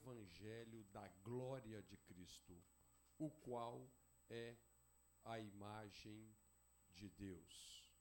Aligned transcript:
evangelho 0.00 0.84
da 0.92 1.06
glória 1.22 1.82
de 1.82 1.96
Cristo, 1.98 2.56
o 3.18 3.30
qual 3.30 3.90
é 4.28 4.56
a 5.24 5.38
imagem 5.38 6.34
de 6.94 7.08
Deus. 7.10 7.92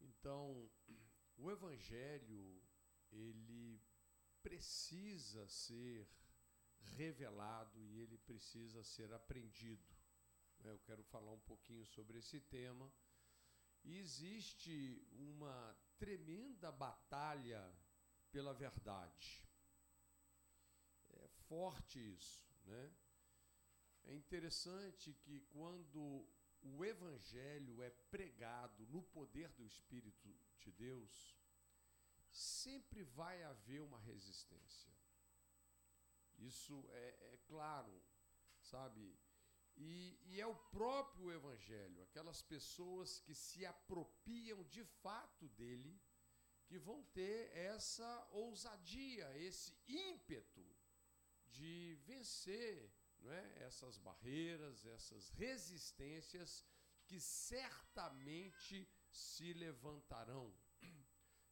Então, 0.00 0.70
o 1.36 1.50
evangelho 1.50 2.62
ele 3.12 3.80
precisa 4.42 5.46
ser 5.48 6.08
revelado 6.96 7.80
e 7.80 8.00
ele 8.00 8.18
precisa 8.18 8.82
ser 8.82 9.12
aprendido. 9.12 9.94
Eu 10.62 10.78
quero 10.80 11.02
falar 11.04 11.32
um 11.32 11.40
pouquinho 11.40 11.84
sobre 11.86 12.18
esse 12.18 12.40
tema. 12.40 12.90
E 13.84 13.98
existe 13.98 15.06
uma 15.12 15.76
tremenda 15.98 16.72
batalha 16.72 17.62
pela 18.32 18.54
verdade. 18.54 19.46
Forte 21.54 22.00
isso, 22.00 22.44
né? 22.64 22.92
É 24.06 24.12
interessante 24.12 25.14
que 25.22 25.38
quando 25.52 26.28
o 26.60 26.84
evangelho 26.84 27.80
é 27.80 27.90
pregado 28.10 28.84
no 28.88 29.00
poder 29.00 29.52
do 29.52 29.64
Espírito 29.64 30.36
de 30.58 30.72
Deus, 30.72 31.38
sempre 32.32 33.04
vai 33.04 33.40
haver 33.44 33.80
uma 33.82 34.00
resistência. 34.00 34.92
Isso 36.38 36.84
é, 36.90 37.34
é 37.34 37.36
claro, 37.46 38.02
sabe? 38.60 39.16
E, 39.76 40.18
e, 40.24 40.40
é 40.40 40.46
o 40.48 40.56
próprio 40.56 41.30
Evangelho, 41.30 42.02
aquelas 42.02 42.42
pessoas 42.42 43.20
que 43.20 43.32
se 43.34 43.64
apropriam 43.64 44.64
de 44.64 44.84
fato 44.84 45.48
dele, 45.50 46.02
que 46.66 46.78
vão 46.80 47.04
ter 47.12 47.56
essa 47.56 48.28
ousadia, 48.32 49.38
esse 49.38 49.72
ímpeto 49.86 50.73
de 51.54 51.96
vencer 52.06 52.92
não 53.20 53.32
é? 53.32 53.62
essas 53.62 53.96
barreiras, 53.98 54.84
essas 54.84 55.30
resistências 55.30 56.64
que 57.06 57.18
certamente 57.20 58.88
se 59.10 59.52
levantarão. 59.54 60.52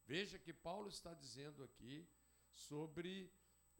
Veja 0.05 0.37
que 0.37 0.53
Paulo 0.53 0.89
está 0.89 1.13
dizendo 1.13 1.63
aqui 1.63 2.07
sobre 2.51 3.31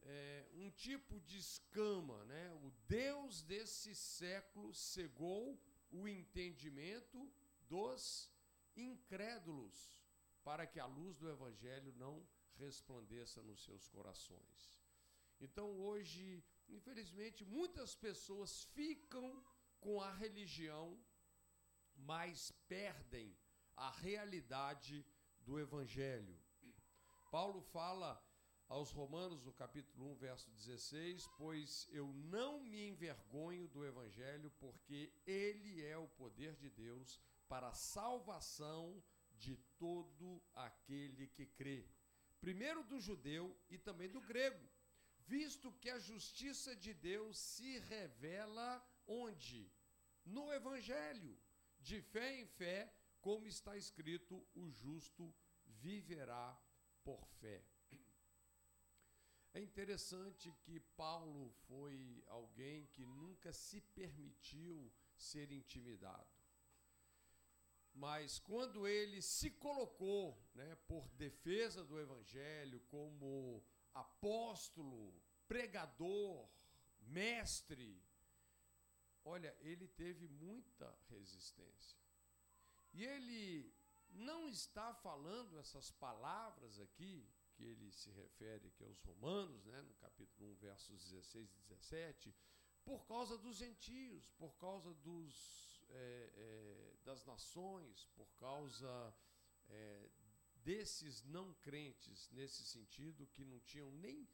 é, 0.02 0.48
um 0.54 0.70
tipo 0.70 1.20
de 1.20 1.38
escama, 1.38 2.24
né? 2.24 2.52
O 2.54 2.70
Deus 2.88 3.42
desse 3.42 3.94
século 3.94 4.74
cegou 4.74 5.60
o 5.90 6.08
entendimento 6.08 7.30
dos 7.68 8.30
incrédulos, 8.76 10.02
para 10.42 10.66
que 10.66 10.80
a 10.80 10.86
luz 10.86 11.16
do 11.16 11.30
Evangelho 11.30 11.92
não 11.96 12.26
resplandeça 12.56 13.42
nos 13.42 13.62
seus 13.64 13.88
corações. 13.88 14.83
Então, 15.44 15.68
hoje, 15.78 16.42
infelizmente, 16.70 17.44
muitas 17.44 17.94
pessoas 17.94 18.64
ficam 18.76 19.44
com 19.78 20.00
a 20.00 20.10
religião, 20.10 20.98
mas 21.94 22.50
perdem 22.66 23.36
a 23.76 23.90
realidade 23.90 25.04
do 25.40 25.58
Evangelho. 25.58 26.34
Paulo 27.30 27.60
fala 27.60 28.10
aos 28.68 28.90
Romanos, 28.90 29.44
no 29.44 29.52
capítulo 29.52 30.12
1, 30.12 30.14
verso 30.14 30.50
16: 30.52 31.28
Pois 31.36 31.86
eu 31.90 32.06
não 32.36 32.60
me 32.60 32.88
envergonho 32.88 33.68
do 33.68 33.84
Evangelho, 33.84 34.50
porque 34.58 35.12
ele 35.26 35.84
é 35.84 35.98
o 35.98 36.08
poder 36.08 36.56
de 36.56 36.70
Deus 36.70 37.20
para 37.46 37.68
a 37.68 37.74
salvação 37.74 39.04
de 39.32 39.58
todo 39.78 40.42
aquele 40.54 41.26
que 41.26 41.44
crê. 41.44 41.86
Primeiro 42.40 42.82
do 42.84 42.98
judeu 42.98 43.54
e 43.68 43.76
também 43.76 44.08
do 44.08 44.22
grego, 44.22 44.73
visto 45.26 45.72
que 45.72 45.90
a 45.90 45.98
justiça 45.98 46.74
de 46.76 46.92
Deus 46.94 47.38
se 47.38 47.78
revela 47.78 48.84
onde? 49.06 49.72
No 50.24 50.52
Evangelho, 50.52 51.38
de 51.78 52.00
fé 52.00 52.40
em 52.40 52.46
fé, 52.46 52.92
como 53.20 53.46
está 53.46 53.76
escrito: 53.76 54.46
o 54.54 54.70
justo 54.70 55.34
viverá 55.66 56.58
por 57.02 57.26
fé. 57.40 57.64
É 59.52 59.60
interessante 59.60 60.50
que 60.62 60.80
Paulo 60.80 61.48
foi 61.68 62.24
alguém 62.26 62.86
que 62.86 63.04
nunca 63.04 63.52
se 63.52 63.80
permitiu 63.80 64.92
ser 65.14 65.52
intimidado. 65.52 66.34
Mas 67.94 68.40
quando 68.40 68.88
ele 68.88 69.22
se 69.22 69.52
colocou, 69.52 70.36
né, 70.54 70.74
por 70.88 71.08
defesa 71.10 71.84
do 71.84 72.00
evangelho, 72.00 72.80
como 72.88 73.64
apóstolo, 73.94 75.14
pregador, 75.46 76.48
mestre, 77.00 78.02
olha, 79.24 79.56
ele 79.60 79.88
teve 79.88 80.28
muita 80.28 80.96
resistência. 81.08 81.98
E 82.92 83.04
ele 83.04 83.74
não 84.10 84.48
está 84.48 84.94
falando 84.94 85.58
essas 85.58 85.90
palavras 85.90 86.78
aqui 86.78 87.28
que 87.54 87.64
ele 87.64 87.92
se 87.92 88.10
refere 88.10 88.68
aqui 88.68 88.84
aos 88.84 89.00
romanos, 89.02 89.64
né, 89.64 89.82
no 89.82 89.94
capítulo 89.94 90.50
1, 90.52 90.54
versos 90.56 91.04
16 91.10 91.54
e 91.54 91.58
17, 91.68 92.34
por 92.84 93.06
causa 93.06 93.38
dos 93.38 93.56
gentios, 93.56 94.28
por 94.32 94.54
causa 94.56 94.92
dos, 94.94 95.84
é, 95.88 96.30
é, 96.34 96.94
das 97.04 97.24
nações, 97.24 98.06
por 98.14 98.28
causa 98.36 99.14
é, 99.68 100.10
desses 100.64 101.22
não 101.24 101.52
crentes, 101.54 102.28
nesse 102.30 102.64
sentido, 102.64 103.26
que 103.28 103.44
não 103.44 103.60
tinham 103.60 103.90
nem 103.92 104.28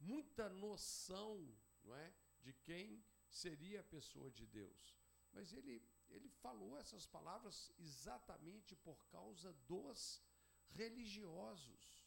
muita 0.00 0.48
noção 0.48 1.54
não 1.84 1.94
é, 1.94 2.14
de 2.40 2.52
quem 2.52 3.04
seria 3.28 3.80
a 3.80 3.84
pessoa 3.84 4.30
de 4.30 4.46
Deus. 4.46 4.96
Mas 5.32 5.52
ele, 5.52 5.82
ele 6.08 6.28
falou 6.28 6.78
essas 6.78 7.06
palavras 7.06 7.70
exatamente 7.78 8.74
por 8.76 9.04
causa 9.06 9.52
dos 9.68 10.22
religiosos 10.70 12.04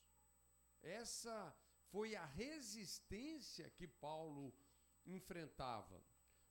essa 0.82 1.56
foi 1.92 2.16
a 2.16 2.26
resistência 2.26 3.70
que 3.70 3.88
Paulo 3.88 4.54
enfrentava. 5.06 6.04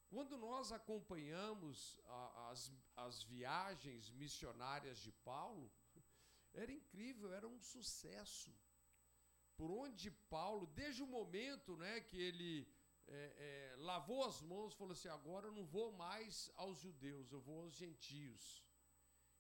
Quando 0.08 0.38
nós 0.38 0.72
acompanhamos 0.72 1.98
as, 2.50 2.72
as 2.97 3.22
viagens 3.25 4.10
missionárias 4.10 4.98
de 4.98 5.12
Paulo, 5.12 5.70
era 6.62 6.72
incrível, 6.72 7.33
era 7.33 7.47
um 7.47 7.61
sucesso. 7.61 8.53
Por 9.56 9.71
onde 9.71 10.11
Paulo, 10.11 10.67
desde 10.67 11.03
o 11.03 11.06
momento 11.06 11.77
né, 11.77 12.00
que 12.00 12.19
ele 12.28 12.69
é, 13.09 13.72
é, 13.75 13.77
lavou 13.78 14.25
as 14.25 14.41
mãos, 14.43 14.75
falou 14.75 14.93
assim: 14.93 15.09
agora 15.09 15.47
eu 15.47 15.53
não 15.53 15.65
vou 15.65 15.93
mais 15.93 16.50
aos 16.56 16.78
judeus, 16.78 17.31
eu 17.31 17.41
vou 17.41 17.62
aos 17.65 17.75
gentios. 17.75 18.65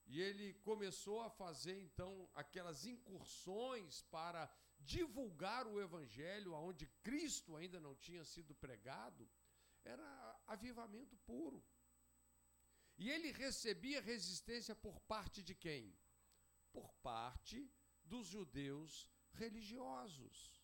E 0.06 0.20
ele 0.20 0.54
começou 0.54 1.20
a 1.20 1.30
fazer 1.30 1.80
então 1.80 2.28
aquelas 2.32 2.86
incursões 2.86 4.02
para 4.02 4.48
divulgar 4.78 5.66
o 5.66 5.80
evangelho 5.80 6.54
aonde 6.54 6.86
Cristo 7.02 7.56
ainda 7.56 7.80
não 7.80 7.94
tinha 7.96 8.24
sido 8.24 8.54
pregado. 8.54 9.28
Era 9.84 10.40
avivamento 10.46 11.16
puro. 11.18 11.64
E 12.96 13.10
ele 13.10 13.32
recebia 13.32 14.00
resistência 14.00 14.74
por 14.74 15.00
parte 15.00 15.42
de 15.42 15.54
quem? 15.54 15.94
Por 16.76 16.92
parte 17.02 17.72
dos 18.04 18.26
judeus 18.26 19.08
religiosos. 19.32 20.62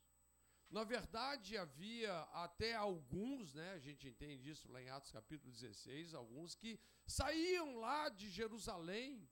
Na 0.69 0.85
verdade, 0.85 1.57
havia 1.57 2.21
até 2.33 2.75
alguns, 2.75 3.55
né, 3.55 3.73
a 3.73 3.79
gente 3.79 4.07
entende 4.07 4.51
isso 4.51 4.71
lá 4.71 4.83
em 4.83 4.91
Atos 4.91 5.11
capítulo 5.11 5.51
16, 5.51 6.13
alguns 6.13 6.55
que 6.55 6.79
saíam 7.07 7.77
lá 7.77 8.11
de 8.11 8.29
Jerusalém, 8.29 9.27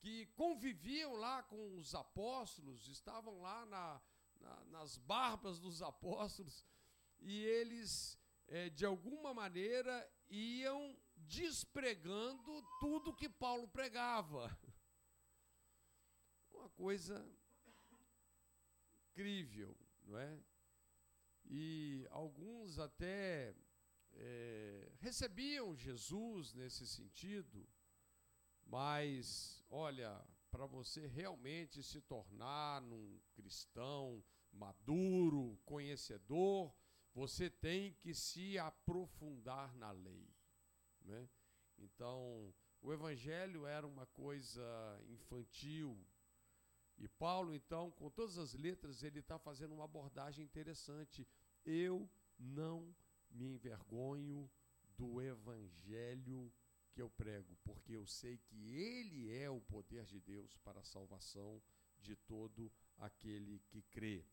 que 0.00 0.26
conviviam 0.34 1.12
lá 1.14 1.40
com 1.44 1.76
os 1.76 1.94
apóstolos, 1.94 2.88
estavam 2.88 3.40
lá 3.40 3.64
na, 3.66 4.02
na, 4.40 4.64
nas 4.66 4.96
barbas 4.98 5.60
dos 5.60 5.82
apóstolos, 5.82 6.66
e 7.20 7.44
eles, 7.44 8.18
é, 8.48 8.68
de 8.70 8.84
alguma 8.84 9.32
maneira, 9.32 9.94
iam 10.28 10.96
despregando 11.16 12.64
tudo 12.80 13.14
que 13.14 13.28
Paulo 13.28 13.68
pregava. 13.68 14.56
Coisa 16.76 17.24
incrível, 19.10 19.76
não 20.04 20.18
é? 20.18 20.38
e 21.50 22.06
alguns 22.10 22.78
até 22.78 23.54
é, 24.12 24.92
recebiam 25.00 25.74
Jesus 25.74 26.52
nesse 26.52 26.86
sentido, 26.86 27.66
mas 28.66 29.64
olha, 29.70 30.22
para 30.50 30.66
você 30.66 31.06
realmente 31.06 31.82
se 31.82 32.00
tornar 32.02 32.82
um 32.82 33.18
cristão 33.34 34.22
maduro, 34.52 35.58
conhecedor, 35.64 36.74
você 37.14 37.48
tem 37.48 37.94
que 37.94 38.14
se 38.14 38.58
aprofundar 38.58 39.74
na 39.76 39.90
lei. 39.90 40.28
Né? 41.02 41.28
Então, 41.78 42.54
o 42.80 42.92
evangelho 42.92 43.66
era 43.66 43.86
uma 43.86 44.06
coisa 44.06 44.62
infantil, 45.08 45.98
E 46.98 47.06
Paulo, 47.06 47.54
então, 47.54 47.90
com 47.92 48.10
todas 48.10 48.38
as 48.38 48.54
letras, 48.54 49.02
ele 49.02 49.20
está 49.20 49.38
fazendo 49.38 49.74
uma 49.74 49.84
abordagem 49.84 50.44
interessante. 50.44 51.26
Eu 51.64 52.10
não 52.38 52.94
me 53.30 53.46
envergonho 53.46 54.50
do 54.96 55.20
evangelho 55.22 56.52
que 56.90 57.00
eu 57.00 57.08
prego, 57.08 57.56
porque 57.62 57.92
eu 57.92 58.04
sei 58.06 58.38
que 58.38 58.74
ele 58.74 59.32
é 59.32 59.48
o 59.48 59.60
poder 59.60 60.04
de 60.04 60.20
Deus 60.20 60.56
para 60.56 60.80
a 60.80 60.84
salvação 60.84 61.62
de 62.00 62.16
todo 62.16 62.72
aquele 62.98 63.60
que 63.68 63.82
crê. 63.82 64.26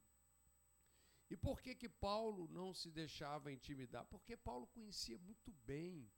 E 1.29 1.35
por 1.35 1.61
que 1.61 1.75
que 1.75 1.89
Paulo 1.89 2.47
não 2.47 2.73
se 2.73 2.91
deixava 2.91 3.51
intimidar? 3.51 4.05
Porque 4.05 4.35
Paulo 4.35 4.67
conhecia 4.67 5.17
muito 5.17 5.51
bem 5.65 6.11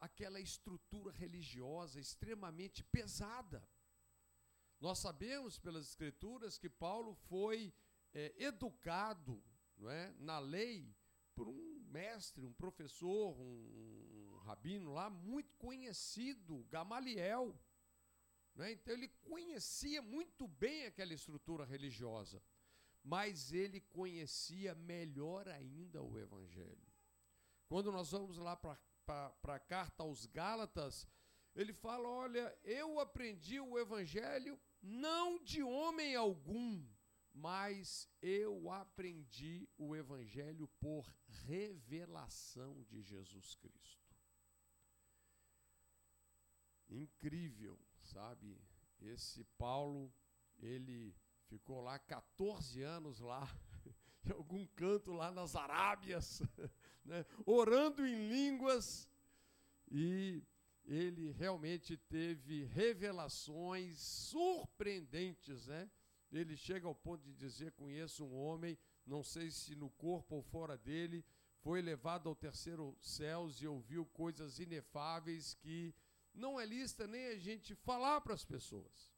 aquela 0.00 0.40
estrutura 0.40 1.12
religiosa 1.12 1.98
extremamente 1.98 2.82
pesada. 2.84 3.66
Nós 4.80 4.98
sabemos 4.98 5.58
pelas 5.58 5.88
escrituras 5.88 6.58
que 6.58 6.68
Paulo 6.68 7.14
foi 7.14 7.72
é, 8.12 8.34
educado 8.38 9.42
não 9.76 9.90
é, 9.90 10.12
na 10.18 10.38
lei 10.38 10.94
por 11.34 11.48
um 11.48 11.80
mestre, 11.88 12.44
um 12.44 12.52
professor, 12.52 13.38
um, 13.40 14.32
um 14.32 14.36
rabino 14.44 14.92
lá 14.92 15.10
muito 15.10 15.56
conhecido, 15.56 16.64
Gamaliel. 16.64 17.58
Né? 18.54 18.72
Então 18.72 18.94
ele 18.94 19.08
conhecia 19.22 20.00
muito 20.00 20.46
bem 20.46 20.86
aquela 20.86 21.12
estrutura 21.12 21.64
religiosa, 21.64 22.42
mas 23.02 23.52
ele 23.52 23.80
conhecia 23.80 24.74
melhor 24.74 25.48
ainda 25.48 26.02
o 26.02 26.18
Evangelho. 26.18 26.92
Quando 27.68 27.90
nós 27.90 28.12
vamos 28.12 28.38
lá 28.38 28.56
para 28.56 29.28
a 29.42 29.58
carta 29.58 30.02
aos 30.02 30.26
Gálatas, 30.26 31.08
ele 31.54 31.72
fala: 31.72 32.08
Olha, 32.08 32.56
eu 32.64 32.98
aprendi 32.98 33.60
o 33.60 33.78
Evangelho 33.78 34.58
não 34.82 35.42
de 35.42 35.62
homem 35.62 36.14
algum, 36.14 36.84
mas 37.32 38.08
eu 38.20 38.70
aprendi 38.70 39.68
o 39.78 39.94
Evangelho 39.96 40.68
por 40.80 41.06
revelação 41.46 42.82
de 42.84 43.02
Jesus 43.02 43.54
Cristo. 43.54 44.14
Incrível, 46.88 47.78
sabe? 48.02 48.60
Esse 49.00 49.44
Paulo, 49.56 50.12
ele 50.58 51.14
ficou 51.46 51.80
lá 51.80 51.98
14 51.98 52.82
anos 52.82 53.20
lá, 53.20 53.48
em 54.24 54.32
algum 54.32 54.66
canto 54.66 55.12
lá 55.12 55.30
nas 55.30 55.56
Arábias, 55.56 56.42
né, 57.04 57.24
orando 57.46 58.06
em 58.06 58.28
línguas, 58.28 59.08
e 59.90 60.42
ele 60.84 61.30
realmente 61.32 61.96
teve 61.96 62.64
revelações 62.64 63.98
surpreendentes, 63.98 65.66
né? 65.66 65.90
Ele 66.30 66.56
chega 66.56 66.86
ao 66.86 66.94
ponto 66.94 67.22
de 67.22 67.32
dizer: 67.32 67.72
Conheço 67.72 68.24
um 68.24 68.34
homem, 68.34 68.78
não 69.06 69.22
sei 69.22 69.50
se 69.50 69.74
no 69.74 69.88
corpo 69.90 70.36
ou 70.36 70.42
fora 70.42 70.76
dele, 70.76 71.24
foi 71.60 71.80
levado 71.80 72.28
ao 72.28 72.34
terceiro 72.34 72.96
céus 73.00 73.62
e 73.62 73.66
ouviu 73.66 74.04
coisas 74.06 74.58
inefáveis 74.58 75.54
que 75.54 75.94
não 76.34 76.60
é 76.60 76.66
lista 76.66 77.06
nem 77.06 77.28
a 77.28 77.38
gente 77.38 77.74
falar 77.74 78.20
para 78.20 78.34
as 78.34 78.44
pessoas. 78.44 79.10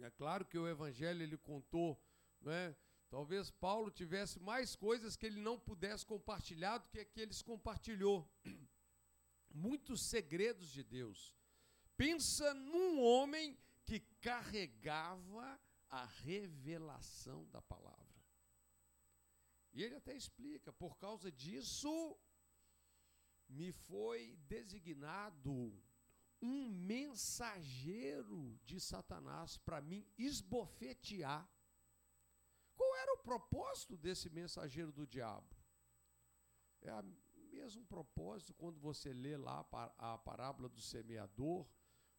É 0.00 0.10
claro 0.10 0.44
que 0.44 0.58
o 0.58 0.68
Evangelho 0.68 1.22
ele 1.22 1.38
contou, 1.38 1.98
né? 2.40 2.76
Talvez 3.08 3.50
Paulo 3.50 3.90
tivesse 3.90 4.38
mais 4.40 4.74
coisas 4.76 5.16
que 5.16 5.24
ele 5.24 5.40
não 5.40 5.58
pudesse 5.58 6.04
compartilhar 6.04 6.78
do 6.78 6.88
que 6.90 6.98
aqueles 6.98 7.40
compartilhou 7.40 8.28
muitos 9.56 10.02
segredos 10.02 10.70
de 10.70 10.84
Deus. 10.84 11.34
Pensa 11.96 12.52
num 12.54 13.00
homem 13.02 13.58
que 13.84 14.00
carregava 14.20 15.60
a 15.88 16.04
revelação 16.04 17.46
da 17.46 17.62
palavra. 17.62 18.22
E 19.72 19.82
ele 19.82 19.94
até 19.96 20.14
explica: 20.14 20.72
por 20.72 20.96
causa 20.98 21.32
disso, 21.32 22.18
me 23.48 23.72
foi 23.72 24.36
designado 24.46 25.72
um 26.42 26.68
mensageiro 26.68 28.58
de 28.64 28.78
Satanás 28.78 29.56
para 29.56 29.80
mim 29.80 30.06
esbofetear. 30.18 31.48
Qual 32.74 32.96
era 32.96 33.14
o 33.14 33.22
propósito 33.22 33.96
desse 33.96 34.28
mensageiro 34.28 34.92
do 34.92 35.06
diabo? 35.06 35.56
É 36.82 36.90
a 36.90 37.02
mesmo 37.56 37.84
propósito, 37.86 38.54
quando 38.54 38.78
você 38.78 39.12
lê 39.12 39.36
lá 39.36 39.66
a 39.98 40.18
parábola 40.18 40.68
do 40.68 40.80
semeador, 40.80 41.66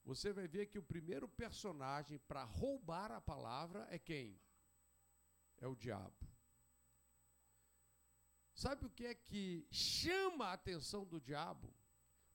você 0.03 0.33
vai 0.33 0.47
ver 0.47 0.67
que 0.67 0.79
o 0.79 0.83
primeiro 0.83 1.27
personagem 1.27 2.17
para 2.19 2.43
roubar 2.43 3.11
a 3.11 3.21
palavra 3.21 3.87
é 3.91 3.99
quem? 3.99 4.39
É 5.57 5.67
o 5.67 5.75
diabo. 5.75 6.27
Sabe 8.53 8.85
o 8.85 8.89
que 8.89 9.05
é 9.05 9.13
que 9.13 9.67
chama 9.69 10.47
a 10.47 10.53
atenção 10.53 11.05
do 11.05 11.21
diabo? 11.21 11.71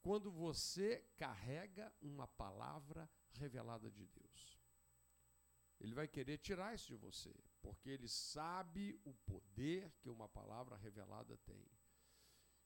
Quando 0.01 0.31
você 0.31 1.05
carrega 1.17 1.93
uma 2.01 2.29
palavra 2.29 3.11
revelada 3.33 3.91
de 3.91 4.07
Deus. 4.07 4.61
Ele 5.81 5.95
vai 5.95 6.07
querer 6.07 6.39
tirar 6.39 6.75
isso 6.75 6.87
de 6.87 6.97
você, 6.97 7.35
porque 7.61 7.91
ele 7.91 8.07
sabe 8.07 9.01
o 9.05 9.13
poder 9.15 9.93
que 9.99 10.09
uma 10.09 10.29
palavra 10.29 10.77
revelada 10.77 11.37
tem. 11.39 11.69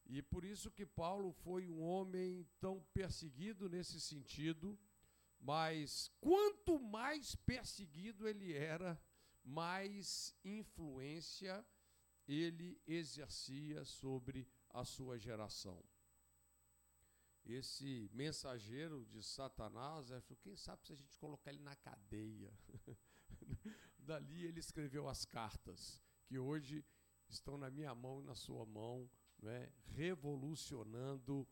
E 0.08 0.22
por 0.22 0.44
isso 0.44 0.70
que 0.70 0.86
Paulo 0.86 1.32
foi 1.32 1.68
um 1.68 1.80
homem 1.82 2.46
tão 2.60 2.80
perseguido 2.94 3.68
nesse 3.68 4.00
sentido, 4.00 4.78
mas 5.40 6.10
quanto 6.20 6.78
mais 6.78 7.34
perseguido 7.34 8.28
ele 8.28 8.52
era, 8.52 9.00
mais 9.42 10.34
influência 10.44 11.64
ele 12.26 12.80
exercia 12.86 13.84
sobre 13.84 14.48
a 14.70 14.84
sua 14.84 15.18
geração. 15.18 15.84
Esse 17.44 18.10
mensageiro 18.12 19.06
de 19.06 19.22
Satanás, 19.22 20.08
quem 20.40 20.56
sabe 20.56 20.84
se 20.84 20.92
a 20.92 20.96
gente 20.96 21.16
colocar 21.16 21.52
ele 21.52 21.62
na 21.62 21.76
cadeia. 21.76 22.52
Dali 23.98 24.44
ele 24.44 24.58
escreveu 24.58 25.08
as 25.08 25.24
cartas, 25.24 26.02
que 26.26 26.38
hoje 26.38 26.84
estão 27.28 27.56
na 27.56 27.70
minha 27.70 27.94
mão 27.94 28.20
e 28.20 28.24
na 28.24 28.34
sua 28.34 28.66
mão, 28.66 29.08
né, 29.38 29.70
revolucionando 29.86 31.46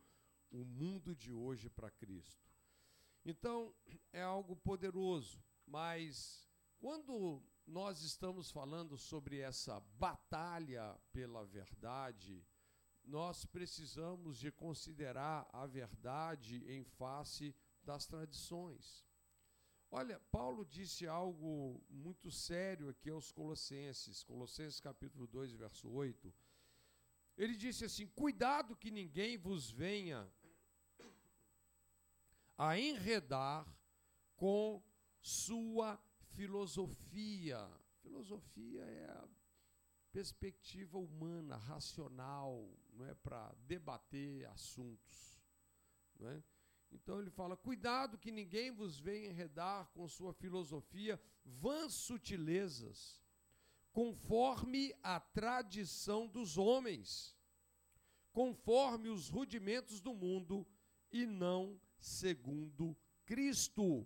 o 0.51 0.65
mundo 0.65 1.15
de 1.15 1.33
hoje 1.33 1.69
para 1.69 1.91
Cristo. 1.91 2.51
Então, 3.25 3.75
é 4.13 4.23
algo 4.23 4.55
poderoso, 4.55 5.43
mas 5.67 6.49
quando 6.79 7.43
nós 7.67 8.03
estamos 8.03 8.51
falando 8.51 8.99
sobre 8.99 9.39
essa 9.39 9.81
batalha 9.99 10.99
pela 11.13 11.45
verdade, 11.45 12.47
nós 13.05 13.45
precisamos 13.45 14.39
de 14.39 14.51
considerar 14.53 15.49
a 15.53 15.67
verdade 15.67 16.63
em 16.71 16.85
face 16.85 17.55
das 17.83 18.07
tradições. 18.07 19.05
Olha, 19.91 20.19
Paulo 20.33 20.65
disse 20.65 21.07
algo 21.07 21.81
muito 21.89 22.31
sério 22.31 22.89
aqui 22.89 23.11
aos 23.11 23.31
Colossenses, 23.31 24.25
Colossenses 24.25 24.81
capítulo 24.81 25.27
2, 25.27 25.53
verso 25.53 25.89
8. 25.89 26.35
Ele 27.37 27.57
disse 27.57 27.85
assim: 27.85 28.07
Cuidado 28.07 28.77
que 28.77 28.91
ninguém 28.91 29.37
vos 29.37 29.71
venha 29.71 30.31
a 32.57 32.79
enredar 32.79 33.67
com 34.37 34.83
sua 35.21 36.01
filosofia. 36.35 37.69
Filosofia 38.03 38.83
é 38.83 39.11
a 39.11 39.29
perspectiva 40.13 40.99
humana, 40.99 41.57
racional, 41.57 42.71
não 42.93 43.05
é 43.07 43.15
para 43.15 43.53
debater 43.67 44.47
assuntos, 44.47 45.43
não 46.19 46.29
é? 46.29 46.43
Então 46.93 47.19
ele 47.19 47.31
fala: 47.31 47.57
cuidado 47.57 48.19
que 48.19 48.31
ninguém 48.31 48.71
vos 48.71 49.01
venha 49.01 49.29
enredar 49.29 49.89
com 49.91 50.07
sua 50.07 50.33
filosofia 50.33 51.21
vãs 51.45 51.93
sutilezas 51.95 53.24
conforme 53.95 54.93
a 55.05 55.21
tradição 55.21 56.27
dos 56.27 56.59
homens, 56.59 57.39
conforme 58.33 59.09
os 59.09 59.29
rudimentos 59.29 60.01
do 60.01 60.13
mundo, 60.13 60.67
e 61.13 61.25
não 61.25 61.81
segundo 61.97 62.97
Cristo, 63.25 64.05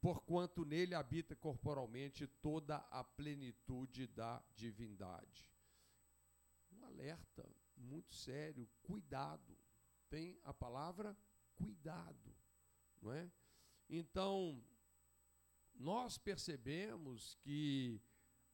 porquanto 0.00 0.64
nele 0.64 0.94
habita 0.94 1.36
corporalmente 1.36 2.26
toda 2.26 2.78
a 2.90 3.04
plenitude 3.04 4.06
da 4.06 4.42
divindade. 4.54 5.52
Um 6.72 6.86
alerta 6.86 7.46
muito 7.76 8.14
sério, 8.14 8.66
cuidado. 8.82 9.58
Tem 10.08 10.40
a 10.42 10.54
palavra 10.54 11.14
cuidado, 11.54 12.34
não 13.02 13.12
é? 13.12 13.30
Então, 13.90 14.64
nós 15.74 16.16
percebemos 16.16 17.34
que 17.42 18.00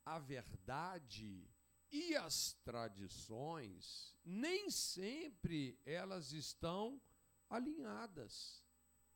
a 0.04 0.18
verdade 0.18 1.48
e 1.90 2.16
as 2.16 2.54
tradições 2.64 4.14
nem 4.24 4.70
sempre 4.70 5.78
elas 5.84 6.32
estão 6.32 7.00
alinhadas. 7.48 8.64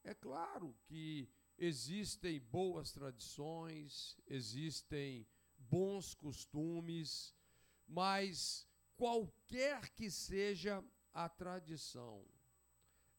É 0.04 0.14
claro 0.14 0.75
que 0.85 1.28
existem 1.59 2.40
boas 2.40 2.92
tradições, 2.92 4.16
existem 4.26 5.26
bons 5.59 6.14
costumes, 6.14 7.35
mas 7.87 8.66
qualquer 8.97 9.90
que 9.90 10.11
seja 10.11 10.85
a 11.12 11.28
tradição, 11.28 12.25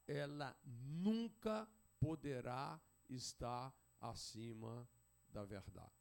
ela 0.08 0.58
nunca 0.64 1.70
poderá 2.00 2.80
estar 3.10 3.76
acima 4.00 4.90
da 5.28 5.44
verdade. 5.44 5.99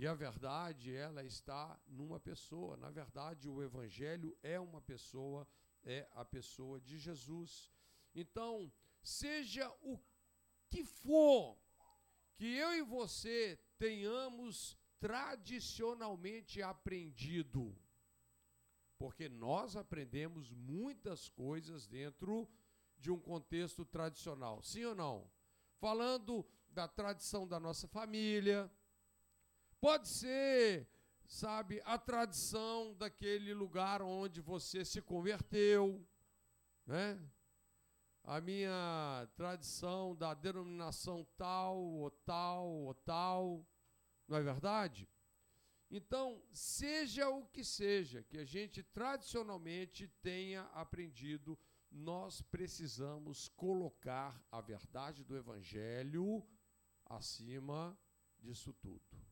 E 0.00 0.06
a 0.06 0.14
verdade, 0.14 0.96
ela 0.96 1.22
está 1.22 1.78
numa 1.86 2.18
pessoa. 2.18 2.74
Na 2.78 2.88
verdade, 2.88 3.46
o 3.46 3.62
evangelho 3.62 4.34
é 4.42 4.58
uma 4.58 4.80
pessoa, 4.80 5.46
é 5.84 6.08
a 6.12 6.24
pessoa 6.24 6.80
de 6.80 6.98
Jesus. 6.98 7.70
Então, 8.14 8.72
seja 9.02 9.70
o 9.82 10.00
que 10.70 10.86
for 10.86 11.54
que 12.34 12.46
eu 12.46 12.72
e 12.78 12.80
você 12.80 13.60
tenhamos 13.76 14.74
tradicionalmente 14.98 16.62
aprendido, 16.62 17.78
porque 18.96 19.28
nós 19.28 19.76
aprendemos 19.76 20.50
muitas 20.50 21.28
coisas 21.28 21.86
dentro 21.86 22.48
de 22.98 23.10
um 23.10 23.20
contexto 23.20 23.84
tradicional, 23.84 24.62
sim 24.62 24.82
ou 24.82 24.94
não? 24.94 25.30
Falando 25.76 26.42
da 26.70 26.88
tradição 26.88 27.46
da 27.46 27.60
nossa 27.60 27.86
família, 27.86 28.72
pode 29.80 30.08
ser, 30.08 30.88
sabe, 31.26 31.80
a 31.84 31.96
tradição 31.96 32.94
daquele 32.94 33.54
lugar 33.54 34.02
onde 34.02 34.40
você 34.40 34.84
se 34.84 35.00
converteu, 35.00 36.06
né? 36.86 37.18
a 38.24 38.40
minha 38.40 39.28
tradição 39.34 40.14
da 40.14 40.34
denominação 40.34 41.26
tal, 41.36 41.78
ou 41.78 42.10
tal, 42.10 42.66
ou 42.68 42.94
tal, 42.94 43.66
não 44.28 44.36
é 44.36 44.42
verdade? 44.42 45.08
Então, 45.90 46.40
seja 46.52 47.28
o 47.28 47.44
que 47.46 47.64
seja 47.64 48.22
que 48.22 48.38
a 48.38 48.44
gente 48.44 48.82
tradicionalmente 48.82 50.06
tenha 50.22 50.62
aprendido, 50.74 51.58
nós 51.90 52.40
precisamos 52.40 53.48
colocar 53.48 54.40
a 54.52 54.60
verdade 54.60 55.24
do 55.24 55.36
Evangelho 55.36 56.46
acima 57.06 57.98
disso 58.38 58.72
tudo. 58.74 59.29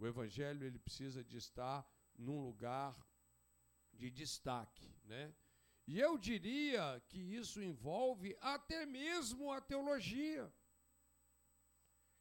O 0.00 0.06
Evangelho 0.06 0.66
ele 0.66 0.78
precisa 0.78 1.22
de 1.22 1.36
estar 1.36 1.86
num 2.16 2.40
lugar 2.42 2.96
de 3.92 4.10
destaque, 4.10 4.90
né? 5.04 5.34
E 5.86 6.00
eu 6.00 6.16
diria 6.16 7.02
que 7.06 7.18
isso 7.18 7.62
envolve 7.62 8.34
até 8.40 8.86
mesmo 8.86 9.52
a 9.52 9.60
teologia. 9.60 10.50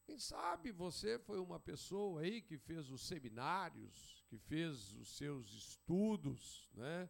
Quem 0.04 0.20
sabe 0.20 0.74
você 0.74 1.18
foi 1.20 1.40
uma 1.40 1.60
pessoa 1.60 2.22
aí 2.22 2.42
que 2.42 2.58
fez 2.58 2.90
os 2.90 3.08
seminários, 3.08 4.26
que 4.28 4.38
fez 4.38 4.92
os 4.94 5.16
seus 5.16 5.54
estudos, 5.54 6.70
né? 6.74 7.10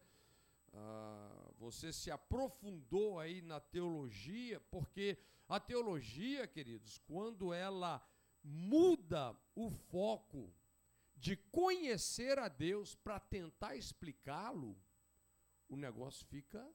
Ah, 0.71 1.51
você 1.57 1.91
se 1.91 2.11
aprofundou 2.11 3.19
aí 3.19 3.41
na 3.41 3.59
teologia, 3.59 4.59
porque 4.69 5.17
a 5.47 5.59
teologia, 5.59 6.45
queridos, 6.45 6.99
quando 6.99 7.51
ela 7.51 8.05
muda 8.43 9.35
o 9.55 9.69
foco 9.71 10.53
de 11.19 11.35
conhecer 11.35 12.39
a 12.39 12.47
Deus 12.47 12.95
para 12.95 13.19
tentar 13.19 13.75
explicá-lo, 13.75 14.81
o 15.67 15.75
negócio 15.75 16.25
fica, 16.25 16.65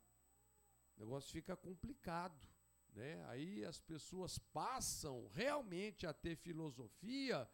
o 0.96 1.00
negócio 1.00 1.32
fica 1.32 1.56
complicado. 1.56 2.46
Né? 2.90 3.24
Aí 3.28 3.64
as 3.64 3.80
pessoas 3.80 4.38
passam 4.38 5.26
realmente 5.28 6.06
a 6.06 6.12
ter 6.12 6.36
filosofia 6.36 7.50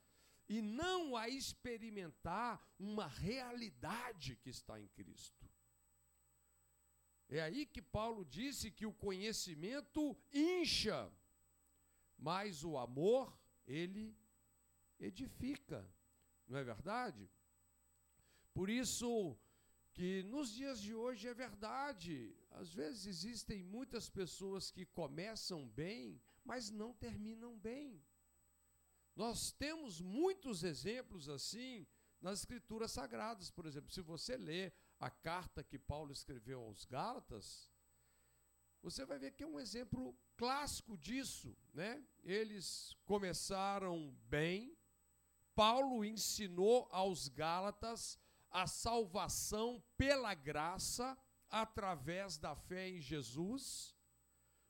e 0.49 0.61
não 0.61 1.17
a 1.17 1.29
experimentar 1.29 2.61
uma 2.77 3.07
realidade 3.07 4.35
que 4.37 4.51
está 4.51 4.79
em 4.81 4.89
Cristo. 4.89 5.49
É 7.29 7.41
aí 7.41 7.65
que 7.65 7.81
Paulo 7.81 8.25
disse 8.25 8.73
que 8.73 8.85
o 8.85 8.93
conhecimento 8.93 10.21
incha, 10.33 11.09
mas 12.19 12.65
o 12.65 12.77
amor, 12.77 13.33
ele 13.65 14.19
edifica. 14.99 15.89
Não 16.51 16.59
é 16.59 16.65
verdade? 16.65 17.31
Por 18.53 18.69
isso, 18.69 19.39
que 19.93 20.23
nos 20.25 20.53
dias 20.53 20.81
de 20.81 20.95
hoje 20.95 21.29
é 21.29 21.35
verdade. 21.35 22.37
Às 22.51 22.75
vezes 22.75 23.07
existem 23.07 23.63
muitas 23.63 24.11
pessoas 24.11 24.71
que 24.71 24.85
começam 24.85 25.69
bem, 25.69 26.21
mas 26.45 26.69
não 26.69 26.93
terminam 26.93 27.57
bem. 27.57 28.05
Nós 29.15 29.53
temos 29.53 30.01
muitos 30.01 30.65
exemplos 30.65 31.29
assim 31.29 31.87
nas 32.21 32.41
Escrituras 32.41 32.91
Sagradas. 32.91 33.51
Por 33.51 33.65
exemplo, 33.65 33.93
se 33.93 34.01
você 34.01 34.37
ler 34.37 34.75
a 34.99 35.09
carta 35.09 35.63
que 35.63 35.79
Paulo 35.79 36.13
escreveu 36.13 36.63
aos 36.63 36.85
Gálatas, 36.85 37.71
você 38.83 39.05
vai 39.05 39.21
ver 39.21 39.33
que 39.33 39.45
é 39.45 39.47
um 39.47 39.61
exemplo 39.61 40.19
clássico 40.37 40.99
disso, 40.99 41.57
né? 41.73 42.05
Eles 42.25 42.97
começaram 43.05 44.11
bem. 44.29 44.77
Paulo 45.61 46.03
ensinou 46.03 46.89
aos 46.91 47.29
Gálatas 47.29 48.19
a 48.51 48.67
salvação 48.67 49.85
pela 49.95 50.33
graça 50.33 51.15
através 51.51 52.39
da 52.39 52.57
fé 52.57 52.89
em 52.89 52.99
Jesus, 52.99 53.95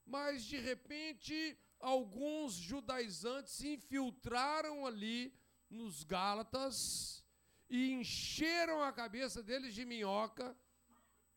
mas 0.05 0.45
de 0.45 0.59
repente 0.59 1.57
alguns 1.79 2.55
judaizantes 2.55 3.53
se 3.53 3.69
infiltraram 3.75 4.85
ali 4.85 5.33
nos 5.71 6.03
Gálatas 6.03 7.25
e 7.69 7.93
encheram 7.93 8.83
a 8.83 8.93
cabeça 8.93 9.45
deles 9.45 9.73
de 9.73 9.85
minhoca 9.85 10.59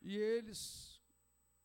e 0.01 0.17
eles 0.17 0.99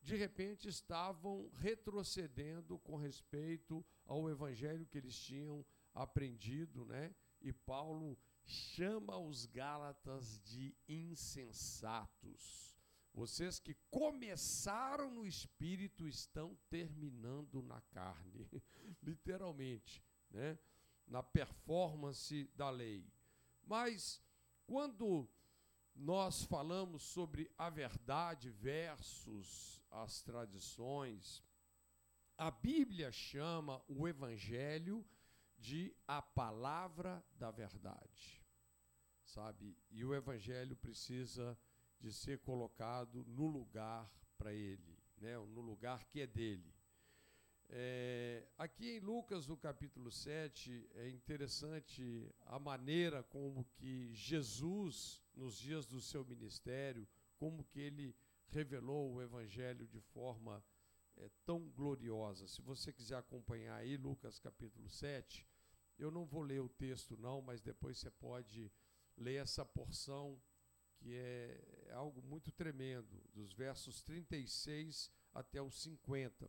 de 0.02 0.14
repente 0.14 0.68
estavam 0.68 1.48
retrocedendo 1.54 2.78
com 2.80 2.96
respeito 2.96 3.82
ao 4.04 4.28
evangelho 4.28 4.86
que 4.86 4.98
eles 4.98 5.18
tinham 5.18 5.64
aprendido, 5.94 6.84
né? 6.84 7.14
E 7.40 7.52
Paulo 7.52 8.18
chama 8.44 9.16
os 9.18 9.46
Gálatas 9.46 10.40
de 10.40 10.74
insensatos. 10.88 12.76
Vocês 13.12 13.58
que 13.58 13.74
começaram 13.90 15.10
no 15.10 15.26
espírito 15.26 16.06
estão 16.06 16.56
terminando 16.70 17.62
na 17.62 17.80
carne, 17.80 18.48
literalmente, 19.02 20.02
né? 20.30 20.58
na 21.06 21.22
performance 21.22 22.48
da 22.54 22.70
lei. 22.70 23.10
Mas 23.64 24.22
quando 24.66 25.28
nós 25.94 26.44
falamos 26.44 27.02
sobre 27.02 27.50
a 27.58 27.68
verdade 27.68 28.50
versus 28.50 29.82
as 29.90 30.22
tradições, 30.22 31.42
a 32.36 32.50
Bíblia 32.50 33.10
chama 33.10 33.82
o 33.88 34.06
evangelho 34.06 35.04
de 35.58 35.94
a 36.06 36.22
palavra 36.22 37.22
da 37.36 37.50
verdade. 37.50 38.42
Sabe? 39.24 39.76
E 39.90 40.04
o 40.04 40.14
evangelho 40.14 40.76
precisa 40.76 41.58
de 42.00 42.12
ser 42.12 42.38
colocado 42.38 43.24
no 43.26 43.46
lugar 43.46 44.10
para 44.36 44.52
ele, 44.52 44.98
né? 45.18 45.36
no 45.36 45.60
lugar 45.60 46.04
que 46.06 46.20
é 46.20 46.26
dele. 46.26 46.74
É, 47.70 48.48
aqui 48.56 48.96
em 48.96 49.00
Lucas, 49.00 49.46
no 49.46 49.56
capítulo 49.56 50.10
7, 50.10 50.88
é 50.94 51.10
interessante 51.10 52.34
a 52.46 52.58
maneira 52.58 53.22
como 53.24 53.64
que 53.76 54.10
Jesus, 54.14 55.22
nos 55.34 55.58
dias 55.58 55.86
do 55.86 56.00
seu 56.00 56.24
ministério, 56.24 57.06
como 57.36 57.64
que 57.64 57.80
ele 57.80 58.16
revelou 58.48 59.12
o 59.12 59.20
evangelho 59.22 59.86
de 59.86 60.00
forma 60.00 60.64
é, 61.16 61.28
tão 61.44 61.68
gloriosa. 61.70 62.48
Se 62.48 62.62
você 62.62 62.92
quiser 62.92 63.16
acompanhar 63.16 63.76
aí, 63.76 63.96
Lucas 63.96 64.38
capítulo 64.38 64.88
7, 64.88 65.46
eu 65.98 66.10
não 66.10 66.24
vou 66.24 66.42
ler 66.42 66.60
o 66.60 66.68
texto, 66.68 67.16
não, 67.16 67.42
mas 67.42 67.60
depois 67.60 67.98
você 67.98 68.10
pode 68.10 68.70
ler 69.16 69.42
essa 69.42 69.64
porção, 69.64 70.40
que 70.96 71.14
é, 71.14 71.86
é 71.86 71.92
algo 71.92 72.22
muito 72.22 72.52
tremendo, 72.52 73.22
dos 73.34 73.52
versos 73.52 74.02
36 74.02 75.10
até 75.34 75.60
os 75.60 75.80
50. 75.82 76.48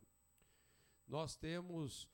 Nós 1.06 1.36
temos 1.36 2.08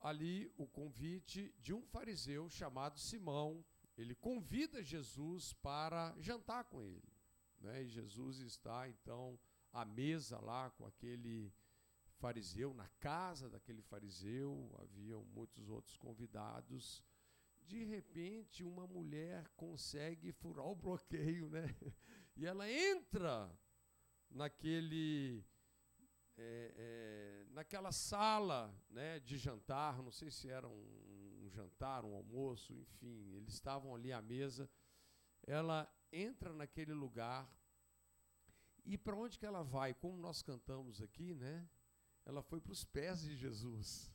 ali 0.00 0.52
o 0.56 0.66
convite 0.66 1.54
de 1.60 1.72
um 1.72 1.82
fariseu 1.86 2.50
chamado 2.50 2.98
Simão. 2.98 3.64
Ele 3.96 4.14
convida 4.14 4.82
Jesus 4.82 5.52
para 5.54 6.14
jantar 6.18 6.64
com 6.64 6.82
ele. 6.82 7.12
Né? 7.60 7.84
E 7.84 7.88
Jesus 7.88 8.38
está, 8.40 8.88
então, 8.88 9.38
à 9.72 9.84
mesa 9.84 10.38
lá 10.40 10.70
com 10.70 10.84
aquele 10.84 11.52
fariseu, 12.18 12.72
na 12.74 12.88
casa 13.00 13.48
daquele 13.48 13.82
fariseu, 13.82 14.74
haviam 14.80 15.24
muitos 15.24 15.68
outros 15.68 15.96
convidados. 15.96 17.02
De 17.66 17.84
repente, 17.84 18.64
uma 18.64 18.86
mulher 18.86 19.48
consegue 19.56 20.32
furar 20.32 20.66
o 20.66 20.76
bloqueio, 20.76 21.48
né? 21.48 21.64
E 22.36 22.44
ela 22.44 22.68
entra 22.68 23.48
naquele 24.28 25.44
é, 26.36 26.74
é, 26.76 27.46
naquela 27.52 27.92
sala 27.92 28.74
né, 28.90 29.20
de 29.20 29.38
jantar, 29.38 30.02
não 30.02 30.10
sei 30.10 30.32
se 30.32 30.48
era 30.48 30.68
um, 30.68 31.42
um 31.44 31.48
jantar, 31.48 32.04
um 32.04 32.16
almoço, 32.16 32.74
enfim, 32.74 33.34
eles 33.36 33.54
estavam 33.54 33.94
ali 33.94 34.12
à 34.12 34.20
mesa. 34.20 34.68
Ela 35.46 35.88
entra 36.10 36.52
naquele 36.52 36.92
lugar 36.92 37.48
e 38.84 38.98
para 38.98 39.16
onde 39.16 39.38
que 39.38 39.46
ela 39.46 39.62
vai? 39.62 39.94
Como 39.94 40.16
nós 40.18 40.42
cantamos 40.42 41.00
aqui, 41.00 41.34
né? 41.34 41.66
Ela 42.24 42.42
foi 42.42 42.60
para 42.60 42.72
os 42.72 42.84
pés 42.84 43.20
de 43.20 43.36
Jesus. 43.36 44.12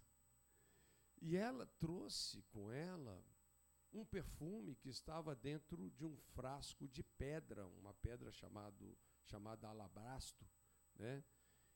E 1.21 1.35
ela 1.35 1.65
trouxe 1.77 2.41
com 2.43 2.71
ela 2.71 3.23
um 3.91 4.05
perfume 4.05 4.75
que 4.75 4.89
estava 4.89 5.35
dentro 5.35 5.89
de 5.91 6.05
um 6.05 6.15
frasco 6.33 6.87
de 6.87 7.03
pedra, 7.03 7.67
uma 7.67 7.93
pedra 7.95 8.31
chamado, 8.31 8.97
chamada 9.25 9.67
alabastro, 9.67 10.47
né? 10.95 11.23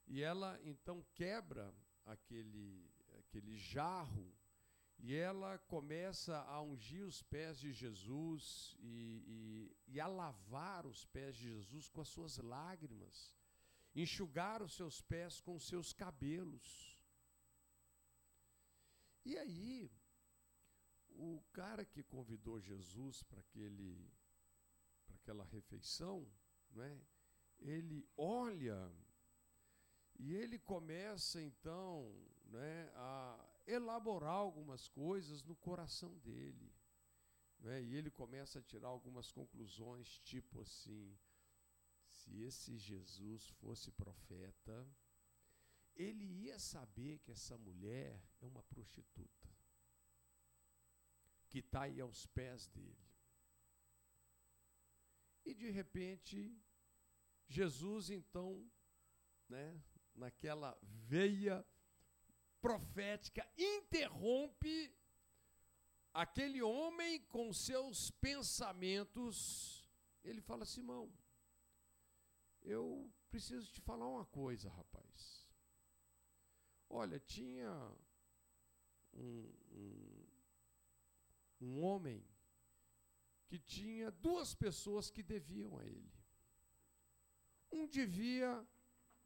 E 0.06 0.22
ela 0.22 0.60
então 0.64 1.06
quebra 1.14 1.74
aquele, 2.06 2.92
aquele 3.18 3.58
jarro 3.58 4.34
e 5.00 5.16
ela 5.16 5.58
começa 5.60 6.38
a 6.44 6.62
ungir 6.62 7.06
os 7.06 7.22
pés 7.22 7.60
de 7.60 7.74
Jesus 7.74 8.76
e, 8.80 9.74
e, 9.88 9.94
e, 9.94 10.00
a 10.00 10.08
lavar 10.08 10.86
os 10.86 11.06
pés 11.06 11.36
de 11.36 11.44
Jesus 11.44 11.90
com 11.90 12.02
as 12.02 12.08
suas 12.08 12.38
lágrimas, 12.38 13.34
enxugar 13.96 14.62
os 14.62 14.74
seus 14.74 15.02
pés 15.02 15.40
com 15.40 15.56
os 15.56 15.68
seus 15.68 15.94
cabelos. 15.94 16.98
E 19.26 19.38
aí, 19.38 19.92
o 21.10 21.42
cara 21.54 21.86
que 21.86 22.04
convidou 22.04 22.60
Jesus 22.60 23.24
para 23.24 23.40
aquele 23.40 24.12
para 25.06 25.16
aquela 25.16 25.44
refeição, 25.46 26.28
né, 26.72 27.02
ele 27.60 28.08
olha 28.18 28.92
e 30.18 30.34
ele 30.34 30.60
começa 30.60 31.42
então 31.42 32.14
né, 32.46 32.92
a 32.96 33.50
elaborar 33.66 34.36
algumas 34.36 34.88
coisas 34.88 35.44
no 35.44 35.56
coração 35.56 36.18
dele. 36.20 36.72
Né, 37.60 37.82
e 37.82 37.96
ele 37.96 38.12
começa 38.12 38.60
a 38.60 38.62
tirar 38.62 38.90
algumas 38.90 39.32
conclusões, 39.32 40.20
tipo 40.20 40.62
assim: 40.62 41.18
se 42.24 42.42
esse 42.42 42.78
Jesus 42.78 43.50
fosse 43.60 43.92
profeta, 43.92 44.88
ele 45.96 46.26
ia 46.46 46.58
saber 46.58 47.20
que 47.20 47.32
essa 47.32 47.58
mulher 47.58 48.22
é 48.42 48.46
uma 48.46 48.64
prostituta, 48.64 49.50
que 51.50 51.60
está 51.60 51.84
aí 51.84 52.00
aos 52.00 52.26
pés 52.28 52.68
dele. 52.68 53.12
E 55.46 55.54
de 55.54 55.70
repente, 55.70 56.58
Jesus 57.48 58.10
então, 58.10 58.66
né, 59.50 59.84
naquela 60.16 60.78
veia 60.82 61.66
profética, 62.62 63.46
interrompe 63.58 64.96
aquele 66.14 66.62
homem 66.62 67.22
com 67.26 67.52
seus 67.52 68.10
pensamentos. 68.12 69.86
Ele 70.24 70.42
fala: 70.42 70.66
Simão, 70.66 71.12
eu 72.64 73.12
preciso 73.30 73.72
te 73.72 73.82
falar 73.82 74.08
uma 74.08 74.26
coisa, 74.26 74.70
rapaz. 74.70 75.48
Olha, 76.90 77.20
tinha 77.20 77.72
um, 79.14 79.52
um, 79.72 80.26
um 81.62 81.84
homem 81.84 82.26
que 83.48 83.60
tinha 83.60 84.12
duas 84.12 84.56
pessoas 84.56 85.10
que 85.10 85.22
deviam 85.22 85.78
a 85.78 85.86
ele. 85.86 86.14
Um 87.72 87.88
devia 87.88 88.66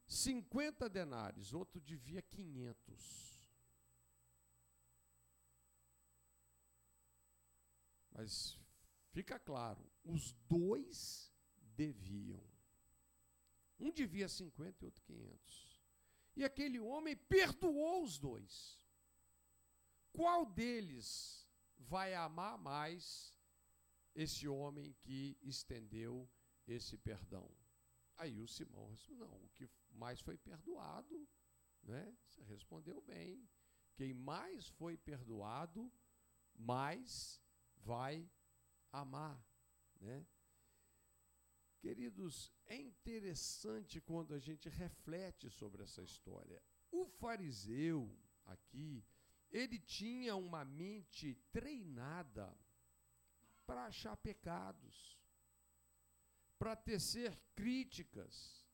50 0.08 0.90
denários, 0.90 1.54
outro 1.54 1.82
devia 1.82 2.22
500. 2.22 3.38
Mas 8.12 8.58
fica 9.12 9.38
claro, 9.38 9.86
os 10.04 10.34
dois 10.48 11.32
deviam. 11.76 12.57
Um 13.80 13.92
devia 13.92 14.28
50 14.28 14.84
e 14.84 14.86
outro 14.86 15.02
500. 15.04 15.82
E 16.36 16.44
aquele 16.44 16.80
homem 16.80 17.16
perdoou 17.16 18.04
os 18.04 18.18
dois. 18.18 18.80
Qual 20.12 20.46
deles 20.46 21.48
vai 21.78 22.14
amar 22.14 22.58
mais 22.58 23.34
esse 24.16 24.48
homem 24.48 24.94
que 25.02 25.38
estendeu 25.42 26.30
esse 26.68 26.98
perdão? 26.98 27.50
Aí 28.18 28.42
o 28.42 28.48
Simão 28.48 28.88
respondeu: 28.88 29.28
não, 29.28 29.44
o 29.44 29.50
que 29.50 29.70
mais 29.92 30.20
foi 30.22 30.38
perdoado, 30.38 31.28
né? 31.84 32.16
Você 32.26 32.44
respondeu 32.44 33.02
bem. 33.02 33.48
Quem 33.96 34.14
mais 34.14 34.68
foi 34.68 34.98
perdoado, 34.98 35.92
mais 36.56 37.42
vai 37.78 38.30
amar, 38.92 39.44
né? 40.00 40.26
Queridos, 41.80 42.52
é 42.66 42.76
interessante 42.76 44.02
quando 44.02 44.34
a 44.34 44.40
gente 44.40 44.68
reflete 44.70 45.50
sobre 45.50 45.84
essa 45.84 46.02
história. 46.02 46.62
O 46.92 47.06
fariseu 47.06 48.18
aqui, 48.46 49.06
ele 49.50 49.80
tinha 49.80 50.36
uma 50.36 50.66
mente 50.66 51.36
treinada 51.52 52.58
para 53.66 53.86
achar 53.86 54.18
pecados 54.18 55.18
para 56.58 56.76
tecer 56.76 57.38
críticas. 57.56 58.66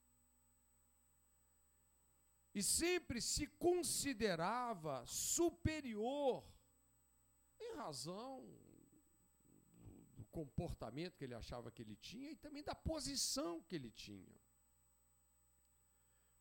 E 2.56 2.62
sempre 2.62 3.20
se 3.22 3.48
considerava 3.48 5.04
superior 5.06 6.48
em 7.60 7.76
razão 7.76 8.46
comportamento 10.39 11.15
que 11.17 11.24
ele 11.24 11.36
achava 11.36 11.72
que 11.72 11.82
ele 11.82 11.96
tinha 11.96 12.32
e 12.32 12.36
também 12.36 12.63
da 12.63 12.76
posição 12.76 13.62
que 13.62 13.76
ele 13.76 13.91
tinha. 13.91 14.36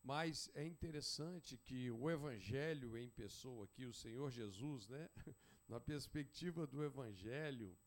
Mas 0.02 0.50
é 0.54 0.64
interessante 0.66 1.56
que 1.56 1.90
o 1.90 2.10
Evangelho 2.10 2.96
em 2.98 3.08
pessoa 3.10 3.66
aqui, 3.66 3.84
o 3.86 3.92
Senhor 3.92 4.30
Jesus, 4.30 4.88
né, 4.88 5.08
na 5.68 5.78
perspectiva 5.78 6.66
do 6.66 6.82
Evangelho, 6.82 7.78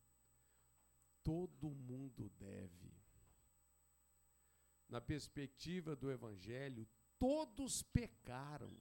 todo 1.22 1.74
mundo 1.74 2.30
deve 2.30 2.96
na 4.88 5.00
perspectiva 5.00 5.96
do 5.96 6.10
Evangelho, 6.10 6.88
todos 7.18 7.82
pecaram 7.82 8.72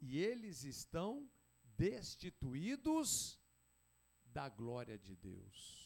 e 0.00 0.18
eles 0.18 0.64
estão 0.64 1.28
destituídos 1.76 3.38
da 4.24 4.48
glória 4.48 4.98
de 4.98 5.16
Deus. 5.16 5.85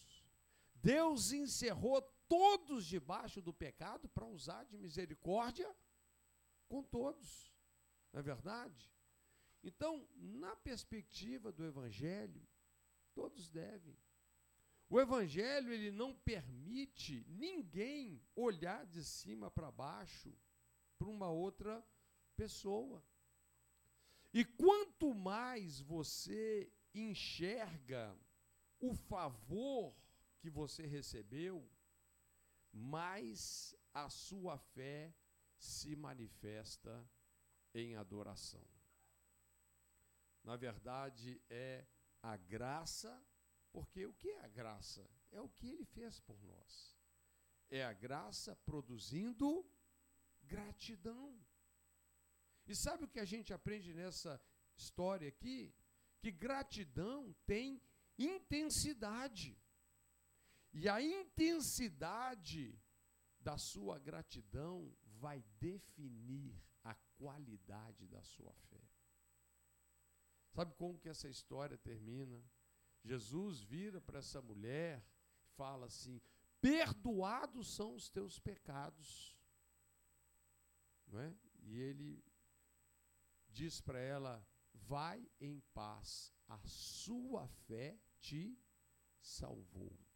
Deus 0.82 1.32
encerrou 1.32 2.00
todos 2.28 2.86
debaixo 2.86 3.40
do 3.42 3.52
pecado 3.52 4.08
para 4.08 4.26
usar 4.26 4.64
de 4.64 4.78
misericórdia 4.78 5.68
com 6.68 6.82
todos, 6.82 7.52
não 8.12 8.20
é 8.20 8.22
verdade? 8.22 8.92
Então, 9.62 10.08
na 10.16 10.56
perspectiva 10.56 11.52
do 11.52 11.64
Evangelho, 11.64 12.46
todos 13.14 13.50
devem. 13.50 13.98
O 14.88 15.00
evangelho 15.00 15.72
ele 15.72 15.92
não 15.92 16.12
permite 16.12 17.24
ninguém 17.28 18.20
olhar 18.34 18.84
de 18.86 19.04
cima 19.04 19.48
para 19.48 19.70
baixo 19.70 20.36
para 20.98 21.08
uma 21.08 21.30
outra 21.30 21.86
pessoa. 22.34 23.04
E 24.34 24.44
quanto 24.44 25.14
mais 25.14 25.80
você 25.80 26.72
enxerga 26.92 28.18
o 28.80 28.92
favor 28.92 29.94
que 30.40 30.50
você 30.50 30.86
recebeu, 30.86 31.70
mais 32.72 33.74
a 33.92 34.08
sua 34.08 34.58
fé 34.58 35.14
se 35.58 35.94
manifesta 35.94 37.08
em 37.74 37.96
adoração. 37.96 38.66
Na 40.42 40.56
verdade, 40.56 41.40
é 41.48 41.86
a 42.22 42.36
graça 42.36 43.12
porque 43.72 44.04
o 44.06 44.12
que 44.14 44.28
é 44.30 44.40
a 44.44 44.48
graça? 44.48 45.08
É 45.30 45.40
o 45.40 45.48
que 45.48 45.68
ele 45.68 45.84
fez 45.84 46.18
por 46.20 46.42
nós. 46.42 46.96
É 47.70 47.84
a 47.84 47.92
graça 47.92 48.56
produzindo 48.56 49.64
gratidão. 50.42 51.38
E 52.66 52.74
sabe 52.74 53.04
o 53.04 53.08
que 53.08 53.20
a 53.20 53.24
gente 53.24 53.52
aprende 53.52 53.94
nessa 53.94 54.40
história 54.76 55.28
aqui? 55.28 55.74
Que 56.20 56.30
gratidão 56.30 57.32
tem 57.46 57.80
intensidade. 58.18 59.56
E 60.72 60.88
a 60.88 61.00
intensidade 61.02 62.78
da 63.40 63.58
sua 63.58 63.98
gratidão 63.98 64.94
vai 65.18 65.42
definir 65.58 66.54
a 66.84 66.94
qualidade 67.16 68.06
da 68.06 68.22
sua 68.22 68.52
fé. 68.52 68.82
Sabe 70.52 70.74
como 70.74 70.98
que 70.98 71.08
essa 71.08 71.28
história 71.28 71.78
termina? 71.78 72.42
Jesus 73.02 73.62
vira 73.62 74.00
para 74.00 74.18
essa 74.18 74.42
mulher 74.42 75.04
e 75.44 75.48
fala 75.54 75.86
assim: 75.86 76.20
Perdoados 76.60 77.74
são 77.74 77.94
os 77.94 78.08
teus 78.08 78.38
pecados. 78.38 79.36
Não 81.06 81.20
é? 81.20 81.34
E 81.62 81.78
ele 81.78 82.24
diz 83.48 83.80
para 83.80 83.98
ela: 83.98 84.46
vai 84.74 85.26
em 85.40 85.60
paz, 85.72 86.32
a 86.48 86.58
sua 86.66 87.46
fé 87.48 87.98
te 88.18 88.58
salvou. 89.20 90.09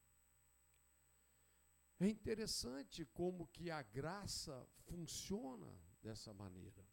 É 2.05 2.09
interessante 2.09 3.03
como 3.07 3.47
que 3.47 3.71
a 3.71 3.81
graça 3.81 4.69
funciona 4.89 5.73
dessa 6.03 6.35
maneira. 6.35 6.87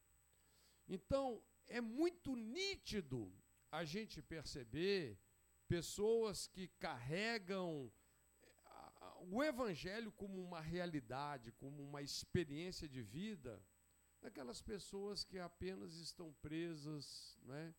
Então, 0.87 1.43
é 1.67 1.81
muito 1.81 2.33
nítido 2.33 3.29
a 3.69 3.83
gente 3.83 4.21
perceber 4.21 5.19
pessoas 5.67 6.47
que 6.47 6.69
carregam 6.79 7.91
o 9.29 9.43
evangelho 9.43 10.13
como 10.13 10.41
uma 10.41 10.61
realidade, 10.61 11.51
como 11.51 11.83
uma 11.83 12.01
experiência 12.01 12.87
de 12.87 13.01
vida, 13.01 13.61
daquelas 14.21 14.61
pessoas 14.61 15.25
que 15.25 15.37
apenas 15.37 15.95
estão 15.95 16.31
presas, 16.35 17.37
né, 17.43 17.75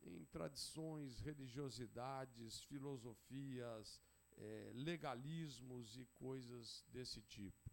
em 0.00 0.24
tradições, 0.24 1.20
religiosidades, 1.20 2.64
filosofias, 2.64 4.00
é, 4.36 4.72
legalismos 4.74 5.96
e 5.96 6.06
coisas 6.14 6.84
desse 6.88 7.20
tipo. 7.22 7.70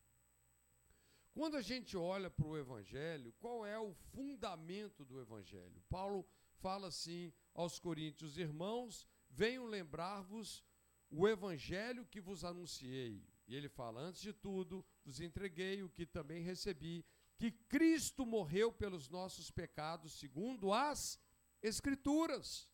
Quando 1.33 1.55
a 1.55 1.61
gente 1.61 1.95
olha 1.95 2.29
para 2.29 2.45
o 2.45 2.57
Evangelho, 2.57 3.33
qual 3.39 3.65
é 3.65 3.79
o 3.79 3.93
fundamento 3.93 5.05
do 5.05 5.21
Evangelho? 5.21 5.81
Paulo 5.89 6.27
fala 6.55 6.87
assim 6.87 7.31
aos 7.53 7.79
Coríntios: 7.79 8.37
Irmãos, 8.37 9.07
venham 9.29 9.65
lembrar-vos 9.65 10.63
o 11.09 11.27
Evangelho 11.27 12.05
que 12.05 12.19
vos 12.19 12.43
anunciei. 12.43 13.23
E 13.47 13.55
ele 13.55 13.69
fala: 13.69 14.01
Antes 14.01 14.21
de 14.21 14.33
tudo, 14.33 14.85
vos 15.03 15.19
entreguei 15.19 15.81
o 15.81 15.89
que 15.89 16.05
também 16.05 16.43
recebi, 16.43 17.05
que 17.37 17.51
Cristo 17.51 18.25
morreu 18.25 18.71
pelos 18.71 19.07
nossos 19.07 19.49
pecados, 19.49 20.19
segundo 20.19 20.73
as 20.73 21.19
Escrituras 21.61 22.67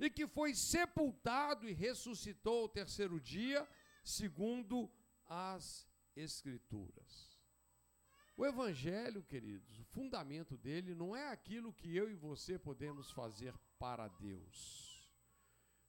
e 0.00 0.08
que 0.08 0.26
foi 0.26 0.54
sepultado 0.54 1.68
e 1.68 1.72
ressuscitou 1.72 2.62
ao 2.62 2.68
terceiro 2.68 3.20
dia, 3.20 3.68
segundo 4.02 4.90
as 5.26 5.86
Escrituras. 6.16 7.38
O 8.36 8.44
Evangelho, 8.44 9.22
queridos, 9.22 9.78
o 9.78 9.84
fundamento 9.84 10.56
dele 10.56 10.94
não 10.94 11.14
é 11.14 11.28
aquilo 11.28 11.72
que 11.72 11.94
eu 11.94 12.10
e 12.10 12.14
você 12.14 12.58
podemos 12.58 13.10
fazer 13.10 13.54
para 13.78 14.08
Deus. 14.08 15.08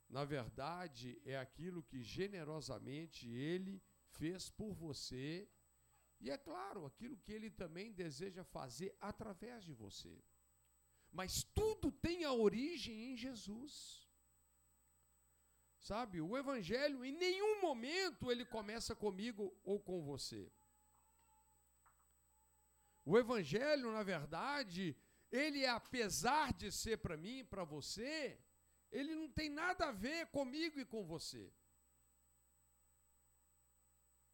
Na 0.09 0.25
verdade, 0.25 1.19
é 1.25 1.37
aquilo 1.37 1.81
que 1.81 2.03
generosamente 2.03 3.29
ele 3.29 3.81
fez 4.09 4.49
por 4.49 4.73
você, 4.73 5.49
e 6.19 6.29
é 6.29 6.37
claro, 6.37 6.85
aquilo 6.85 7.17
que 7.17 7.31
ele 7.31 7.49
também 7.49 7.93
deseja 7.93 8.43
fazer 8.43 8.93
através 8.99 9.63
de 9.63 9.73
você. 9.73 10.21
Mas 11.11 11.43
tudo 11.43 11.91
tem 11.91 12.23
a 12.23 12.33
origem 12.33 13.11
em 13.11 13.17
Jesus. 13.17 14.07
Sabe, 15.79 16.21
o 16.21 16.37
evangelho 16.37 17.03
em 17.03 17.11
nenhum 17.11 17.59
momento 17.59 18.31
ele 18.31 18.45
começa 18.45 18.95
comigo 18.95 19.53
ou 19.63 19.79
com 19.79 20.01
você. 20.03 20.51
O 23.03 23.17
evangelho, 23.17 23.91
na 23.91 24.03
verdade, 24.03 24.95
ele 25.31 25.65
apesar 25.65 26.53
de 26.53 26.71
ser 26.71 26.97
para 26.97 27.17
mim 27.17 27.39
e 27.39 27.43
para 27.43 27.63
você, 27.63 28.39
ele 28.91 29.15
não 29.15 29.29
tem 29.29 29.49
nada 29.49 29.87
a 29.87 29.91
ver 29.91 30.27
comigo 30.27 30.79
e 30.79 30.85
com 30.85 31.03
você. 31.03 31.51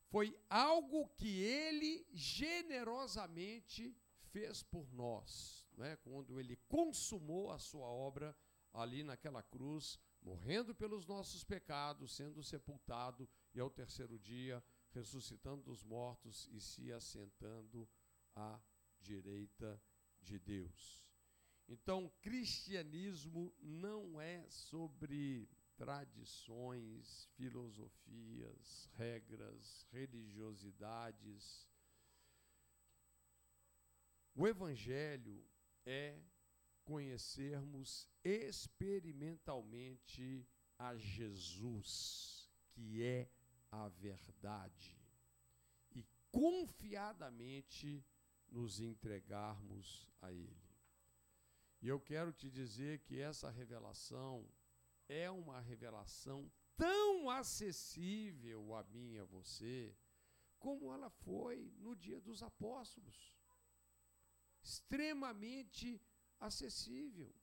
Foi 0.09 0.37
algo 0.49 1.07
que 1.09 1.41
ele 1.41 2.07
generosamente 2.13 3.95
fez 4.31 4.63
por 4.63 4.91
nós, 4.93 5.66
né? 5.77 5.95
quando 5.97 6.39
ele 6.39 6.55
consumou 6.67 7.51
a 7.51 7.59
sua 7.59 7.87
obra 7.87 8.35
ali 8.73 9.03
naquela 9.03 9.41
cruz 9.41 9.99
morrendo 10.21 10.75
pelos 10.75 11.05
nossos 11.05 11.43
pecados, 11.43 12.15
sendo 12.15 12.43
sepultado 12.43 13.29
e 13.53 13.59
ao 13.59 13.69
terceiro 13.69 14.19
dia 14.19 14.63
ressuscitando 14.91 15.63
dos 15.63 15.83
mortos 15.83 16.47
e 16.51 16.59
se 16.59 16.91
assentando 16.91 17.87
à 18.35 18.59
direita 18.99 19.81
de 20.21 20.39
Deus. 20.39 21.05
Então, 21.67 22.11
cristianismo 22.21 23.53
não 23.61 24.19
é 24.19 24.47
sobre 24.49 25.49
tradições, 25.75 27.29
filosofias, 27.35 28.89
regras, 28.95 29.85
religiosidades. 29.91 31.67
O 34.33 34.47
Evangelho 34.47 35.45
é 35.87 36.21
conhecermos 36.83 38.07
experimentalmente 38.23 40.47
a 40.77 40.95
Jesus, 40.95 42.51
que 42.69 43.01
é 43.01 43.27
a 43.71 43.87
verdade, 43.89 44.95
e 45.91 46.05
confiadamente 46.31 48.05
nos 48.49 48.79
entregarmos 48.79 50.07
a 50.21 50.31
Ele. 50.31 50.67
E 51.81 51.87
eu 51.87 51.99
quero 51.99 52.31
te 52.33 52.49
dizer 52.49 52.99
que 52.99 53.19
essa 53.19 53.49
revelação 53.49 54.47
é 55.07 55.29
uma 55.31 55.59
revelação 55.59 56.51
tão 56.75 57.29
acessível 57.29 58.75
a 58.75 58.83
mim 58.83 59.13
e 59.13 59.19
a 59.19 59.25
você, 59.25 59.95
como 60.59 60.93
ela 60.93 61.09
foi 61.09 61.71
no 61.77 61.95
dia 61.95 62.19
dos 62.19 62.43
apóstolos. 62.43 63.36
Extremamente 64.67 66.01
acessível. 66.41 67.33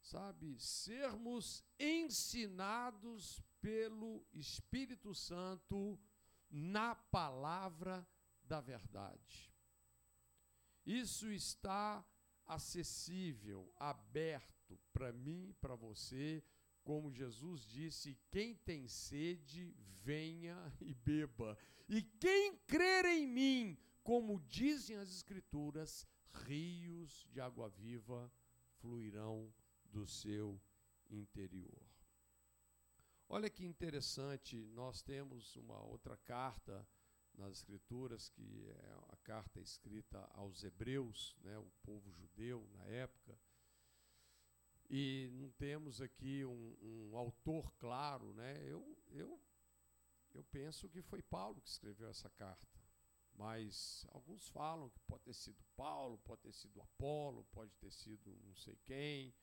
Sabe, 0.00 0.56
sermos 0.56 1.64
ensinados 1.80 3.42
pelo 3.60 4.24
Espírito 4.32 5.12
Santo 5.12 5.98
na 6.48 6.94
palavra 6.94 8.06
da 8.44 8.60
verdade. 8.60 9.52
Isso 10.84 11.28
está 11.32 12.06
acessível, 12.46 13.68
aberto 13.76 14.78
para 14.92 15.12
mim, 15.12 15.52
para 15.60 15.74
você, 15.74 16.40
como 16.84 17.12
Jesus 17.12 17.66
disse: 17.66 18.16
quem 18.30 18.54
tem 18.54 18.86
sede, 18.86 19.74
venha 20.04 20.72
e 20.80 20.94
beba. 20.94 21.58
E 21.88 22.00
quem 22.00 22.56
crer 22.58 23.06
em 23.06 23.26
mim, 23.26 23.76
como 24.06 24.38
dizem 24.42 24.96
as 24.98 25.10
Escrituras, 25.10 26.06
rios 26.44 27.26
de 27.28 27.40
água 27.40 27.68
viva 27.68 28.32
fluirão 28.78 29.52
do 29.84 30.06
seu 30.06 30.62
interior. 31.10 31.84
Olha 33.28 33.50
que 33.50 33.64
interessante, 33.64 34.64
nós 34.66 35.02
temos 35.02 35.56
uma 35.56 35.82
outra 35.82 36.16
carta 36.18 36.86
nas 37.34 37.54
Escrituras, 37.54 38.28
que 38.28 38.68
é 38.68 38.96
a 39.08 39.16
carta 39.24 39.58
escrita 39.60 40.20
aos 40.34 40.62
Hebreus, 40.62 41.36
né, 41.40 41.58
o 41.58 41.68
povo 41.82 42.08
judeu 42.12 42.64
na 42.74 42.84
época. 42.86 43.36
E 44.88 45.30
não 45.32 45.50
temos 45.50 46.00
aqui 46.00 46.44
um, 46.44 46.76
um 46.80 47.16
autor 47.16 47.72
claro, 47.72 48.32
né? 48.34 48.56
Eu, 48.62 48.96
eu, 49.08 49.40
eu 50.32 50.44
penso 50.44 50.88
que 50.88 51.02
foi 51.02 51.20
Paulo 51.22 51.60
que 51.60 51.68
escreveu 51.68 52.08
essa 52.08 52.30
carta. 52.30 52.75
Mas 53.36 54.06
alguns 54.12 54.48
falam 54.48 54.88
que 54.88 55.00
pode 55.00 55.24
ter 55.24 55.34
sido 55.34 55.62
Paulo, 55.76 56.18
pode 56.18 56.42
ter 56.42 56.52
sido 56.52 56.80
Apolo, 56.80 57.44
pode 57.52 57.72
ter 57.76 57.90
sido 57.90 58.34
não 58.44 58.54
sei 58.54 58.76
quem, 58.84 59.34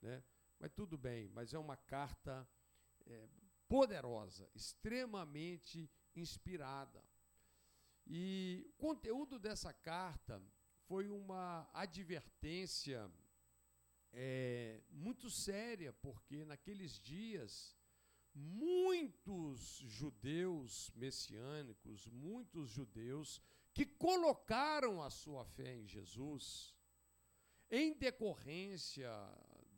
né? 0.00 0.24
Mas 0.58 0.72
tudo 0.72 0.96
bem, 0.96 1.28
mas 1.28 1.52
é 1.52 1.58
uma 1.58 1.76
carta 1.76 2.48
é, 3.06 3.28
poderosa, 3.68 4.48
extremamente 4.54 5.90
inspirada. 6.14 7.04
E 8.06 8.64
o 8.68 8.72
conteúdo 8.72 9.38
dessa 9.38 9.72
carta 9.72 10.42
foi 10.86 11.08
uma 11.08 11.68
advertência 11.72 13.10
é, 14.12 14.82
muito 14.90 15.30
séria, 15.30 15.92
porque 15.92 16.44
naqueles 16.44 17.00
dias 17.00 17.76
muitos 18.34 19.82
judeus 19.86 20.90
messiânicos, 20.94 22.06
muitos 22.06 22.70
judeus 22.70 23.40
que 23.72 23.86
colocaram 23.86 25.02
a 25.02 25.10
sua 25.10 25.44
fé 25.44 25.76
em 25.76 25.86
Jesus, 25.86 26.74
em 27.70 27.94
decorrência 27.94 29.10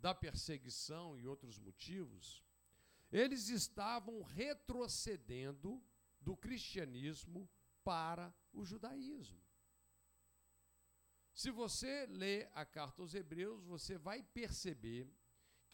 da 0.01 0.15
perseguição 0.15 1.17
e 1.17 1.27
outros 1.27 1.59
motivos, 1.59 2.43
eles 3.11 3.49
estavam 3.49 4.23
retrocedendo 4.23 5.83
do 6.21 6.37
cristianismo 6.37 7.49
para 7.85 8.35
o 8.53 8.65
judaísmo. 8.65 9.41
Se 11.35 11.51
você 11.51 12.07
lê 12.07 12.49
a 12.53 12.65
carta 12.65 13.03
aos 13.03 13.15
Hebreus, 13.15 13.65
você 13.65 13.99
vai 13.99 14.23
perceber 14.23 15.09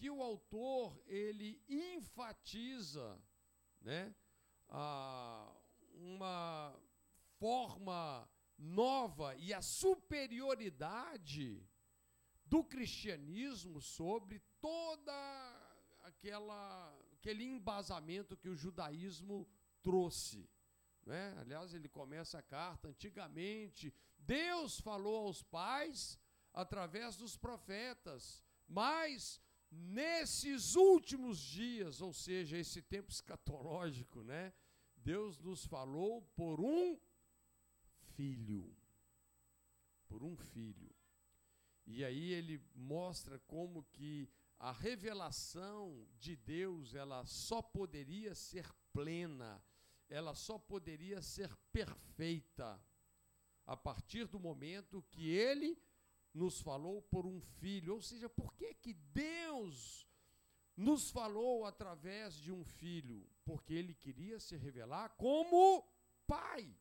que 0.00 0.08
o 0.08 0.22
autor 0.22 0.98
ele 1.06 1.62
enfatiza 1.68 3.22
né, 3.82 4.14
a, 4.66 5.54
uma 5.92 6.74
forma 7.38 8.26
nova 8.56 9.36
e 9.36 9.52
a 9.52 9.60
superioridade 9.60 11.62
do 12.46 12.64
cristianismo 12.64 13.82
sobre 13.82 14.40
toda 14.58 15.12
aquela 16.00 16.98
aquele 17.12 17.44
embasamento 17.44 18.38
que 18.38 18.48
o 18.48 18.56
judaísmo 18.56 19.46
trouxe. 19.82 20.48
Né? 21.04 21.36
Aliás, 21.38 21.74
ele 21.74 21.90
começa 21.90 22.38
a 22.38 22.42
carta 22.42 22.88
antigamente. 22.88 23.92
Deus 24.16 24.80
falou 24.80 25.26
aos 25.26 25.42
pais 25.42 26.18
através 26.54 27.16
dos 27.16 27.36
profetas, 27.36 28.42
mas 28.66 29.38
nesses 29.70 30.74
últimos 30.74 31.38
dias, 31.38 32.00
ou 32.00 32.12
seja, 32.12 32.56
esse 32.56 32.82
tempo 32.82 33.10
escatológico, 33.10 34.22
né? 34.22 34.52
Deus 34.96 35.38
nos 35.38 35.64
falou 35.64 36.22
por 36.34 36.60
um 36.60 36.98
filho. 38.14 38.76
Por 40.08 40.22
um 40.22 40.36
filho. 40.36 40.90
E 41.86 42.04
aí 42.04 42.32
ele 42.32 42.60
mostra 42.74 43.38
como 43.40 43.84
que 43.84 44.28
a 44.58 44.72
revelação 44.72 46.06
de 46.18 46.36
Deus, 46.36 46.94
ela 46.94 47.24
só 47.24 47.62
poderia 47.62 48.34
ser 48.34 48.70
plena, 48.92 49.62
ela 50.08 50.34
só 50.34 50.58
poderia 50.58 51.22
ser 51.22 51.54
perfeita 51.72 52.80
a 53.64 53.76
partir 53.76 54.26
do 54.26 54.38
momento 54.38 55.02
que 55.10 55.28
ele 55.30 55.80
nos 56.32 56.60
falou 56.60 57.02
por 57.02 57.26
um 57.26 57.40
filho. 57.40 57.94
Ou 57.94 58.02
seja, 58.02 58.28
por 58.28 58.54
que 58.54 58.74
que 58.74 58.94
Deus 58.94 60.06
nos 60.76 61.10
falou 61.10 61.64
através 61.64 62.34
de 62.34 62.52
um 62.52 62.64
filho? 62.64 63.28
Porque 63.44 63.74
ele 63.74 63.94
queria 63.94 64.38
se 64.38 64.56
revelar 64.56 65.10
como 65.10 65.86
pai. 66.26 66.74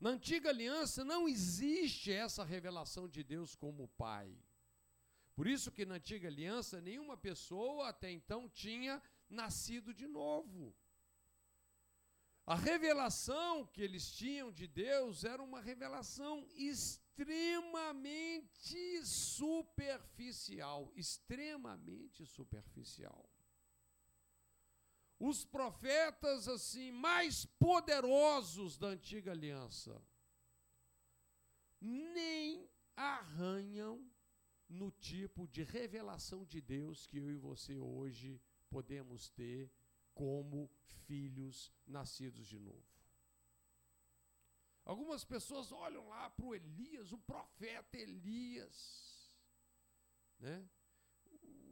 Na 0.00 0.10
antiga 0.10 0.50
aliança 0.50 1.04
não 1.04 1.28
existe 1.28 2.12
essa 2.12 2.44
revelação 2.44 3.08
de 3.08 3.24
Deus 3.24 3.56
como 3.56 3.88
pai. 3.88 4.32
Por 5.34 5.46
isso 5.46 5.72
que 5.72 5.84
na 5.84 5.96
antiga 5.96 6.28
aliança 6.28 6.80
nenhuma 6.80 7.16
pessoa 7.16 7.88
até 7.88 8.10
então 8.10 8.48
tinha 8.48 9.02
nascido 9.28 9.92
de 9.92 10.06
novo. 10.06 10.74
A 12.46 12.54
revelação 12.54 13.66
que 13.66 13.82
eles 13.82 14.10
tinham 14.10 14.50
de 14.50 14.66
Deus 14.66 15.22
era 15.22 15.42
uma 15.42 15.60
revelação 15.60 16.46
extremamente 17.18 19.04
superficial, 19.04 20.92
extremamente 20.94 22.24
superficial. 22.24 23.28
Os 25.18 25.44
profetas 25.44 26.46
assim 26.46 26.92
mais 26.92 27.44
poderosos 27.44 28.78
da 28.78 28.86
antiga 28.88 29.32
aliança 29.32 30.00
nem 31.80 32.70
arranham 32.94 34.08
no 34.68 34.92
tipo 34.92 35.48
de 35.48 35.64
revelação 35.64 36.44
de 36.44 36.60
Deus 36.60 37.04
que 37.04 37.16
eu 37.18 37.28
e 37.30 37.36
você 37.36 37.76
hoje 37.76 38.40
podemos 38.70 39.28
ter 39.30 39.68
como 40.14 40.70
filhos 41.06 41.72
nascidos 41.84 42.46
de 42.46 42.60
novo. 42.60 42.97
Algumas 44.88 45.22
pessoas 45.22 45.70
olham 45.70 46.08
lá 46.08 46.30
para 46.30 46.46
o 46.46 46.54
Elias, 46.54 47.12
o 47.12 47.18
profeta 47.18 47.98
Elias. 47.98 49.30
Né? 50.40 50.66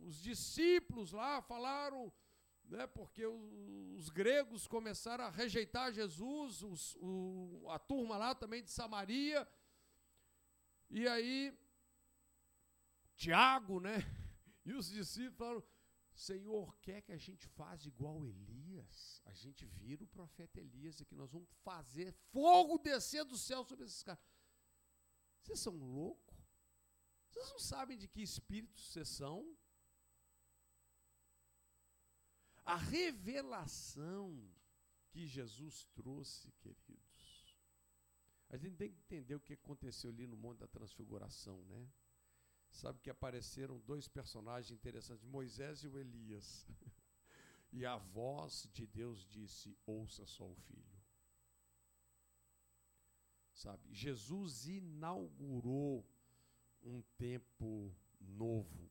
Os 0.03 0.21
discípulos 0.21 1.13
lá 1.13 1.41
falaram, 1.41 2.13
né, 2.65 2.87
porque 2.87 3.25
os, 3.25 4.01
os 4.01 4.11
gregos 4.11 4.67
começaram 4.67 5.25
a 5.25 5.31
rejeitar 5.31 5.95
Jesus, 5.95 6.63
os, 6.63 6.95
o, 7.01 7.67
a 7.71 7.79
turma 7.79 8.19
lá 8.19 8.35
também 8.35 8.63
de 8.63 8.71
Samaria. 8.71 9.49
E 10.91 11.09
aí, 11.09 11.59
Tiago, 13.17 13.81
né? 13.81 13.97
E 14.67 14.75
os 14.75 14.91
discípulos 14.91 15.39
falaram: 15.39 15.65
Senhor, 16.17 16.75
quer 16.81 17.03
que 17.03 17.13
a 17.13 17.19
gente 17.19 17.47
faça 17.47 17.87
igual 17.87 18.25
Elias? 18.25 19.21
A 19.27 19.35
gente 19.35 19.67
vira 19.67 20.03
o 20.03 20.09
profeta 20.09 20.59
Elias 20.59 21.01
aqui, 21.01 21.15
nós 21.15 21.31
vamos 21.31 21.51
fazer 21.63 22.11
fogo 22.33 22.79
descer 22.79 23.23
do 23.25 23.37
céu 23.37 23.63
sobre 23.65 23.85
esses 23.85 24.03
caras. 24.03 24.25
Vocês 25.43 25.61
são 25.61 25.77
loucos? 25.77 26.35
Vocês 27.29 27.51
não 27.51 27.59
sabem 27.59 27.99
de 27.99 28.09
que 28.09 28.23
espírito 28.23 28.81
vocês 28.81 29.09
são? 29.11 29.57
A 32.65 32.77
revelação 32.77 34.51
que 35.11 35.27
Jesus 35.27 35.85
trouxe, 35.95 36.51
queridos. 36.53 37.57
A 38.49 38.57
gente 38.57 38.77
tem 38.77 38.91
que 38.91 39.01
entender 39.01 39.35
o 39.35 39.41
que 39.41 39.53
aconteceu 39.53 40.11
ali 40.11 40.27
no 40.27 40.37
Monte 40.37 40.61
da 40.61 40.67
Transfiguração, 40.67 41.63
né? 41.67 41.87
Sabe 42.77 43.01
que 43.01 43.11
apareceram 43.11 43.79
dois 43.81 44.07
personagens 44.07 44.71
interessantes, 44.71 45.25
Moisés 45.25 45.83
e 45.83 45.89
o 45.89 45.99
Elias. 45.99 46.67
e 47.73 47.85
a 47.85 47.97
voz 47.97 48.69
de 48.73 48.87
Deus 48.87 49.25
disse: 49.27 49.77
Ouça 49.87 50.27
só 50.27 50.47
o 50.49 50.55
filho. 50.55 50.97
Sabe, 53.53 53.93
Jesus 53.93 54.67
inaugurou 54.67 56.07
um 56.83 57.01
tempo 57.17 57.91
novo, 58.21 58.91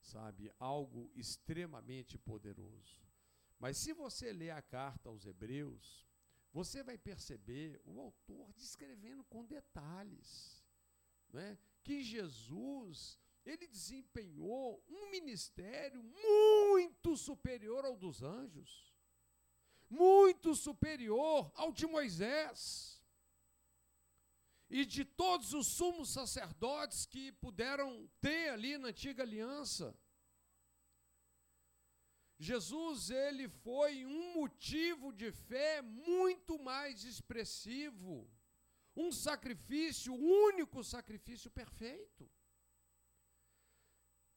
sabe, 0.00 0.50
algo 0.58 1.10
extremamente 1.14 2.16
poderoso. 2.16 3.00
Mas 3.58 3.76
se 3.76 3.92
você 3.92 4.32
ler 4.32 4.50
a 4.50 4.62
carta 4.62 5.10
aos 5.10 5.26
Hebreus, 5.26 6.08
você 6.50 6.82
vai 6.82 6.96
perceber 6.96 7.80
o 7.84 8.00
autor 8.00 8.50
descrevendo 8.54 9.22
com 9.24 9.44
detalhes, 9.44 10.64
né? 11.30 11.58
Que 11.82 12.02
Jesus 12.02 13.18
ele 13.44 13.66
desempenhou 13.66 14.84
um 14.88 15.10
ministério 15.10 16.02
muito 16.02 17.16
superior 17.16 17.84
ao 17.84 17.96
dos 17.96 18.22
anjos, 18.22 18.94
muito 19.88 20.54
superior 20.54 21.50
ao 21.54 21.72
de 21.72 21.86
Moisés 21.86 23.02
e 24.68 24.84
de 24.84 25.04
todos 25.04 25.52
os 25.52 25.66
sumos 25.66 26.10
sacerdotes 26.10 27.06
que 27.06 27.32
puderam 27.32 28.08
ter 28.20 28.50
ali 28.50 28.78
na 28.78 28.88
antiga 28.88 29.22
aliança. 29.22 29.98
Jesus, 32.38 33.10
ele 33.10 33.48
foi 33.48 34.06
um 34.06 34.34
motivo 34.34 35.12
de 35.12 35.32
fé 35.32 35.82
muito 35.82 36.58
mais 36.58 37.04
expressivo 37.04 38.30
um 38.96 39.12
sacrifício, 39.12 40.12
o 40.12 40.46
único 40.46 40.82
sacrifício 40.82 41.50
perfeito. 41.50 42.28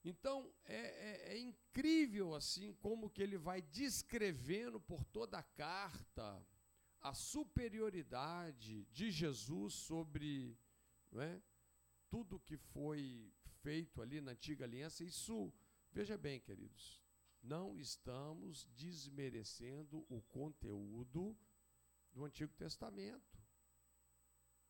Então, 0.05 0.53
é, 0.65 0.75
é, 0.75 1.33
é, 1.33 1.39
incrível 1.39 2.35
assim 2.35 2.73
como 2.73 3.09
que 3.09 3.23
ele 3.23 3.37
vai 3.37 3.61
descrevendo 3.61 4.79
por 4.79 5.03
toda 5.05 5.37
a 5.37 5.43
carta 5.43 6.45
a 6.99 7.13
superioridade 7.13 8.85
de 8.85 9.11
Jesus 9.11 9.73
sobre 9.73 10.57
é, 11.15 11.41
tudo 12.09 12.39
que 12.39 12.57
foi 12.57 13.31
feito 13.61 14.01
ali 14.01 14.19
na 14.19 14.31
antiga 14.31 14.65
aliança. 14.65 15.03
Isso, 15.03 15.53
veja 15.91 16.17
bem, 16.17 16.39
queridos, 16.39 17.01
não 17.41 17.77
estamos 17.77 18.65
desmerecendo 18.75 20.05
o 20.09 20.21
conteúdo 20.21 21.37
do 22.11 22.25
Antigo 22.25 22.53
Testamento. 22.55 23.32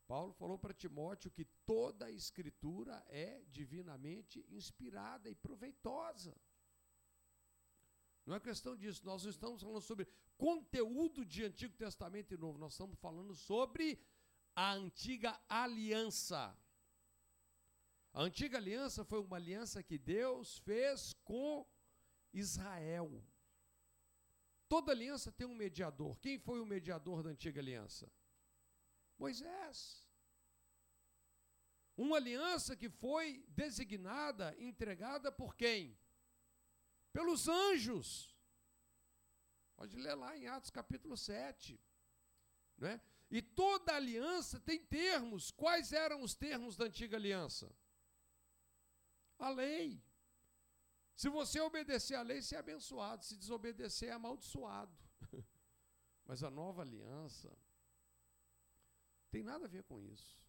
Paulo 0.07 0.33
falou 0.33 0.57
para 0.57 0.73
Timóteo 0.73 1.31
que 1.31 1.45
toda 1.65 2.05
a 2.05 2.11
escritura 2.11 3.03
é 3.07 3.41
divinamente 3.49 4.45
inspirada 4.49 5.29
e 5.29 5.35
proveitosa. 5.35 6.35
Não 8.25 8.35
é 8.35 8.39
questão 8.39 8.75
disso, 8.75 9.05
nós 9.05 9.23
não 9.23 9.31
estamos 9.31 9.61
falando 9.61 9.81
sobre 9.81 10.07
conteúdo 10.37 11.25
de 11.25 11.43
Antigo 11.43 11.75
Testamento 11.75 12.33
e 12.33 12.37
Novo, 12.37 12.57
nós 12.57 12.73
estamos 12.73 12.97
falando 12.99 13.35
sobre 13.35 13.99
a 14.55 14.73
antiga 14.73 15.39
aliança. 15.49 16.57
A 18.13 18.21
antiga 18.21 18.57
aliança 18.57 19.03
foi 19.03 19.19
uma 19.19 19.37
aliança 19.37 19.81
que 19.81 19.97
Deus 19.97 20.59
fez 20.59 21.13
com 21.25 21.67
Israel. 22.31 23.23
Toda 24.69 24.91
aliança 24.91 25.31
tem 25.31 25.47
um 25.47 25.55
mediador. 25.55 26.17
Quem 26.19 26.39
foi 26.39 26.59
o 26.59 26.65
mediador 26.65 27.23
da 27.23 27.29
antiga 27.29 27.59
aliança? 27.59 28.11
Moisés. 29.17 30.03
Uma 31.95 32.17
aliança 32.17 32.75
que 32.75 32.89
foi 32.89 33.45
designada, 33.49 34.55
entregada 34.57 35.31
por 35.31 35.55
quem? 35.55 35.97
Pelos 37.11 37.47
anjos. 37.47 38.35
Pode 39.75 39.95
ler 39.97 40.15
lá 40.15 40.35
em 40.37 40.47
Atos 40.47 40.71
capítulo 40.71 41.15
7. 41.15 41.79
Né? 42.77 42.99
E 43.29 43.41
toda 43.41 43.95
aliança 43.95 44.59
tem 44.59 44.83
termos. 44.83 45.51
Quais 45.51 45.93
eram 45.93 46.21
os 46.23 46.33
termos 46.33 46.75
da 46.75 46.85
antiga 46.85 47.17
aliança? 47.17 47.71
A 49.37 49.49
lei. 49.49 50.03
Se 51.15 51.29
você 51.29 51.59
obedecer 51.59 52.15
à 52.15 52.23
lei, 52.23 52.41
você 52.41 52.55
é 52.55 52.59
abençoado. 52.59 53.23
Se 53.23 53.37
desobedecer, 53.37 54.09
é 54.09 54.13
amaldiçoado. 54.13 54.97
Mas 56.25 56.43
a 56.43 56.49
nova 56.49 56.81
aliança 56.81 57.55
tem 59.33 59.41
nada 59.41 59.65
a 59.65 59.73
ver 59.75 59.83
com 59.83 59.99
isso. 59.99 60.39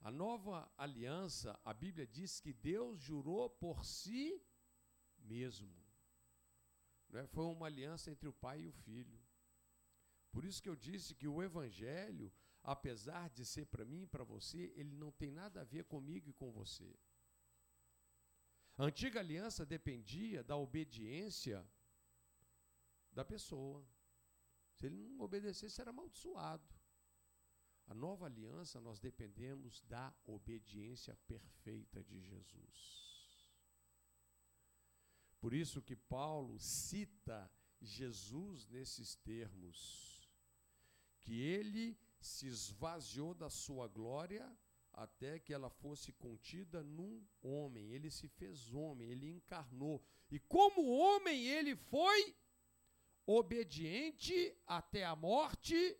A 0.00 0.10
nova 0.10 0.72
aliança, 0.74 1.60
a 1.62 1.74
Bíblia 1.74 2.06
diz 2.06 2.40
que 2.40 2.50
Deus 2.50 2.98
jurou 2.98 3.50
por 3.50 3.84
si 3.84 4.42
mesmo. 5.18 5.74
Né? 7.10 7.26
Foi 7.26 7.44
uma 7.44 7.66
aliança 7.66 8.10
entre 8.10 8.26
o 8.26 8.32
pai 8.32 8.62
e 8.62 8.68
o 8.68 8.72
filho. 8.72 9.20
Por 10.32 10.46
isso 10.46 10.62
que 10.62 10.68
eu 10.70 10.76
disse 10.76 11.14
que 11.14 11.28
o 11.28 11.42
Evangelho, 11.42 12.32
apesar 12.62 13.28
de 13.28 13.44
ser 13.44 13.66
para 13.66 13.84
mim 13.84 14.02
e 14.04 14.06
para 14.06 14.24
você, 14.24 14.72
ele 14.74 14.96
não 14.96 15.12
tem 15.12 15.30
nada 15.30 15.60
a 15.60 15.64
ver 15.64 15.84
comigo 15.84 16.30
e 16.30 16.32
com 16.32 16.50
você. 16.50 16.98
A 18.78 18.84
antiga 18.84 19.20
aliança 19.20 19.66
dependia 19.66 20.42
da 20.42 20.56
obediência 20.56 21.68
da 23.12 23.26
pessoa. 23.26 23.86
Se 24.72 24.86
ele 24.86 24.96
não 24.96 25.20
obedecesse, 25.20 25.82
era 25.82 25.90
amaldiçoado. 25.90 26.77
A 27.88 27.94
nova 27.94 28.26
aliança, 28.26 28.78
nós 28.80 29.00
dependemos 29.00 29.80
da 29.82 30.14
obediência 30.26 31.16
perfeita 31.26 32.04
de 32.04 32.20
Jesus. 32.20 33.08
Por 35.40 35.54
isso 35.54 35.80
que 35.80 35.96
Paulo 35.96 36.58
cita 36.58 37.50
Jesus 37.80 38.66
nesses 38.68 39.14
termos, 39.16 40.30
que 41.20 41.40
ele 41.40 41.98
se 42.20 42.46
esvaziou 42.46 43.32
da 43.34 43.48
sua 43.48 43.88
glória 43.88 44.54
até 44.92 45.38
que 45.38 45.54
ela 45.54 45.70
fosse 45.70 46.12
contida 46.12 46.82
num 46.82 47.26
homem. 47.40 47.92
Ele 47.92 48.10
se 48.10 48.28
fez 48.28 48.70
homem, 48.74 49.08
ele 49.08 49.30
encarnou. 49.30 50.04
E 50.30 50.38
como 50.38 50.88
homem, 50.88 51.46
ele 51.46 51.74
foi 51.74 52.36
obediente 53.24 54.54
até 54.66 55.04
a 55.04 55.16
morte 55.16 55.96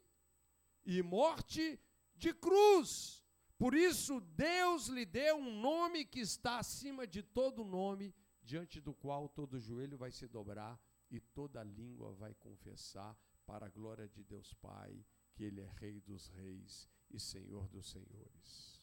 e 0.85 1.03
morte 1.03 1.81
de 2.14 2.33
cruz. 2.35 3.25
Por 3.57 3.75
isso, 3.75 4.21
Deus 4.21 4.87
lhe 4.87 5.05
deu 5.05 5.37
um 5.37 5.61
nome 5.61 6.05
que 6.05 6.21
está 6.21 6.59
acima 6.59 7.07
de 7.07 7.23
todo 7.23 7.64
nome, 7.64 8.14
diante 8.43 8.81
do 8.81 8.95
qual 8.95 9.29
todo 9.29 9.59
joelho 9.59 9.99
vai 9.99 10.12
se 10.12 10.29
dobrar 10.29 10.81
e 11.11 11.21
toda 11.21 11.62
língua 11.62 12.12
vai 12.12 12.35
confessar 12.35 13.19
para 13.45 13.67
a 13.67 13.71
glória 13.71 14.09
de 14.09 14.23
Deus 14.23 14.53
Pai, 14.55 15.05
que 15.35 15.45
Ele 15.45 15.61
é 15.61 15.71
Rei 15.81 16.01
dos 16.01 16.29
Reis 16.29 16.88
e 17.11 17.19
Senhor 17.19 17.69
dos 17.69 17.91
Senhores. 17.91 18.83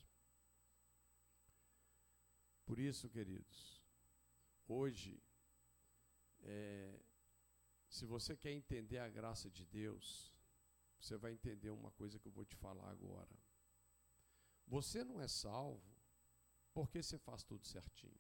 Por 2.66 2.80
isso, 2.80 3.08
queridos, 3.10 3.82
hoje, 4.68 5.22
é, 6.42 7.00
se 7.88 8.06
você 8.06 8.36
quer 8.36 8.52
entender 8.52 8.98
a 8.98 9.08
graça 9.08 9.50
de 9.50 9.66
Deus, 9.66 10.35
você 11.00 11.18
vai 11.18 11.32
entender 11.32 11.70
uma 11.70 11.92
coisa 11.92 12.20
que 12.20 12.28
eu 12.28 12.32
vou 12.32 12.46
te 12.46 12.56
falar 12.56 12.90
agora. 12.90 13.36
Você 14.68 15.04
não 15.04 15.22
é 15.22 15.28
salvo 15.28 15.96
porque 16.74 17.02
você 17.02 17.18
faz 17.18 17.44
tudo 17.44 17.66
certinho. 17.66 18.20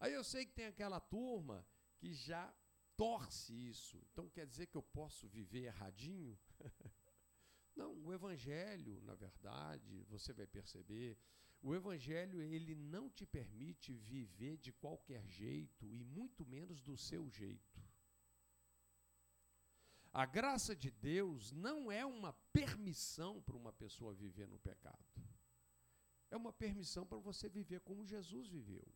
Aí 0.00 0.12
eu 0.12 0.22
sei 0.22 0.46
que 0.46 0.52
tem 0.52 0.66
aquela 0.66 1.00
turma 1.00 1.66
que 1.98 2.12
já 2.12 2.54
torce 2.96 3.52
isso. 3.52 4.00
Então 4.12 4.28
quer 4.28 4.46
dizer 4.46 4.66
que 4.66 4.76
eu 4.76 4.82
posso 4.82 5.28
viver 5.28 5.64
erradinho? 5.64 6.38
não, 7.74 7.94
o 8.04 8.12
evangelho, 8.12 9.00
na 9.02 9.14
verdade, 9.14 10.04
você 10.04 10.32
vai 10.32 10.46
perceber, 10.46 11.18
o 11.60 11.74
evangelho 11.74 12.40
ele 12.40 12.74
não 12.74 13.10
te 13.10 13.26
permite 13.26 13.92
viver 13.92 14.56
de 14.58 14.72
qualquer 14.72 15.26
jeito 15.26 15.92
e 15.92 16.04
muito 16.04 16.46
menos 16.46 16.80
do 16.80 16.96
seu 16.96 17.28
jeito. 17.28 17.77
A 20.12 20.24
graça 20.24 20.74
de 20.74 20.90
Deus 20.90 21.52
não 21.52 21.92
é 21.92 22.04
uma 22.04 22.32
permissão 22.52 23.40
para 23.42 23.56
uma 23.56 23.72
pessoa 23.72 24.14
viver 24.14 24.48
no 24.48 24.58
pecado. 24.58 25.04
É 26.30 26.36
uma 26.36 26.52
permissão 26.52 27.06
para 27.06 27.18
você 27.18 27.48
viver 27.48 27.80
como 27.80 28.04
Jesus 28.04 28.48
viveu. 28.48 28.86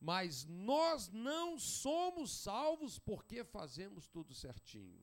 Mas 0.00 0.44
nós 0.44 1.08
não 1.08 1.58
somos 1.58 2.42
salvos 2.42 2.98
porque 2.98 3.44
fazemos 3.44 4.08
tudo 4.08 4.34
certinho. 4.34 5.02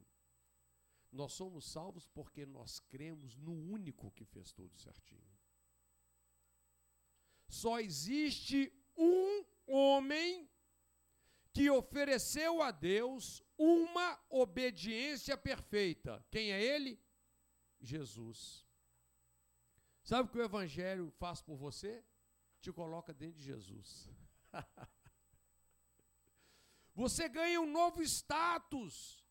Nós 1.12 1.34
somos 1.34 1.65
salvos 1.65 2.08
porque 2.08 2.45
nós 2.45 2.80
cremos 2.80 3.36
no 3.36 3.54
único 3.54 4.12
que 4.12 4.26
fez 4.26 4.52
tudo 4.52 4.76
certinho. 4.78 5.32
Só 7.47 7.80
existe 7.80 8.71
um 8.97 9.45
homem 9.67 10.49
que 11.54 11.70
ofereceu 11.70 12.62
a 12.62 12.72
Deus 12.72 13.44
uma 13.58 14.20
obediência 14.30 15.38
perfeita. 15.38 16.26
Quem 16.32 16.52
é 16.52 16.62
ele? 16.62 17.00
Jesus. 17.80 18.66
Sabe 20.04 20.28
o 20.28 20.32
que 20.32 20.39
o 20.39 20.44
Evangelho 20.44 21.12
faz 21.12 21.42
por 21.42 21.56
você? 21.56 22.04
Te 22.60 22.72
coloca 22.72 23.13
dentro 23.13 23.38
de 23.38 23.46
Jesus. 23.46 24.10
você 26.96 27.30
ganha 27.30 27.62
um 27.62 27.72
novo 27.72 28.02
status. 28.02 29.24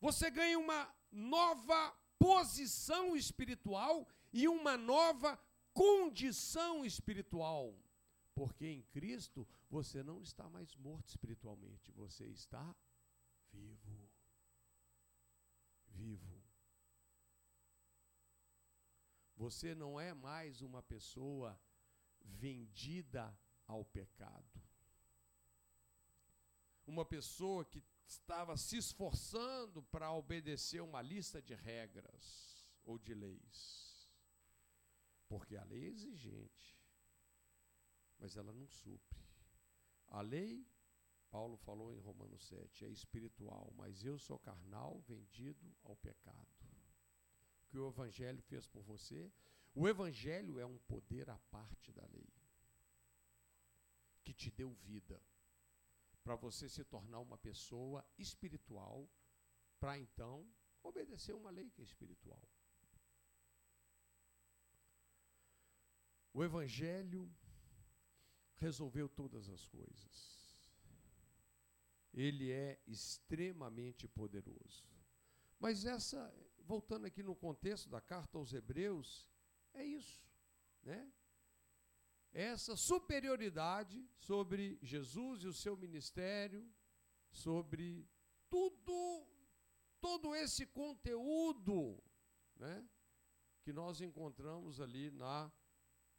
Você 0.00 0.30
ganha 0.30 0.58
uma 0.58 0.94
nova 1.10 1.96
posição 2.18 3.16
espiritual 3.16 4.06
e 4.32 4.46
uma 4.46 4.76
nova 4.76 5.40
condição 5.72 6.84
espiritual. 6.84 7.74
Porque 8.38 8.68
em 8.68 8.82
Cristo 8.82 9.48
você 9.68 10.00
não 10.00 10.22
está 10.22 10.48
mais 10.48 10.76
morto 10.76 11.08
espiritualmente, 11.08 11.90
você 11.90 12.24
está 12.26 12.72
vivo. 13.50 14.08
Vivo. 15.88 16.40
Você 19.34 19.74
não 19.74 19.98
é 19.98 20.14
mais 20.14 20.62
uma 20.62 20.80
pessoa 20.80 21.60
vendida 22.20 23.36
ao 23.66 23.84
pecado. 23.84 24.62
Uma 26.86 27.04
pessoa 27.04 27.64
que 27.64 27.82
estava 28.06 28.56
se 28.56 28.76
esforçando 28.76 29.82
para 29.82 30.12
obedecer 30.12 30.80
uma 30.80 31.02
lista 31.02 31.42
de 31.42 31.56
regras 31.56 32.64
ou 32.84 33.00
de 33.00 33.14
leis. 33.14 34.08
Porque 35.26 35.56
a 35.56 35.64
lei 35.64 35.86
é 35.86 35.88
exigente 35.88 36.77
mas 38.18 38.36
ela 38.36 38.52
não 38.52 38.66
supre. 38.66 39.18
A 40.08 40.20
lei, 40.20 40.66
Paulo 41.30 41.56
falou 41.56 41.92
em 41.92 41.98
Romanos 41.98 42.42
7, 42.48 42.84
é 42.84 42.88
espiritual, 42.88 43.72
mas 43.76 44.04
eu 44.04 44.18
sou 44.18 44.38
carnal, 44.38 45.00
vendido 45.00 45.76
ao 45.82 45.96
pecado. 45.96 46.48
O 47.62 47.70
que 47.70 47.78
o 47.78 47.88
Evangelho 47.88 48.42
fez 48.42 48.66
por 48.66 48.82
você? 48.82 49.30
O 49.74 49.86
Evangelho 49.86 50.58
é 50.58 50.66
um 50.66 50.78
poder 50.78 51.28
à 51.28 51.38
parte 51.50 51.92
da 51.92 52.06
lei, 52.06 52.32
que 54.24 54.32
te 54.32 54.50
deu 54.50 54.72
vida, 54.72 55.22
para 56.24 56.34
você 56.34 56.68
se 56.68 56.84
tornar 56.84 57.20
uma 57.20 57.38
pessoa 57.38 58.04
espiritual, 58.18 59.08
para 59.78 59.98
então 59.98 60.50
obedecer 60.82 61.34
uma 61.34 61.50
lei 61.50 61.70
que 61.70 61.82
é 61.82 61.84
espiritual. 61.84 62.42
O 66.32 66.42
Evangelho 66.42 67.30
resolveu 68.58 69.08
todas 69.08 69.48
as 69.48 69.66
coisas. 69.66 70.38
Ele 72.12 72.50
é 72.50 72.80
extremamente 72.86 74.08
poderoso. 74.08 74.84
Mas 75.58 75.84
essa, 75.84 76.32
voltando 76.64 77.06
aqui 77.06 77.22
no 77.22 77.34
contexto 77.34 77.88
da 77.88 78.00
carta 78.00 78.38
aos 78.38 78.52
Hebreus, 78.52 79.28
é 79.74 79.84
isso, 79.84 80.22
né? 80.82 81.12
Essa 82.32 82.76
superioridade 82.76 84.06
sobre 84.18 84.78
Jesus 84.82 85.42
e 85.42 85.46
o 85.46 85.52
seu 85.52 85.76
ministério, 85.76 86.70
sobre 87.30 88.08
tudo, 88.50 89.26
todo 90.00 90.34
esse 90.34 90.66
conteúdo, 90.66 92.02
né? 92.56 92.88
Que 93.62 93.72
nós 93.72 94.00
encontramos 94.00 94.80
ali 94.80 95.10
na 95.10 95.50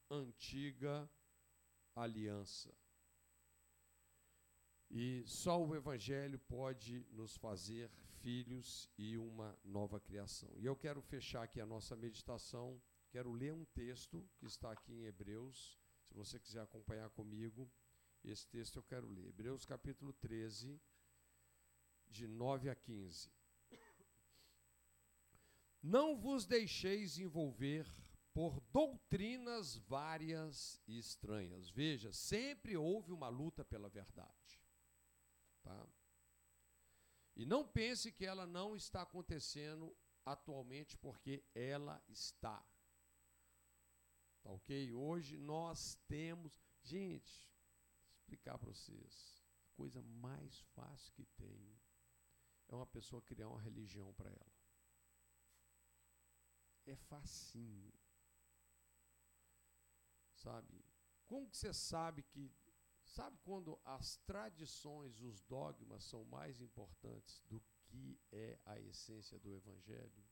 antiga 0.10 1.10
aliança. 2.04 2.74
E 4.90 5.24
só 5.28 5.64
o 5.64 5.76
Evangelho 5.76 6.40
pode 6.40 7.06
nos 7.12 7.38
fazer 7.38 7.92
filhos 8.22 8.90
e 8.98 9.18
uma 9.18 9.58
nova 9.64 10.00
criação. 10.00 10.52
E 10.58 10.66
eu 10.66 10.76
quero 10.76 11.02
fechar 11.02 11.44
aqui 11.44 11.62
a 11.62 11.66
nossa 11.66 11.96
meditação. 11.96 12.82
Quero 13.12 13.32
ler 13.32 13.54
um 13.54 13.66
texto 13.66 14.28
que 14.38 14.46
está 14.46 14.72
aqui 14.72 14.94
em 14.94 15.06
Hebreus. 15.06 15.80
Se 16.04 16.14
você 16.14 16.40
quiser 16.40 16.62
acompanhar 16.62 17.10
comigo, 17.12 17.72
esse 18.24 18.48
texto 18.48 18.78
eu 18.78 18.84
quero 18.84 19.08
ler. 19.08 19.28
Hebreus 19.28 19.64
capítulo 19.66 20.12
13, 20.14 20.82
de 22.10 22.28
9 22.28 22.70
a 22.70 22.76
15. 22.76 23.32
Não 25.82 26.18
vos 26.18 26.46
deixeis 26.46 27.18
envolver 27.20 27.86
por 28.40 28.62
doutrinas 28.72 29.76
várias 29.76 30.82
e 30.88 30.98
estranhas. 30.98 31.70
Veja, 31.70 32.14
sempre 32.14 32.78
houve 32.78 33.12
uma 33.12 33.28
luta 33.28 33.66
pela 33.66 33.90
verdade. 33.90 34.64
Tá? 35.62 35.86
E 37.36 37.46
não 37.46 37.68
pense 37.68 38.14
que 38.14 38.26
ela 38.26 38.48
não 38.48 38.78
está 38.78 39.02
acontecendo 39.02 39.94
atualmente, 40.26 40.96
porque 40.96 41.44
ela 41.54 42.02
está. 42.08 42.66
Tá 44.42 44.52
ok? 44.52 44.94
Hoje 44.94 45.36
nós 45.36 45.96
temos. 46.08 46.64
Gente, 46.82 47.52
explicar 48.10 48.58
para 48.58 48.72
vocês. 48.72 49.44
A 49.74 49.76
coisa 49.76 50.02
mais 50.02 50.62
fácil 50.74 51.14
que 51.14 51.26
tem 51.26 51.78
é 52.70 52.74
uma 52.74 52.88
pessoa 52.88 53.22
criar 53.22 53.50
uma 53.50 53.60
religião 53.60 54.14
para 54.14 54.30
ela. 54.30 54.56
É 56.86 56.96
facinho. 56.96 57.99
Sabe? 60.40 60.86
Como 61.26 61.50
que 61.50 61.58
você 61.58 61.74
sabe 61.74 62.24
que. 62.24 62.52
Sabe 63.04 63.38
quando 63.40 63.80
as 63.84 64.18
tradições, 64.18 65.20
os 65.22 65.42
dogmas 65.42 66.04
são 66.04 66.24
mais 66.26 66.62
importantes 66.62 67.42
do 67.48 67.60
que 67.88 68.20
é 68.32 68.60
a 68.66 68.80
essência 68.80 69.40
do 69.40 69.56
Evangelho? 69.56 70.24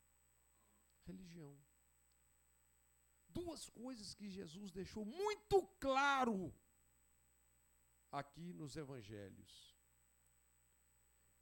Religião. 1.04 1.58
Duas 3.30 3.68
coisas 3.70 4.14
que 4.14 4.30
Jesus 4.30 4.72
deixou 4.72 5.04
muito 5.06 5.64
claro 5.80 6.54
aqui 8.12 8.54
nos 8.54 8.76
Evangelhos. 8.76 9.76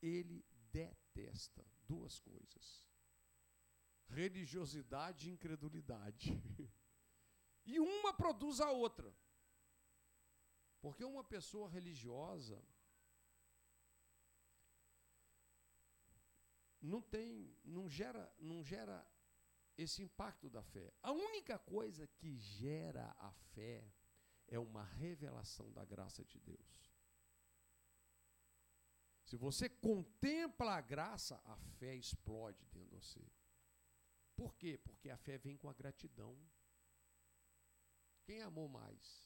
Ele 0.01 0.45
detesta 0.72 1.66
duas 1.86 2.20
coisas: 2.20 2.86
religiosidade 4.07 5.30
e 5.30 5.34
incredulidade. 5.34 6.32
e 7.66 7.80
uma 7.80 8.13
produz 8.13 8.61
a 8.61 8.72
outra. 8.72 9.13
Porque 10.82 11.03
uma 11.03 11.24
pessoa 11.24 11.68
religiosa 11.70 12.61
não 16.80 17.01
tem, 17.01 17.57
não 17.63 17.89
gera, 17.89 18.32
não 18.39 18.63
gera 18.63 19.05
esse 19.78 20.03
impacto 20.03 20.49
da 20.49 20.63
fé. 20.63 20.93
A 21.01 21.11
única 21.11 21.57
coisa 21.57 22.07
que 22.07 22.38
gera 22.38 23.16
a 23.18 23.32
fé 23.32 23.91
é 24.47 24.59
uma 24.59 24.84
revelação 24.84 25.72
da 25.72 25.84
graça 25.84 26.24
de 26.24 26.39
Deus. 26.39 26.93
Se 29.26 29.36
você 29.36 29.68
contempla 29.68 30.76
a 30.76 30.82
graça, 30.82 31.41
a 31.45 31.57
fé 31.57 31.95
explode 31.95 32.63
dentro 32.66 32.80
de 32.80 32.86
você. 32.86 33.28
Por 34.36 34.55
quê? 34.55 34.78
Porque 34.78 35.09
a 35.09 35.18
fé 35.18 35.38
vem 35.38 35.57
com 35.57 35.68
a 35.68 35.74
gratidão. 35.74 36.38
Quem 38.26 38.41
amou 38.41 38.67
mais? 38.67 39.26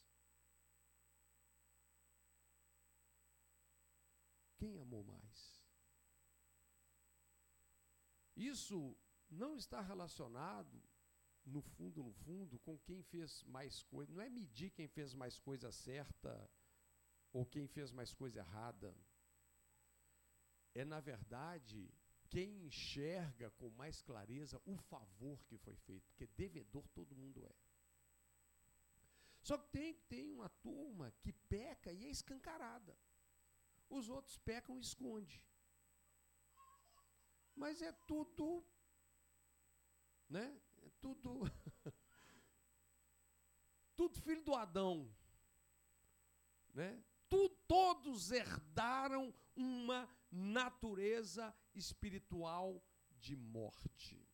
Quem 4.57 4.77
amou 4.77 5.03
mais? 5.03 5.59
Isso 8.35 8.97
não 9.29 9.55
está 9.55 9.81
relacionado, 9.81 10.81
no 11.45 11.61
fundo, 11.61 12.03
no 12.03 12.11
fundo, 12.11 12.59
com 12.59 12.77
quem 12.79 13.01
fez 13.03 13.43
mais 13.43 13.83
coisa. 13.83 14.11
Não 14.11 14.21
é 14.21 14.29
medir 14.29 14.69
quem 14.71 14.87
fez 14.87 15.13
mais 15.13 15.39
coisa 15.39 15.71
certa 15.71 16.49
ou 17.31 17.45
quem 17.45 17.67
fez 17.67 17.91
mais 17.91 18.13
coisa 18.13 18.39
errada. 18.39 18.95
É, 20.73 20.85
na 20.85 20.99
verdade, 20.99 21.91
quem 22.29 22.65
enxerga 22.65 23.49
com 23.51 23.69
mais 23.71 24.01
clareza 24.01 24.61
o 24.65 24.77
favor 24.77 25.43
que 25.45 25.57
foi 25.57 25.75
feito, 25.75 26.05
porque 26.09 26.27
devedor 26.27 26.87
todo 26.89 27.15
mundo 27.15 27.43
é. 27.45 27.68
Só 29.49 29.57
que 29.57 29.67
tem, 29.69 29.95
tem 30.07 30.29
uma 30.29 30.47
turma 30.47 31.11
que 31.21 31.33
peca 31.33 31.91
e 31.91 32.05
é 32.05 32.09
escancarada. 32.11 32.95
Os 33.89 34.07
outros 34.07 34.37
pecam 34.37 34.77
e 34.77 34.81
esconde. 34.81 35.43
Mas 37.55 37.81
é 37.81 37.91
tudo, 37.91 38.63
né? 40.29 40.55
É 40.83 40.89
tudo, 41.01 41.41
tudo 43.97 44.21
filho 44.21 44.43
do 44.43 44.53
Adão, 44.53 45.11
né? 46.71 47.03
Tu, 47.27 47.49
todos 47.67 48.29
herdaram 48.29 49.33
uma 49.55 50.07
natureza 50.31 51.51
espiritual 51.73 52.85
de 53.17 53.35
morte. 53.35 54.29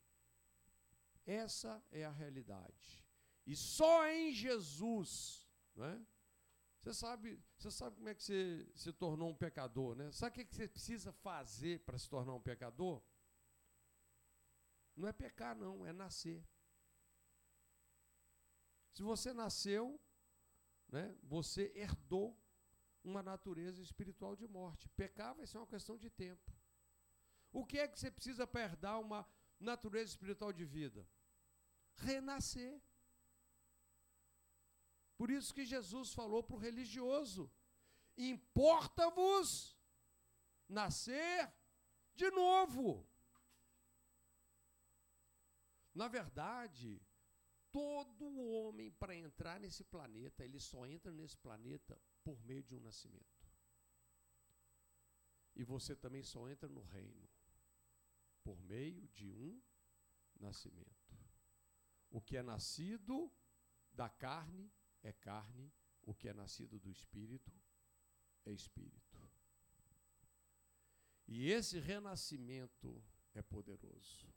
Essa 1.24 1.82
é 1.90 2.04
a 2.04 2.12
realidade. 2.12 3.05
E 3.46 3.54
só 3.54 4.08
em 4.08 4.32
Jesus, 4.32 5.48
né? 5.74 6.04
Você 6.80 6.94
sabe, 6.94 7.42
você 7.56 7.70
sabe 7.70 7.96
como 7.96 8.08
é 8.08 8.14
que 8.14 8.22
você 8.22 8.70
se 8.74 8.92
tornou 8.92 9.30
um 9.30 9.34
pecador, 9.36 9.94
né? 9.96 10.10
Sabe 10.12 10.42
o 10.42 10.46
que 10.46 10.54
você 10.54 10.68
precisa 10.68 11.12
fazer 11.12 11.80
para 11.80 11.98
se 11.98 12.08
tornar 12.08 12.34
um 12.34 12.40
pecador? 12.40 13.02
Não 14.94 15.08
é 15.08 15.12
pecar, 15.12 15.54
não, 15.54 15.84
é 15.84 15.92
nascer. 15.92 16.44
Se 18.92 19.02
você 19.02 19.32
nasceu, 19.32 20.00
né, 20.88 21.14
você 21.22 21.70
herdou 21.74 22.40
uma 23.04 23.22
natureza 23.22 23.82
espiritual 23.82 24.34
de 24.34 24.46
morte. 24.46 24.88
Pecar 24.90 25.34
vai 25.34 25.46
ser 25.46 25.58
uma 25.58 25.66
questão 25.66 25.96
de 25.96 26.08
tempo. 26.08 26.52
O 27.52 27.64
que 27.64 27.78
é 27.78 27.86
que 27.86 27.98
você 27.98 28.10
precisa 28.10 28.46
para 28.46 28.62
herdar 28.62 29.00
uma 29.00 29.28
natureza 29.58 30.10
espiritual 30.10 30.52
de 30.52 30.64
vida? 30.64 31.06
Renascer. 31.96 32.80
Por 35.16 35.30
isso 35.30 35.54
que 35.54 35.64
Jesus 35.64 36.12
falou 36.12 36.42
para 36.42 36.56
o 36.56 36.58
religioso: 36.58 37.50
importa-vos 38.16 39.76
nascer 40.68 41.52
de 42.14 42.30
novo. 42.30 43.08
Na 45.94 46.08
verdade, 46.08 47.00
todo 47.72 48.36
homem, 48.36 48.90
para 48.90 49.14
entrar 49.14 49.58
nesse 49.58 49.82
planeta, 49.84 50.44
ele 50.44 50.60
só 50.60 50.86
entra 50.86 51.10
nesse 51.12 51.36
planeta 51.38 51.98
por 52.22 52.42
meio 52.44 52.62
de 52.62 52.74
um 52.74 52.80
nascimento. 52.80 53.36
E 55.54 55.64
você 55.64 55.96
também 55.96 56.22
só 56.22 56.46
entra 56.48 56.68
no 56.68 56.82
reino 56.82 57.26
por 58.44 58.60
meio 58.62 59.08
de 59.08 59.30
um 59.30 59.62
nascimento. 60.38 61.16
O 62.10 62.20
que 62.20 62.36
é 62.36 62.42
nascido 62.42 63.32
da 63.90 64.08
carne 64.08 64.70
é 65.06 65.12
carne, 65.12 65.72
o 66.02 66.12
que 66.12 66.28
é 66.28 66.34
nascido 66.34 66.80
do 66.80 66.90
espírito 66.90 67.52
é 68.44 68.52
espírito. 68.52 69.16
E 71.28 71.50
esse 71.50 71.78
renascimento 71.78 73.02
é 73.32 73.42
poderoso. 73.42 74.28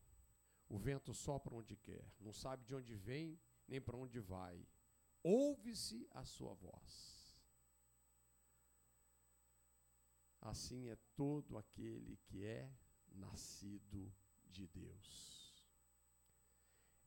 O 0.67 0.78
vento 0.78 1.13
sopra 1.13 1.55
onde 1.55 1.76
quer, 1.76 2.13
não 2.20 2.32
sabe 2.32 2.63
de 2.65 2.76
onde 2.76 2.93
vem 2.93 3.39
nem 3.67 3.82
para 3.82 3.97
onde 3.97 4.20
vai. 4.20 4.67
Ouve-se 5.24 6.07
a 6.11 6.24
sua 6.24 6.53
voz. 6.53 7.36
Assim 10.39 10.88
é 10.88 10.95
todo 11.15 11.57
aquele 11.57 12.17
que 12.17 12.45
é 12.45 12.72
nascido 13.11 14.13
de 14.45 14.67
Deus 14.67 15.38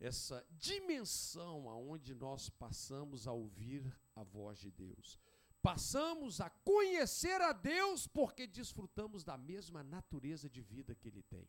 essa 0.03 0.45
dimensão 0.51 1.71
aonde 1.71 2.13
nós 2.13 2.51
passamos 2.51 3.29
a 3.29 3.33
ouvir 3.33 3.83
a 4.17 4.25
voz 4.25 4.59
de 4.59 4.71
Deus. 4.71 5.19
Passamos 5.63 6.41
a 6.41 6.51
conhecer 6.51 7.41
a 7.41 7.53
Deus 7.53 8.09
porque 8.09 8.45
desfrutamos 8.45 9.23
da 9.23 9.39
mesma 9.39 9.85
natureza 9.85 10.51
de 10.51 10.61
vida 10.61 10.93
que 10.93 11.07
ele 11.07 11.23
tem. 11.23 11.49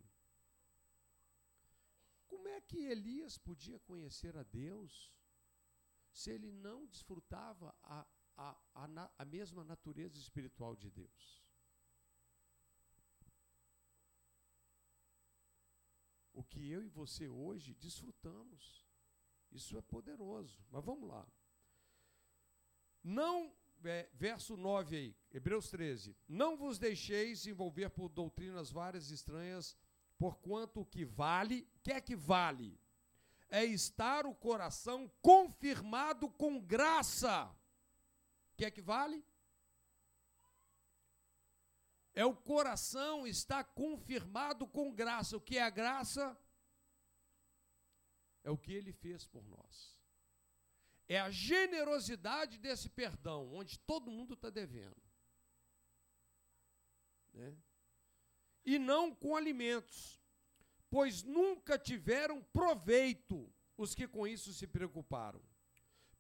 Como 2.28 2.48
é 2.48 2.62
que 2.62 2.78
Elias 2.78 3.40
podia 3.40 3.80
conhecer 3.80 4.38
a 4.38 4.44
Deus 4.44 5.12
se 6.12 6.30
ele 6.30 6.52
não 6.52 6.86
desfrutava 6.86 7.76
a, 7.82 8.06
a, 8.38 8.56
a, 8.76 9.12
a 9.18 9.26
mesma 9.26 9.64
natureza 9.64 10.20
espiritual 10.20 10.76
de 10.76 10.92
Deus? 10.92 11.44
o 16.34 16.43
que 16.54 16.70
eu 16.70 16.84
e 16.84 16.88
você 16.88 17.28
hoje 17.28 17.74
desfrutamos. 17.74 18.86
Isso 19.52 19.76
é 19.78 19.82
poderoso. 19.82 20.64
Mas 20.70 20.86
vamos 20.86 21.10
lá. 21.10 21.28
Não, 23.04 23.52
é, 23.84 24.08
verso 24.14 24.56
9 24.56 24.96
aí, 24.96 25.16
Hebreus 25.32 25.70
13. 25.70 26.16
Não 26.28 26.56
vos 26.56 26.78
deixeis 26.78 27.48
envolver 27.48 27.90
por 27.90 28.08
doutrinas 28.08 28.72
várias 28.72 29.10
estranhas, 29.10 29.76
porquanto 30.18 30.82
o 30.82 30.86
que 30.86 31.04
vale, 31.04 31.68
o 31.76 31.80
que 31.82 31.92
é 31.92 32.00
que 32.00 32.16
vale? 32.16 32.80
É 33.50 33.64
estar 33.66 34.26
o 34.26 34.34
coração 34.34 35.12
confirmado 35.22 36.30
com 36.30 36.62
graça. 36.62 37.46
O 38.54 38.56
que 38.56 38.66
é 38.66 38.72
que 38.72 38.82
vale? 38.82 39.24
É 42.16 42.24
o 42.24 42.36
coração 42.36 43.26
está 43.26 43.64
confirmado 43.64 44.68
com 44.68 44.94
graça. 44.94 45.36
O 45.36 45.42
que 45.42 45.58
é 45.58 45.64
a 45.64 45.70
graça? 45.70 46.38
É 48.44 48.52
o 48.52 48.58
que 48.58 48.74
ele 48.74 48.92
fez 48.92 49.26
por 49.26 49.46
nós. 49.48 49.98
É 51.08 51.20
a 51.20 51.30
generosidade 51.30 52.58
desse 52.58 52.90
perdão, 52.90 53.54
onde 53.54 53.80
todo 53.80 54.12
mundo 54.12 54.34
está 54.34 54.50
devendo. 54.50 55.02
Né? 57.34 57.56
E 58.66 58.80
não 58.80 59.14
com 59.14 59.36
alimentos, 59.36 60.22
pois 60.90 61.24
nunca 61.24 61.78
tiveram 61.78 62.42
proveito 62.54 63.52
os 63.78 63.96
que 63.96 64.08
com 64.08 64.28
isso 64.28 64.54
se 64.54 64.68
preocuparam. 64.68 65.42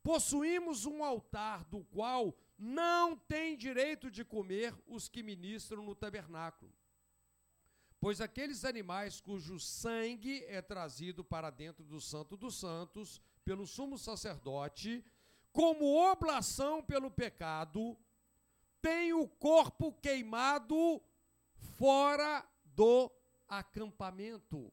possuímos 0.01 0.85
um 0.85 1.01
altar 1.01 1.63
do 1.65 1.81
qual 1.85 2.37
não 2.57 3.15
tem 3.17 3.55
direito 3.55 4.11
de 4.11 4.25
comer 4.25 4.75
os 4.85 5.07
que 5.07 5.23
ministram 5.23 5.81
no 5.81 5.95
tabernáculo. 5.95 6.73
Pois 8.03 8.19
aqueles 8.19 8.65
animais 8.65 9.21
cujo 9.21 9.57
sangue 9.57 10.43
é 10.49 10.61
trazido 10.61 11.23
para 11.23 11.49
dentro 11.49 11.85
do 11.85 12.01
Santo 12.01 12.35
dos 12.35 12.59
Santos 12.59 13.21
pelo 13.45 13.65
sumo 13.65 13.97
sacerdote, 13.97 15.01
como 15.53 15.95
oblação 16.11 16.83
pelo 16.83 17.09
pecado, 17.09 17.97
tem 18.81 19.13
o 19.13 19.25
corpo 19.25 19.93
queimado 19.93 21.01
fora 21.77 22.45
do 22.65 23.09
acampamento. 23.47 24.69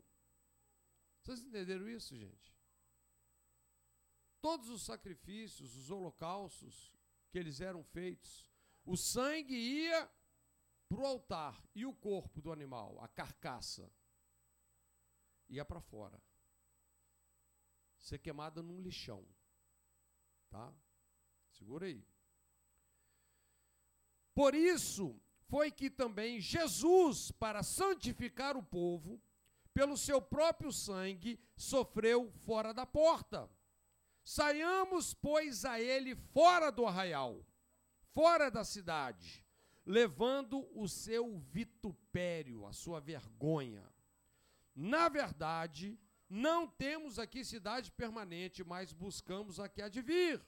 Vocês 1.23 1.39
entenderam 1.39 1.89
isso, 1.89 2.17
gente? 2.17 2.53
Todos 4.41 4.69
os 4.71 4.83
sacrifícios, 4.83 5.77
os 5.77 5.89
holocaustos 5.89 6.93
que 7.31 7.39
eles 7.39 7.61
eram 7.61 7.85
feitos, 7.85 8.45
o 8.85 8.97
sangue 8.97 9.55
ia 9.55 10.11
para 10.91 11.03
o 11.03 11.07
altar 11.07 11.63
e 11.73 11.87
o 11.87 11.95
corpo 11.95 12.43
do 12.43 12.51
animal, 12.51 13.01
a 13.01 13.07
carcaça, 13.07 13.89
ia 15.49 15.65
para 15.65 15.81
fora. 15.81 16.21
Ser 17.97 18.19
queimada 18.19 18.61
num 18.61 18.81
lixão. 18.81 19.25
Tá? 20.51 20.75
Segura 21.53 21.87
aí. 21.87 22.05
Por 24.35 24.53
isso 24.53 25.17
foi 25.49 25.71
que 25.71 25.89
também 25.89 26.41
Jesus, 26.41 27.31
para 27.31 27.63
santificar 27.63 28.57
o 28.57 28.63
povo, 28.63 29.23
pelo 29.73 29.97
seu 29.97 30.21
próprio 30.21 30.73
sangue, 30.73 31.39
sofreu 31.57 32.33
fora 32.45 32.75
da 32.75 32.85
porta. 32.85 33.49
Saiamos, 34.25 35.15
pois, 35.15 35.65
a 35.65 35.81
ele 35.81 36.17
fora 36.17 36.73
do 36.73 36.85
arraial, 36.85 37.47
fora 38.13 38.51
da 38.51 38.65
cidade, 38.65 39.45
levando 39.91 40.69
o 40.73 40.87
seu 40.87 41.37
vitupério, 41.39 42.65
a 42.65 42.73
sua 42.73 43.01
vergonha. 43.01 43.85
Na 44.73 45.09
verdade, 45.09 45.99
não 46.29 46.69
temos 46.69 47.19
aqui 47.19 47.45
cidade 47.45 47.91
permanente, 47.91 48.63
mas 48.63 48.93
buscamos 48.93 49.59
a 49.59 49.69
que 49.69 49.83
há 49.83 49.89
de 49.89 50.01
vir, 50.01 50.41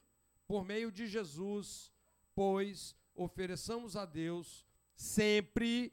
por 0.46 0.64
meio 0.64 0.92
de 0.92 1.08
Jesus, 1.08 1.92
pois 2.36 2.94
ofereçamos 3.16 3.96
a 3.96 4.06
Deus 4.06 4.64
sempre, 4.94 5.92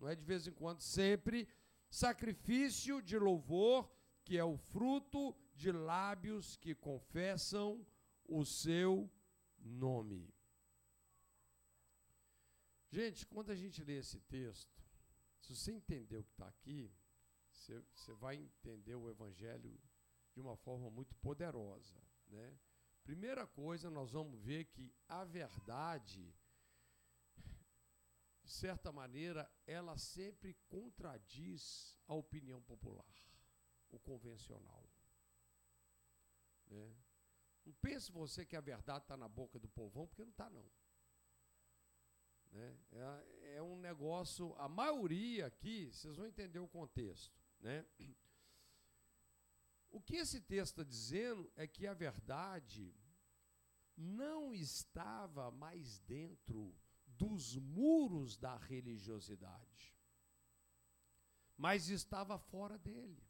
não 0.00 0.08
é 0.08 0.14
de 0.14 0.24
vez 0.24 0.46
em 0.46 0.52
quando, 0.52 0.80
sempre, 0.80 1.46
sacrifício 1.90 3.02
de 3.02 3.18
louvor, 3.18 3.90
que 4.24 4.38
é 4.38 4.44
o 4.44 4.56
fruto 4.56 5.36
de 5.54 5.70
lábios 5.70 6.56
que 6.56 6.74
confessam 6.74 7.86
o 8.24 8.42
seu 8.42 9.10
nome. 9.58 10.35
Gente, 12.88 13.26
quando 13.26 13.50
a 13.50 13.56
gente 13.56 13.82
lê 13.82 13.98
esse 13.98 14.20
texto, 14.20 14.82
se 15.40 15.54
você 15.54 15.72
entender 15.72 16.18
o 16.18 16.24
que 16.24 16.32
está 16.32 16.48
aqui, 16.48 16.92
você, 17.50 17.82
você 17.94 18.12
vai 18.14 18.36
entender 18.36 18.94
o 18.94 19.10
Evangelho 19.10 19.78
de 20.32 20.40
uma 20.40 20.56
forma 20.56 20.90
muito 20.90 21.14
poderosa. 21.16 22.00
Né? 22.28 22.58
Primeira 23.02 23.46
coisa, 23.46 23.90
nós 23.90 24.12
vamos 24.12 24.40
ver 24.40 24.66
que 24.66 24.94
a 25.08 25.24
verdade 25.24 26.34
de 28.46 28.52
certa 28.52 28.92
maneira, 28.92 29.50
ela 29.66 29.98
sempre 29.98 30.54
contradiz 30.68 31.98
a 32.06 32.14
opinião 32.14 32.62
popular, 32.62 33.12
o 33.90 33.98
convencional. 33.98 34.88
Né? 36.68 36.96
Não 37.64 37.72
pense 37.74 38.12
você 38.12 38.46
que 38.46 38.54
a 38.54 38.60
verdade 38.60 39.02
está 39.02 39.16
na 39.16 39.26
boca 39.26 39.58
do 39.58 39.68
povão, 39.68 40.06
porque 40.06 40.22
não 40.22 40.30
está, 40.30 40.48
não. 40.48 40.64
Né? 42.52 42.76
É, 42.92 43.56
é, 43.56 43.62
um 43.62 43.76
negócio, 43.76 44.54
a 44.56 44.68
maioria 44.68 45.46
aqui, 45.46 45.86
vocês 45.92 46.16
vão 46.16 46.26
entender 46.26 46.58
o 46.58 46.68
contexto. 46.68 47.38
Né? 47.60 47.84
O 49.90 50.00
que 50.00 50.16
esse 50.16 50.40
texto 50.40 50.80
está 50.80 50.82
dizendo 50.82 51.50
é 51.56 51.66
que 51.66 51.86
a 51.86 51.94
verdade 51.94 52.94
não 53.96 54.52
estava 54.52 55.50
mais 55.50 55.98
dentro 56.00 56.74
dos 57.06 57.56
muros 57.56 58.36
da 58.36 58.56
religiosidade, 58.56 59.94
mas 61.56 61.88
estava 61.88 62.38
fora 62.38 62.78
dele. 62.78 63.26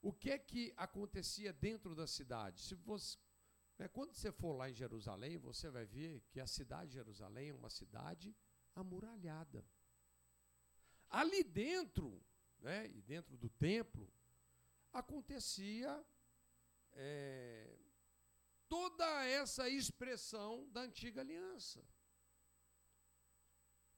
O 0.00 0.12
que 0.12 0.30
é 0.30 0.38
que 0.38 0.72
acontecia 0.76 1.52
dentro 1.52 1.94
da 1.94 2.06
cidade? 2.06 2.60
Se 2.60 2.76
você, 2.76 3.18
né, 3.78 3.88
quando 3.88 4.14
você 4.14 4.32
for 4.32 4.52
lá 4.54 4.70
em 4.70 4.74
Jerusalém, 4.74 5.36
você 5.36 5.70
vai 5.70 5.84
ver 5.84 6.22
que 6.30 6.40
a 6.40 6.46
cidade 6.46 6.90
de 6.90 6.94
Jerusalém 6.94 7.50
é 7.50 7.54
uma 7.54 7.70
cidade 7.70 8.34
amuralhada. 8.74 9.64
Ali 11.08 11.44
dentro, 11.44 12.22
né, 12.58 12.88
e 12.88 13.02
dentro 13.02 13.36
do 13.36 13.48
templo, 13.48 14.10
acontecia 14.92 16.04
é, 16.92 17.78
toda 18.68 19.24
essa 19.26 19.68
expressão 19.68 20.68
da 20.70 20.80
antiga 20.80 21.20
aliança. 21.20 21.84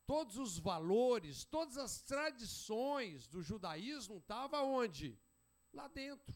Todos 0.05 0.39
os 0.39 0.59
valores, 0.59 1.45
todas 1.45 1.77
as 1.77 2.01
tradições 2.01 3.29
do 3.29 3.43
judaísmo 3.43 4.19
estavam 4.19 4.73
onde? 4.73 5.19
Lá 5.73 5.87
dentro. 5.87 6.35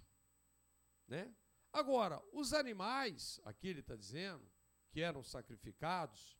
Né? 1.08 1.34
Agora, 1.72 2.22
os 2.32 2.52
animais, 2.52 3.40
aqui 3.44 3.68
ele 3.68 3.80
está 3.80 3.96
dizendo, 3.96 4.46
que 4.90 5.00
eram 5.00 5.22
sacrificados, 5.22 6.36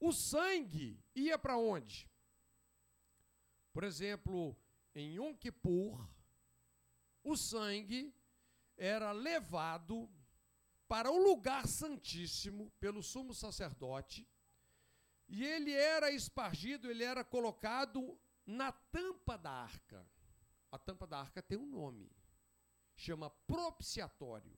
o 0.00 0.12
sangue 0.12 1.00
ia 1.14 1.38
para 1.38 1.56
onde? 1.56 2.10
Por 3.72 3.84
exemplo, 3.84 4.56
em 4.94 5.14
Yom 5.14 5.34
Kippur, 5.36 6.08
o 7.22 7.36
sangue 7.36 8.12
era 8.76 9.12
levado 9.12 10.10
para 10.88 11.10
o 11.10 11.22
lugar 11.22 11.66
santíssimo 11.66 12.70
pelo 12.80 13.02
sumo 13.02 13.34
sacerdote, 13.34 14.28
e 15.28 15.44
ele 15.44 15.72
era 15.72 16.10
espargido, 16.10 16.90
ele 16.90 17.02
era 17.02 17.24
colocado 17.24 18.18
na 18.44 18.70
tampa 18.70 19.36
da 19.36 19.50
arca. 19.50 20.08
A 20.70 20.78
tampa 20.78 21.06
da 21.06 21.18
arca 21.18 21.42
tem 21.42 21.58
um 21.58 21.66
nome, 21.66 22.10
chama 22.96 23.30
propiciatório. 23.46 24.56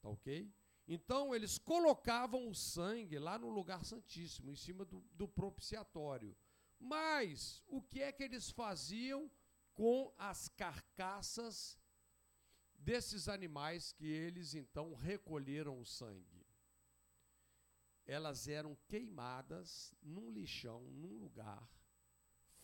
Tá 0.00 0.08
ok? 0.08 0.52
Então 0.86 1.34
eles 1.34 1.58
colocavam 1.58 2.48
o 2.48 2.54
sangue 2.54 3.18
lá 3.18 3.38
no 3.38 3.48
lugar 3.48 3.84
santíssimo, 3.84 4.50
em 4.50 4.56
cima 4.56 4.84
do, 4.84 5.00
do 5.12 5.28
propiciatório. 5.28 6.36
Mas 6.78 7.62
o 7.68 7.80
que 7.80 8.02
é 8.02 8.10
que 8.10 8.22
eles 8.22 8.50
faziam 8.50 9.30
com 9.74 10.12
as 10.18 10.48
carcaças 10.48 11.78
desses 12.74 13.28
animais 13.28 13.92
que 13.92 14.06
eles 14.06 14.54
então 14.54 14.94
recolheram 14.94 15.80
o 15.80 15.86
sangue. 15.86 16.44
Elas 18.04 18.48
eram 18.48 18.76
queimadas 18.88 19.94
num 20.02 20.30
lixão, 20.30 20.82
num 20.90 21.18
lugar 21.18 21.70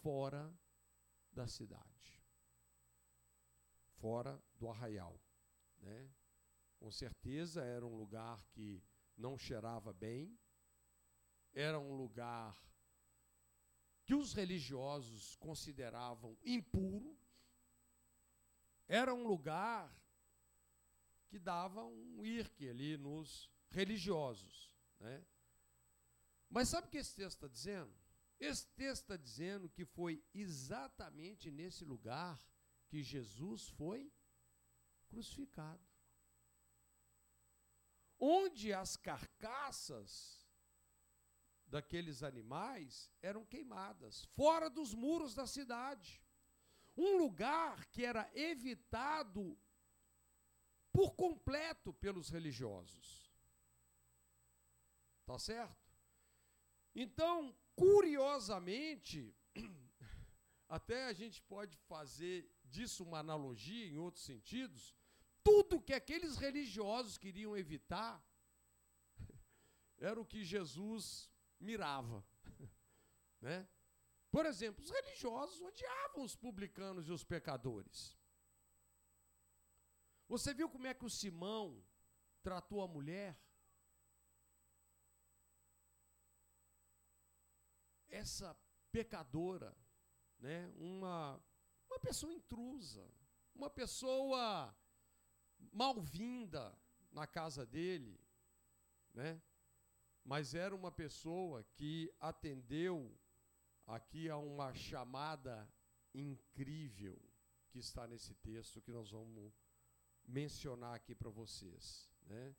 fora 0.02 0.52
da 1.32 1.46
cidade, 1.46 2.17
fora 4.00 4.42
do 4.56 4.68
arraial. 4.68 5.20
Né? 5.80 6.10
Com 6.78 6.90
certeza 6.90 7.62
era 7.62 7.86
um 7.86 7.96
lugar 7.96 8.44
que 8.52 8.82
não 9.16 9.36
cheirava 9.36 9.92
bem, 9.92 10.38
era 11.52 11.78
um 11.78 11.94
lugar 11.96 12.56
que 14.04 14.14
os 14.14 14.32
religiosos 14.32 15.36
consideravam 15.36 16.36
impuro, 16.42 17.18
era 18.86 19.12
um 19.12 19.26
lugar 19.26 19.94
que 21.26 21.38
dava 21.38 21.84
um 21.84 22.24
irque 22.24 22.68
ali 22.68 22.96
nos 22.96 23.50
religiosos. 23.68 24.74
Né? 24.98 25.24
Mas 26.48 26.68
sabe 26.68 26.86
o 26.86 26.90
que 26.90 26.96
esse 26.96 27.14
texto 27.14 27.36
está 27.36 27.48
dizendo? 27.48 27.92
Esse 28.40 28.66
texto 28.68 29.02
está 29.02 29.16
dizendo 29.16 29.68
que 29.68 29.84
foi 29.84 30.24
exatamente 30.32 31.50
nesse 31.50 31.84
lugar 31.84 32.40
que 32.88 33.02
Jesus 33.02 33.68
foi 33.68 34.12
crucificado. 35.08 35.86
Onde 38.18 38.72
as 38.72 38.96
carcaças 38.96 40.38
daqueles 41.66 42.22
animais 42.22 43.10
eram 43.22 43.44
queimadas, 43.44 44.24
fora 44.34 44.68
dos 44.68 44.94
muros 44.94 45.34
da 45.34 45.46
cidade. 45.46 46.22
Um 46.96 47.18
lugar 47.18 47.86
que 47.86 48.04
era 48.04 48.28
evitado 48.34 49.56
por 50.90 51.14
completo 51.14 51.92
pelos 51.92 52.28
religiosos. 52.28 53.30
Tá 55.24 55.38
certo? 55.38 55.86
Então, 56.94 57.54
curiosamente, 57.76 59.36
até 60.68 61.04
a 61.04 61.12
gente 61.12 61.40
pode 61.42 61.76
fazer 61.76 62.50
disso 62.68 63.04
uma 63.04 63.18
analogia 63.18 63.86
em 63.86 63.98
outros 63.98 64.24
sentidos. 64.24 64.94
Tudo 65.42 65.80
que 65.80 65.94
aqueles 65.94 66.36
religiosos 66.36 67.16
queriam 67.16 67.56
evitar 67.56 68.22
era 69.98 70.20
o 70.20 70.26
que 70.26 70.44
Jesus 70.44 71.30
mirava, 71.58 72.24
né? 73.40 73.68
Por 74.30 74.44
exemplo, 74.44 74.84
os 74.84 74.90
religiosos 74.90 75.60
odiavam 75.60 76.22
os 76.22 76.36
publicanos 76.36 77.08
e 77.08 77.12
os 77.12 77.24
pecadores. 77.24 78.16
Você 80.28 80.52
viu 80.52 80.68
como 80.68 80.86
é 80.86 80.92
que 80.92 81.06
o 81.06 81.10
Simão 81.10 81.82
tratou 82.42 82.82
a 82.82 82.88
mulher? 82.88 83.40
Essa 88.10 88.54
pecadora, 88.92 89.74
né? 90.38 90.70
Uma 90.76 91.42
uma 91.88 91.98
pessoa 91.98 92.32
intrusa, 92.32 93.06
uma 93.54 93.70
pessoa 93.70 94.74
mal-vinda 95.72 96.76
na 97.10 97.26
casa 97.26 97.66
dele, 97.66 98.20
né? 99.14 99.40
Mas 100.24 100.54
era 100.54 100.74
uma 100.74 100.92
pessoa 100.92 101.64
que 101.74 102.12
atendeu 102.20 103.18
aqui 103.86 104.28
a 104.28 104.36
uma 104.36 104.74
chamada 104.74 105.66
incrível 106.14 107.18
que 107.70 107.78
está 107.78 108.06
nesse 108.06 108.34
texto 108.34 108.82
que 108.82 108.92
nós 108.92 109.10
vamos 109.10 109.52
mencionar 110.26 110.94
aqui 110.94 111.14
para 111.14 111.30
vocês. 111.30 112.08
Né? 112.26 112.54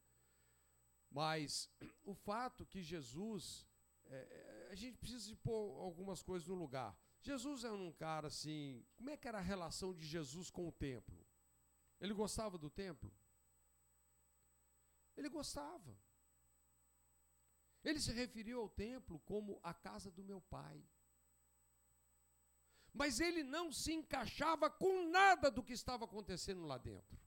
Mas 1.12 1.70
o 2.04 2.14
fato 2.14 2.66
que 2.66 2.82
Jesus, 2.82 3.68
é, 4.06 4.16
é, 4.16 4.70
a 4.72 4.76
gente 4.76 4.98
precisa 4.98 5.28
de 5.28 5.36
pôr 5.36 5.80
algumas 5.80 6.22
coisas 6.24 6.48
no 6.48 6.56
lugar. 6.56 6.98
Jesus 7.22 7.64
é 7.64 7.72
um 7.72 7.92
cara 7.92 8.28
assim, 8.28 8.86
como 8.96 9.10
é 9.10 9.18
que 9.18 9.28
era 9.28 9.40
a 9.40 9.42
relação 9.42 9.94
de 9.94 10.06
Jesus 10.06 10.50
com 10.50 10.68
o 10.68 10.72
templo? 10.72 11.26
Ele 12.00 12.14
gostava 12.14 12.58
do 12.58 12.70
templo? 12.70 13.12
Ele 15.18 15.28
gostava. 15.28 15.98
Ele 17.84 18.00
se 18.00 18.12
referiu 18.12 18.62
ao 18.62 18.70
templo 18.70 19.20
como 19.20 19.60
a 19.62 19.74
casa 19.74 20.10
do 20.10 20.24
meu 20.24 20.42
pai. 20.42 20.82
Mas 22.94 23.20
ele 23.20 23.44
não 23.44 23.72
se 23.72 23.94
encaixava 23.94 24.70
com 24.70 25.10
nada 25.10 25.52
do 25.52 25.64
que 25.64 25.74
estava 25.74 26.06
acontecendo 26.06 26.66
lá 26.66 26.78
dentro. 26.78 27.20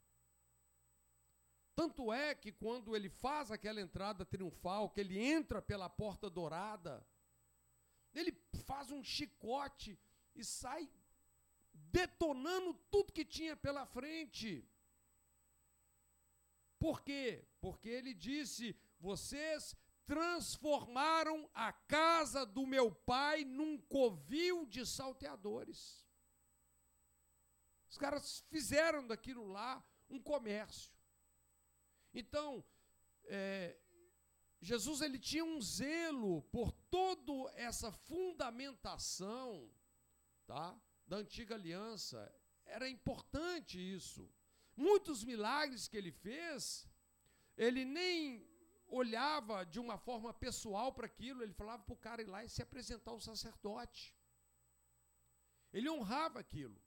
Tanto 1.74 2.12
é 2.12 2.34
que 2.34 2.52
quando 2.52 2.94
ele 2.94 3.08
faz 3.08 3.50
aquela 3.50 3.80
entrada 3.80 4.24
triunfal, 4.24 4.90
que 4.90 5.00
ele 5.00 5.18
entra 5.18 5.62
pela 5.62 5.88
porta 5.88 6.28
dourada, 6.28 7.06
ele 8.14 8.32
faz 8.66 8.90
um 8.90 9.02
chicote 9.02 9.98
e 10.34 10.44
sai 10.44 10.88
detonando 11.72 12.74
tudo 12.90 13.12
que 13.12 13.24
tinha 13.24 13.56
pela 13.56 13.86
frente. 13.86 14.66
Por 16.78 17.02
quê? 17.02 17.46
Porque 17.60 17.88
ele 17.88 18.12
disse: 18.14 18.76
vocês 18.98 19.76
transformaram 20.06 21.48
a 21.54 21.72
casa 21.72 22.44
do 22.44 22.66
meu 22.66 22.92
pai 22.92 23.44
num 23.44 23.78
covil 23.78 24.66
de 24.66 24.84
salteadores. 24.84 26.06
Os 27.88 27.96
caras 27.96 28.40
fizeram 28.48 29.06
daquilo 29.06 29.46
lá 29.46 29.84
um 30.08 30.20
comércio. 30.20 30.92
Então, 32.12 32.64
é, 33.24 33.78
Jesus 34.62 35.00
ele 35.00 35.18
tinha 35.18 35.44
um 35.44 35.60
zelo 35.60 36.40
por 36.42 36.70
toda 36.88 37.52
essa 37.56 37.90
fundamentação 37.90 39.68
tá, 40.46 40.80
da 41.04 41.16
antiga 41.16 41.56
aliança. 41.56 42.32
Era 42.64 42.88
importante 42.88 43.76
isso. 43.76 44.32
Muitos 44.76 45.24
milagres 45.24 45.88
que 45.88 45.96
ele 45.96 46.12
fez, 46.12 46.88
ele 47.56 47.84
nem 47.84 48.48
olhava 48.86 49.64
de 49.64 49.80
uma 49.80 49.98
forma 49.98 50.32
pessoal 50.32 50.92
para 50.92 51.06
aquilo, 51.06 51.42
ele 51.42 51.52
falava 51.52 51.82
para 51.82 51.94
o 51.94 51.96
cara 51.98 52.22
ir 52.22 52.26
lá 52.26 52.44
e 52.44 52.48
se 52.48 52.62
apresentar 52.62 53.10
ao 53.10 53.20
sacerdote. 53.20 54.16
Ele 55.72 55.90
honrava 55.90 56.38
aquilo, 56.38 56.80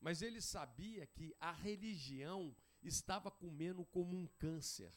mas 0.00 0.22
ele 0.22 0.40
sabia 0.40 1.06
que 1.06 1.36
a 1.38 1.52
religião 1.52 2.56
estava 2.82 3.30
comendo 3.30 3.84
como 3.84 4.16
um 4.16 4.26
câncer 4.38 4.90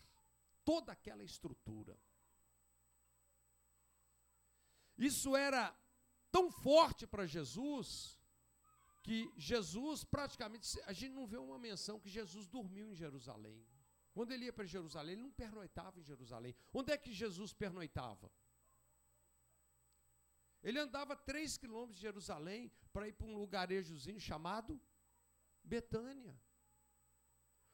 toda 0.70 0.92
aquela 0.92 1.24
estrutura. 1.24 1.98
Isso 5.10 5.30
era 5.34 5.64
tão 6.30 6.52
forte 6.52 7.08
para 7.08 7.26
Jesus 7.26 8.20
que 9.02 9.32
Jesus 9.38 10.04
praticamente 10.04 10.68
a 10.84 10.92
gente 10.92 11.14
não 11.14 11.26
vê 11.26 11.38
uma 11.38 11.58
menção 11.58 12.02
que 12.02 12.10
Jesus 12.10 12.46
dormiu 12.50 12.92
em 12.92 12.96
Jerusalém. 12.96 13.66
Quando 14.12 14.34
ele 14.34 14.46
ia 14.46 14.52
para 14.52 14.66
Jerusalém, 14.66 15.14
ele 15.14 15.22
não 15.22 15.32
pernoitava 15.32 16.02
em 16.02 16.04
Jerusalém. 16.04 16.54
Onde 16.74 16.92
é 16.92 16.98
que 16.98 17.14
Jesus 17.14 17.54
pernoitava? 17.54 18.30
Ele 20.62 20.80
andava 20.80 21.16
três 21.16 21.58
quilômetros 21.58 21.96
de 21.96 22.02
Jerusalém 22.02 22.70
para 22.92 23.08
ir 23.08 23.14
para 23.14 23.28
um 23.28 23.38
lugarejozinho 23.38 24.20
chamado 24.20 24.82
Betânia. 25.64 26.38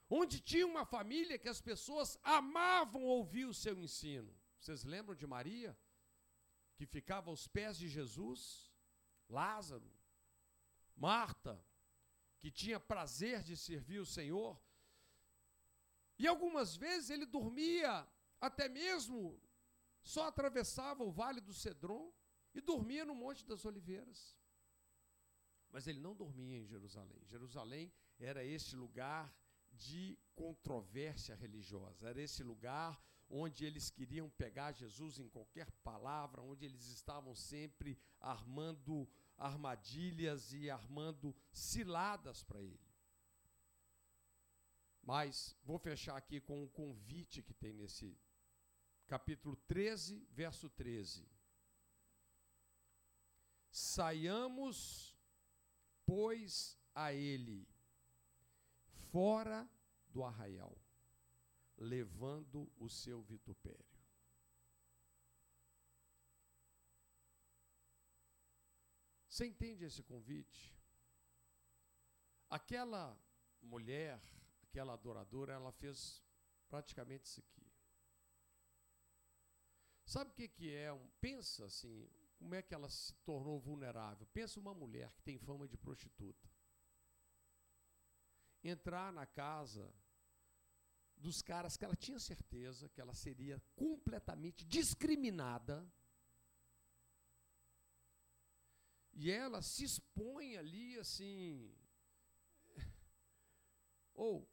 Onde 0.10 0.40
tinha 0.40 0.66
uma 0.66 0.86
família 0.86 1.40
que 1.40 1.50
as 1.50 1.62
pessoas 1.62 2.18
amavam 2.24 3.04
ouvir 3.04 3.46
o 3.46 3.54
seu 3.54 3.80
ensino. 3.80 4.34
Vocês 4.60 4.84
lembram 4.84 5.16
de 5.16 5.26
Maria? 5.26 5.78
Que 6.76 6.86
ficava 6.86 7.30
aos 7.30 7.48
pés 7.48 7.78
de 7.78 7.88
Jesus? 7.88 8.72
Lázaro? 9.30 9.92
Marta? 10.96 11.64
Que 12.40 12.52
tinha 12.52 12.80
prazer 12.80 13.42
de 13.42 13.56
servir 13.56 14.00
o 14.00 14.06
Senhor? 14.06 14.62
E 16.20 16.28
algumas 16.28 16.76
vezes 16.76 17.10
ele 17.10 17.26
dormia, 17.26 18.08
até 18.40 18.70
mesmo 18.70 19.42
só 20.04 20.28
atravessava 20.28 21.04
o 21.04 21.12
vale 21.12 21.42
do 21.42 21.54
Cedron 21.54 22.14
e 22.54 22.62
dormia 22.62 23.06
no 23.06 23.16
Monte 23.16 23.46
das 23.46 23.66
Oliveiras. 23.66 24.38
Mas 25.72 25.88
ele 25.88 26.00
não 26.00 26.16
dormia 26.16 26.58
em 26.60 26.66
Jerusalém. 26.66 27.24
Jerusalém 27.26 27.92
era 28.20 28.44
este 28.44 28.76
lugar 28.76 29.34
de 29.74 30.18
controvérsia 30.36 31.36
religiosa, 31.36 32.10
era 32.10 32.22
esse 32.22 32.44
lugar 32.44 33.02
onde 33.30 33.66
eles 33.66 33.90
queriam 33.90 34.30
pegar 34.30 34.72
Jesus 34.72 35.20
em 35.20 35.28
qualquer 35.28 35.72
palavra, 35.84 36.42
onde 36.42 36.66
eles 36.66 36.88
estavam 36.88 37.36
sempre 37.36 37.98
armando 38.20 39.10
armadilhas 39.38 40.54
e 40.54 40.70
armando 40.70 41.36
ciladas 41.52 42.44
para 42.44 42.62
ele. 42.62 42.94
Mas 45.02 45.56
vou 45.64 45.78
fechar 45.80 46.16
aqui 46.16 46.40
com 46.40 46.64
um 46.64 46.68
convite 46.68 47.42
que 47.42 47.54
tem 47.54 47.74
nesse 47.74 48.18
capítulo 49.08 49.56
13, 49.68 50.26
verso 50.32 50.70
13. 50.70 51.28
Saiamos, 53.70 55.18
pois, 56.06 56.78
a 56.94 57.12
ele, 57.12 57.68
fora 59.14 59.70
do 60.10 60.24
arraial, 60.24 60.76
levando 61.78 62.70
o 62.78 62.90
seu 62.90 63.22
vitupério. 63.22 63.94
Você 69.30 69.46
entende 69.46 69.86
esse 69.86 70.04
convite? 70.04 70.76
Aquela 72.50 73.18
mulher 73.62 74.22
aquela 74.74 74.94
adoradora, 74.94 75.54
ela 75.54 75.72
fez 75.72 76.24
praticamente 76.68 77.26
isso 77.26 77.40
aqui. 77.40 77.72
Sabe 80.04 80.32
o 80.32 80.34
que, 80.34 80.48
que 80.48 80.74
é? 80.74 80.92
Um, 80.92 81.08
pensa 81.22 81.66
assim, 81.66 82.10
como 82.40 82.56
é 82.56 82.62
que 82.64 82.74
ela 82.74 82.90
se 82.90 83.14
tornou 83.24 83.60
vulnerável. 83.60 84.26
Pensa 84.34 84.60
uma 84.60 84.74
mulher 84.74 85.14
que 85.14 85.22
tem 85.22 85.38
fama 85.38 85.68
de 85.68 85.78
prostituta. 85.78 86.50
Entrar 88.64 89.12
na 89.12 89.26
casa 89.26 89.94
dos 91.18 91.42
caras 91.42 91.78
que 91.78 91.86
ela 91.86 91.96
tinha 91.96 92.20
certeza 92.20 92.90
que 92.90 93.00
ela 93.00 93.14
seria 93.14 93.62
completamente 93.76 94.66
discriminada. 94.66 95.90
E 99.14 99.32
ela 99.32 99.62
se 99.62 99.84
expõe 99.84 100.58
ali 100.58 100.98
assim. 100.98 101.74
Ou 104.14 104.50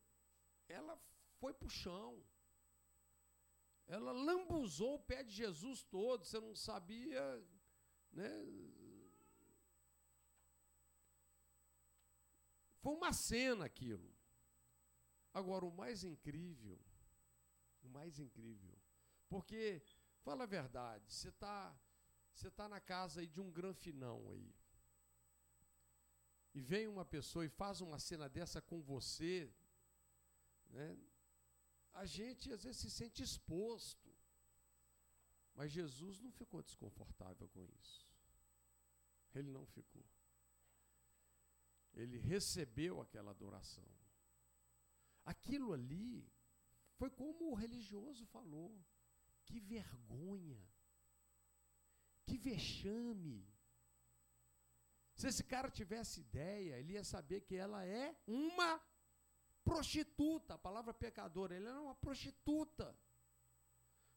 ela 0.68 1.00
foi 1.38 1.52
para 1.54 1.66
o 1.66 1.70
chão. 1.70 2.22
Ela 3.86 4.12
lambuzou 4.12 4.94
o 4.94 5.02
pé 5.02 5.24
de 5.24 5.32
Jesus 5.32 5.82
todo, 5.82 6.24
você 6.24 6.38
não 6.38 6.54
sabia, 6.54 7.44
né? 8.12 8.30
Foi 12.80 12.94
uma 12.94 13.12
cena 13.12 13.64
aquilo. 13.66 14.10
Agora, 15.32 15.64
o 15.64 15.72
mais 15.72 16.02
incrível, 16.02 16.78
o 17.82 17.88
mais 17.88 18.18
incrível, 18.18 18.76
porque, 19.28 19.82
fala 20.22 20.42
a 20.44 20.46
verdade, 20.46 21.12
você 21.12 21.28
está 21.28 21.78
você 22.32 22.50
tá 22.50 22.68
na 22.68 22.80
casa 22.80 23.20
aí 23.20 23.26
de 23.26 23.40
um 23.40 23.50
granfinão 23.50 24.30
aí. 24.30 24.54
e 26.54 26.60
vem 26.60 26.88
uma 26.88 27.04
pessoa 27.04 27.44
e 27.44 27.48
faz 27.48 27.80
uma 27.80 27.98
cena 27.98 28.28
dessa 28.28 28.60
com 28.60 28.80
você, 28.82 29.52
né, 30.68 30.98
a 31.92 32.04
gente 32.06 32.52
às 32.52 32.64
vezes 32.64 32.80
se 32.80 32.90
sente 32.90 33.22
exposto. 33.22 34.10
Mas 35.54 35.72
Jesus 35.72 36.20
não 36.20 36.30
ficou 36.30 36.62
desconfortável 36.62 37.48
com 37.48 37.64
isso. 37.64 38.08
Ele 39.34 39.50
não 39.50 39.66
ficou. 39.66 40.04
Ele 41.94 42.18
recebeu 42.18 43.00
aquela 43.00 43.30
adoração. 43.30 43.88
Aquilo 45.24 45.72
ali 45.72 46.30
foi 46.96 47.10
como 47.10 47.50
o 47.50 47.54
religioso 47.54 48.26
falou. 48.26 48.78
Que 49.44 49.60
vergonha. 49.60 50.62
Que 52.26 52.36
vexame. 52.38 53.46
Se 55.14 55.28
esse 55.28 55.44
cara 55.44 55.70
tivesse 55.70 56.20
ideia, 56.20 56.78
ele 56.78 56.94
ia 56.94 57.04
saber 57.04 57.42
que 57.42 57.54
ela 57.54 57.84
é 57.84 58.16
uma 58.26 58.80
prostituta. 59.64 60.54
A 60.54 60.58
palavra 60.58 60.94
pecadora, 60.94 61.54
ele 61.54 61.66
era 61.66 61.80
uma 61.80 61.94
prostituta. 61.94 62.96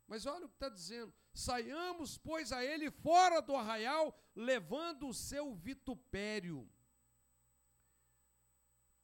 Mas 0.07 0.26
olha 0.26 0.45
o 0.45 0.49
que 0.49 0.55
está 0.55 0.69
dizendo: 0.69 1.13
saiamos, 1.34 2.17
pois, 2.17 2.51
a 2.51 2.63
ele 2.63 2.91
fora 2.91 3.41
do 3.41 3.55
arraial, 3.55 4.17
levando 4.36 5.07
o 5.07 5.13
seu 5.13 5.53
vitupério. 5.53 6.69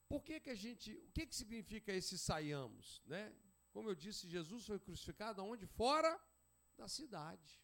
Por 0.10 0.24
que, 0.24 0.40
que 0.40 0.50
a 0.50 0.56
gente. 0.56 0.92
O 0.92 1.12
que, 1.12 1.28
que 1.28 1.36
significa 1.36 1.94
esse 1.94 2.18
saiamos? 2.18 3.02
Né? 3.06 3.32
Como 3.72 3.88
eu 3.90 3.96
disse, 3.96 4.28
Jesus 4.28 4.66
foi 4.66 4.80
crucificado 4.80 5.40
aonde? 5.40 5.68
Fora 5.68 6.20
da 6.76 6.88
cidade. 6.88 7.62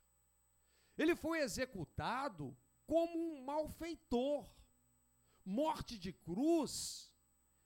Ele 0.96 1.16
foi 1.16 1.40
executado 1.40 2.56
como 2.86 3.18
um 3.18 3.44
malfeitor. 3.44 4.48
Morte 5.44 5.98
de 5.98 6.12
cruz 6.12 7.14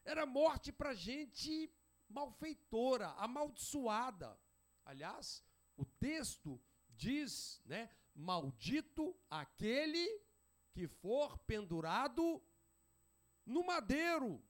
era 0.03 0.25
morte 0.25 0.71
para 0.71 0.93
gente 0.93 1.71
malfeitora, 2.09 3.09
amaldiçoada. 3.11 4.39
Aliás, 4.83 5.43
o 5.77 5.85
texto 5.85 6.59
diz, 6.89 7.61
né? 7.65 7.89
Maldito 8.15 9.15
aquele 9.29 10.05
que 10.71 10.87
for 10.87 11.37
pendurado 11.39 12.41
no 13.45 13.65
madeiro. 13.65 14.43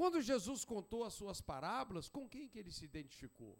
Quando 0.00 0.22
Jesus 0.22 0.64
contou 0.64 1.04
as 1.04 1.12
suas 1.12 1.42
parábolas, 1.42 2.08
com 2.08 2.26
quem 2.26 2.48
que 2.48 2.58
ele 2.58 2.72
se 2.72 2.86
identificou? 2.86 3.58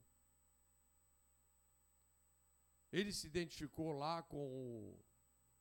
Ele 2.91 3.12
se 3.12 3.26
identificou 3.26 3.93
lá 3.93 4.22
com 4.22 4.99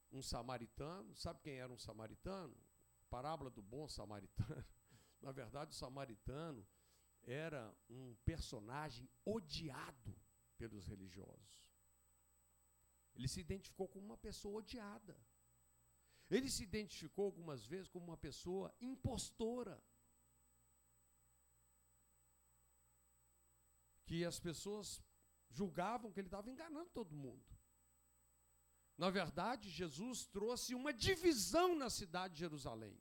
um 0.09 0.21
samaritano. 0.21 1.13
Sabe 1.17 1.41
quem 1.41 1.55
era 1.55 1.69
um 1.69 1.77
samaritano? 1.77 2.55
Parábola 3.09 3.49
do 3.49 3.61
bom 3.61 3.89
samaritano. 3.89 4.65
Na 5.19 5.33
verdade, 5.33 5.71
o 5.71 5.75
samaritano 5.75 6.65
era 7.23 7.75
um 7.89 8.15
personagem 8.23 9.09
odiado 9.25 10.15
pelos 10.57 10.87
religiosos. 10.87 11.61
Ele 13.13 13.27
se 13.27 13.41
identificou 13.41 13.89
como 13.89 14.05
uma 14.05 14.17
pessoa 14.17 14.59
odiada. 14.59 15.17
Ele 16.31 16.49
se 16.49 16.63
identificou 16.63 17.25
algumas 17.25 17.65
vezes 17.65 17.89
como 17.89 18.05
uma 18.05 18.17
pessoa 18.17 18.73
impostora. 18.79 19.83
Que 24.09 24.25
as 24.25 24.39
pessoas 24.39 24.87
julgavam 25.57 26.11
que 26.11 26.19
ele 26.19 26.27
estava 26.27 26.49
enganando 26.49 26.89
todo 26.99 27.21
mundo. 27.25 27.45
Na 28.97 29.09
verdade, 29.09 29.69
Jesus 29.69 30.25
trouxe 30.25 30.73
uma 30.73 30.91
divisão 30.91 31.75
na 31.75 31.89
cidade 31.89 32.33
de 32.33 32.39
Jerusalém. 32.45 32.97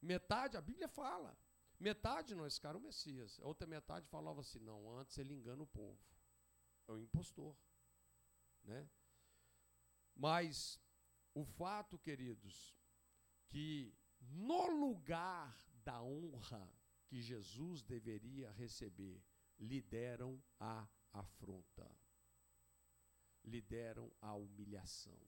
Metade, 0.00 0.56
a 0.56 0.62
Bíblia 0.62 0.88
fala, 0.88 1.38
metade 1.78 2.34
não, 2.34 2.46
esse 2.46 2.60
cara 2.64 2.76
é 2.78 2.80
o 2.80 2.82
Messias. 2.82 3.38
A 3.40 3.46
outra 3.46 3.66
metade 3.66 4.08
falava 4.08 4.40
assim: 4.40 4.60
não, 4.60 4.80
antes 4.98 5.18
ele 5.18 5.34
engana 5.34 5.62
o 5.62 5.66
povo. 5.66 6.00
É 6.88 6.92
o 6.92 6.98
impostor. 6.98 7.54
Né? 8.64 8.88
Mas 10.16 10.80
o 11.34 11.44
fato, 11.44 11.98
queridos, 11.98 12.74
que 13.48 13.94
no 14.20 14.66
lugar 14.84 15.54
da 15.84 16.02
honra 16.02 16.66
que 17.06 17.20
Jesus 17.20 17.82
deveria 17.82 18.50
receber, 18.52 19.22
lideram 19.58 20.42
a 20.58 20.88
afronta, 21.12 21.90
lideram 23.44 24.10
a 24.20 24.34
humilhação, 24.34 25.18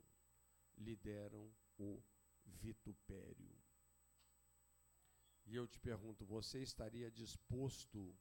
lideram 0.77 1.53
o 1.79 2.03
vitupério. 2.45 3.57
E 5.45 5.55
eu 5.55 5.67
te 5.67 5.79
pergunto, 5.79 6.27
você 6.27 6.61
estaria 6.61 7.11
disposto 7.11 8.19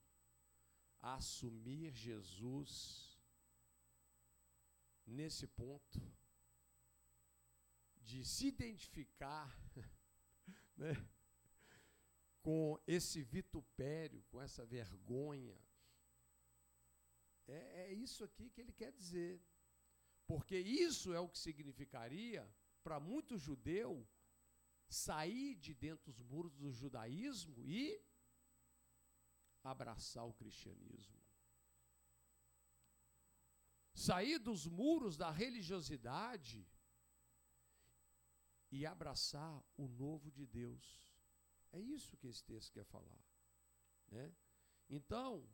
a 1.00 1.16
assumir 1.16 1.92
Jesus 1.92 3.20
nesse 5.06 5.48
ponto? 5.48 6.00
De 8.02 8.24
se 8.24 8.48
identificar 8.48 9.52
né, 10.78 10.94
com 12.44 12.80
esse 12.86 13.24
vitupério, 13.24 14.24
com 14.30 14.40
essa 14.40 14.64
vergonha, 14.64 15.60
é, 17.48 17.88
é 17.88 17.94
isso 17.94 18.24
aqui 18.24 18.50
que 18.50 18.62
ele 18.62 18.72
quer 18.72 18.92
dizer. 18.92 19.42
Porque 20.28 20.58
isso 20.58 21.14
é 21.14 21.20
o 21.20 21.30
que 21.30 21.38
significaria, 21.38 22.50
para 22.84 23.00
muito 23.00 23.38
judeu, 23.38 24.08
sair 24.88 25.56
de 25.56 25.74
dentro 25.74 26.12
dos 26.12 26.22
muros 26.22 26.56
do 26.56 26.72
judaísmo 26.72 27.64
e 27.64 28.02
abraçar 29.64 30.26
o 30.26 30.34
cristianismo. 30.34 31.20
Sair 33.94 34.40
dos 34.40 34.68
muros 34.68 35.16
da 35.16 35.32
religiosidade 35.32 36.68
e 38.72 38.86
abraçar 38.86 39.64
o 39.78 39.88
novo 39.88 40.32
de 40.32 40.46
Deus. 40.46 41.16
É 41.72 41.80
isso 41.80 42.18
que 42.18 42.28
esse 42.28 42.44
texto 42.44 42.74
quer 42.74 42.84
falar. 42.86 43.24
Né? 44.12 44.34
Então, 44.90 45.48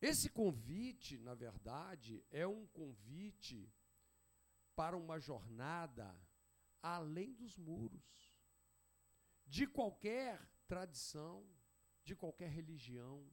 esse 0.00 0.28
convite, 0.30 1.18
na 1.18 1.34
verdade, 1.34 2.24
é 2.30 2.46
um 2.46 2.66
convite 2.68 3.72
para 4.76 4.96
uma 4.96 5.18
jornada 5.18 6.14
além 6.80 7.34
dos 7.34 7.58
muros, 7.58 8.32
de 9.44 9.66
qualquer 9.66 10.40
tradição, 10.68 11.44
de 12.04 12.14
qualquer 12.14 12.48
religião, 12.48 13.28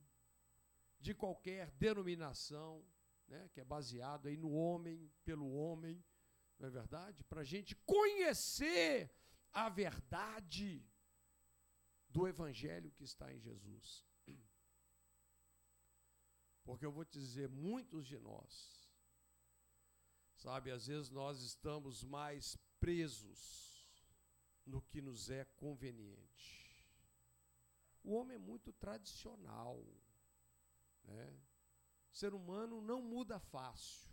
de 0.99 1.13
qualquer 1.13 1.70
denominação, 1.72 2.84
né, 3.28 3.47
que 3.49 3.61
é 3.61 3.63
baseado 3.63 4.28
aí 4.28 4.38
no 4.38 4.51
homem, 4.51 5.11
pelo 5.24 5.51
homem, 5.51 6.03
não 6.57 6.68
é 6.68 6.72
verdade? 6.72 7.24
Para 7.26 7.41
a 7.41 7.43
gente 7.43 7.76
conhecer 7.86 9.11
a 9.51 9.70
verdade 9.70 10.84
do 12.09 12.28
Evangelho 12.28 12.91
que 12.91 13.03
está 13.03 13.32
em 13.34 13.39
Jesus. 13.39 14.05
Porque 16.66 16.86
eu 16.86 16.91
vou 16.91 17.05
te 17.05 17.20
dizer, 17.20 17.47
muitos 17.47 18.07
de 18.07 18.18
nós, 18.18 18.89
sabe, 20.36 20.72
às 20.72 20.88
vezes 20.88 21.11
nós 21.11 21.41
estamos 21.41 22.03
mais 22.03 22.57
presos 22.80 23.86
no 24.66 24.82
que 24.82 24.99
nos 24.99 25.30
é 25.30 25.45
conveniente. 25.45 26.84
O 28.03 28.13
homem 28.13 28.36
é 28.36 28.39
muito 28.39 28.74
tradicional, 28.74 29.84
né? 31.03 31.39
O 32.11 32.16
ser 32.16 32.34
humano 32.34 32.82
não 32.82 33.01
muda 33.01 33.39
fácil. 33.39 34.09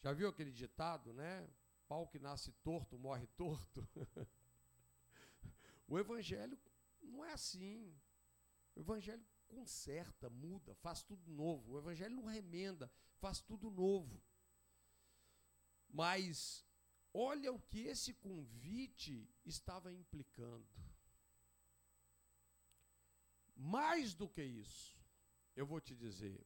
Já 0.00 0.12
viu 0.12 0.28
aquele 0.28 0.52
ditado, 0.52 1.12
né? 1.12 1.48
Pau 1.88 2.06
que 2.06 2.20
nasce 2.20 2.52
torto 2.62 2.98
morre 2.98 3.26
torto. 3.28 3.88
o 5.88 5.98
evangelho 5.98 6.58
não 7.02 7.24
é 7.24 7.32
assim. 7.32 7.98
O 8.76 8.80
evangelho 8.80 9.24
conserta, 9.44 10.28
muda, 10.28 10.74
faz 10.74 11.02
tudo 11.02 11.30
novo. 11.30 11.72
O 11.72 11.78
Evangelho 11.78 12.16
não 12.16 12.24
remenda, 12.24 12.90
faz 13.18 13.40
tudo 13.40 13.70
novo. 13.70 14.22
Mas 15.88 16.66
olha 17.12 17.52
o 17.52 17.60
que 17.60 17.80
esse 17.86 18.14
convite 18.14 19.28
estava 19.44 19.92
implicando. 19.92 20.68
Mais 23.56 24.14
do 24.14 24.28
que 24.28 24.42
isso, 24.42 24.98
eu 25.54 25.64
vou 25.64 25.80
te 25.80 25.94
dizer. 25.94 26.44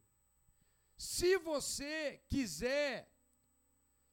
Se 0.96 1.38
você 1.38 2.18
quiser 2.28 3.10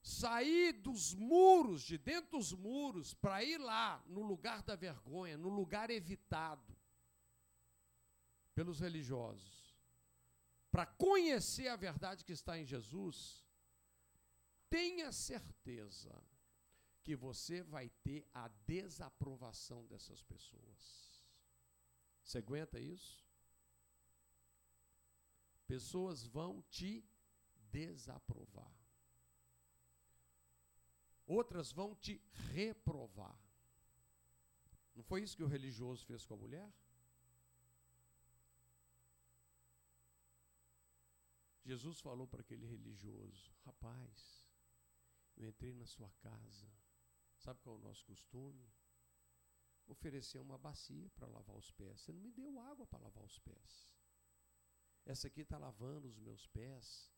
sair 0.01 0.71
dos 0.71 1.15
muros, 1.15 1.81
de 1.81 1.97
dentro 1.97 2.37
dos 2.37 2.53
muros, 2.53 3.13
para 3.15 3.43
ir 3.43 3.57
lá 3.57 4.03
no 4.05 4.21
lugar 4.21 4.61
da 4.61 4.75
vergonha, 4.75 5.35
no 5.37 5.49
lugar 5.49 5.89
evitado, 5.89 6.74
pelos 8.55 8.79
religiosos, 8.79 9.75
para 10.71 10.85
conhecer 10.85 11.67
a 11.67 11.75
verdade 11.75 12.25
que 12.25 12.33
está 12.33 12.57
em 12.57 12.65
Jesus, 12.65 13.45
tenha 14.69 15.11
certeza 15.11 16.13
que 17.03 17.15
você 17.15 17.61
vai 17.61 17.89
ter 18.03 18.27
a 18.33 18.47
desaprovação 18.65 19.85
dessas 19.85 20.23
pessoas. 20.23 21.23
Você 22.23 22.39
aguenta 22.39 22.79
isso? 22.79 23.23
Pessoas 25.67 26.25
vão 26.25 26.63
te 26.63 27.07
desaprovar. 27.71 28.73
Outras 31.27 31.71
vão 31.71 31.95
te 31.95 32.21
reprovar. 32.53 33.37
Não 34.95 35.03
foi 35.03 35.23
isso 35.23 35.35
que 35.35 35.43
o 35.43 35.47
religioso 35.47 36.05
fez 36.05 36.25
com 36.25 36.35
a 36.35 36.37
mulher? 36.37 36.71
Jesus 41.65 41.99
falou 41.99 42.27
para 42.27 42.41
aquele 42.41 42.67
religioso: 42.67 43.51
Rapaz, 43.65 44.47
eu 45.35 45.47
entrei 45.47 45.73
na 45.73 45.87
sua 45.87 46.11
casa. 46.21 46.71
Sabe 47.37 47.59
qual 47.61 47.75
é 47.75 47.79
o 47.79 47.81
nosso 47.81 48.05
costume? 48.05 48.71
Oferecer 49.87 50.39
uma 50.39 50.57
bacia 50.57 51.09
para 51.11 51.27
lavar 51.27 51.55
os 51.55 51.71
pés. 51.71 52.01
Você 52.01 52.11
não 52.11 52.21
me 52.21 52.31
deu 52.31 52.59
água 52.59 52.85
para 52.85 52.99
lavar 52.99 53.23
os 53.23 53.39
pés. 53.39 53.89
Essa 55.05 55.27
aqui 55.27 55.41
está 55.41 55.57
lavando 55.57 56.07
os 56.07 56.19
meus 56.19 56.47
pés 56.47 57.11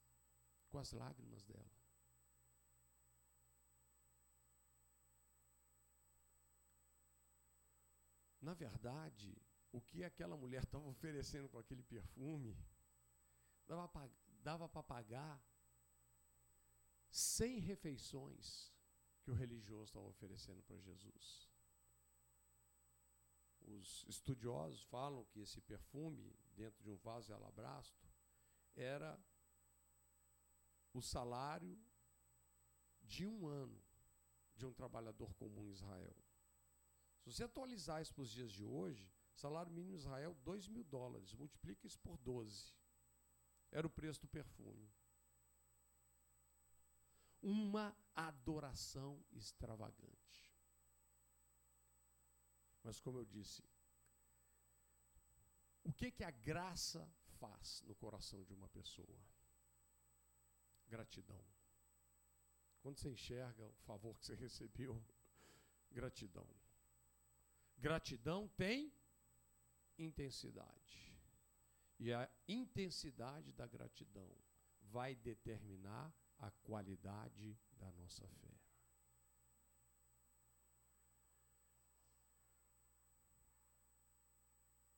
com 0.70 0.78
as 0.78 0.92
lágrimas 0.92 1.44
dela. 1.44 1.72
Na 8.42 8.54
verdade, 8.54 9.38
o 9.72 9.82
que 9.82 10.04
aquela 10.04 10.38
mulher 10.38 10.64
estava 10.64 10.88
oferecendo 10.88 11.50
com 11.50 11.58
aquele 11.58 11.84
perfume 11.84 12.58
dava 13.68 13.88
para 13.90 14.10
dava 14.44 14.68
pagar 14.84 15.42
100 17.10 17.60
refeições 17.60 18.72
que 19.22 19.32
o 19.32 19.34
religioso 19.34 19.86
estava 19.86 20.08
oferecendo 20.08 20.62
para 20.64 20.78
Jesus. 20.80 21.50
Os 23.62 24.06
estudiosos 24.08 24.82
falam 24.84 25.26
que 25.26 25.42
esse 25.42 25.60
perfume, 25.62 26.34
dentro 26.54 26.82
de 26.82 26.90
um 26.90 26.96
vaso 26.96 27.28
de 27.28 27.34
alabastro, 27.34 28.08
era 28.76 29.20
o 30.94 31.02
salário 31.02 31.78
de 33.02 33.26
um 33.26 33.48
ano 33.48 33.82
de 34.56 34.66
um 34.66 34.74
trabalhador 34.74 35.34
comum 35.36 35.66
em 35.66 35.72
Israel. 35.72 36.16
Se 37.20 37.32
você 37.32 37.44
atualizar 37.44 38.02
isso 38.02 38.14
para 38.14 38.24
os 38.24 38.32
dias 38.32 38.52
de 38.52 38.64
hoje, 38.64 39.12
salário 39.36 39.72
mínimo 39.72 39.94
em 39.94 40.00
Israel, 40.00 40.34
2 40.44 40.68
mil 40.68 40.84
dólares. 40.84 41.34
Multiplica 41.34 41.86
isso 41.86 42.00
por 42.00 42.18
12. 42.18 42.74
Era 43.72 43.86
o 43.86 43.90
preço 43.90 44.22
do 44.22 44.28
perfume. 44.28 44.92
Uma 47.42 47.96
adoração 48.16 49.24
extravagante. 49.32 50.54
Mas, 52.84 53.00
como 53.00 53.20
eu 53.20 53.26
disse, 53.26 53.64
o 55.84 55.94
que, 55.94 56.12
que 56.12 56.24
a 56.24 56.32
graça 56.32 57.10
faz 57.40 57.82
no 57.84 57.96
coração 57.96 58.44
de 58.44 58.54
uma 58.54 58.68
pessoa? 58.70 59.20
Gratidão. 60.88 61.44
Quando 62.82 63.00
você 63.00 63.10
enxerga 63.10 63.66
o 63.68 63.76
favor 63.84 64.16
que 64.18 64.26
você 64.26 64.36
recebeu, 64.48 65.04
gratidão. 65.92 66.48
Gratidão 67.78 68.48
tem 68.50 68.92
intensidade. 69.98 71.07
E 72.00 72.14
a 72.14 72.30
intensidade 72.48 73.52
da 73.54 73.66
gratidão 73.66 74.32
vai 74.82 75.16
determinar 75.16 76.14
a 76.40 76.52
qualidade 76.52 77.58
da 77.74 77.92
nossa 77.92 78.28
fé. 78.28 78.58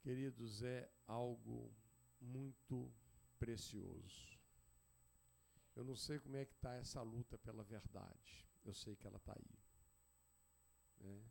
Queridos, 0.02 0.64
é 0.64 0.89
algo 1.08 1.74
muito 2.20 2.91
precioso. 3.38 4.39
Eu 5.76 5.84
não 5.84 5.95
sei 5.95 6.20
como 6.20 6.36
é 6.36 6.45
que 6.45 6.54
está 6.54 6.76
essa 6.76 7.02
luta 7.02 7.38
pela 7.38 7.64
verdade. 7.64 8.45
Eu 8.66 8.74
sei 8.74 8.95
que 8.95 9.08
ela 9.08 9.18
está 9.18 9.34
aí. 9.34 9.60
Né? 11.00 11.29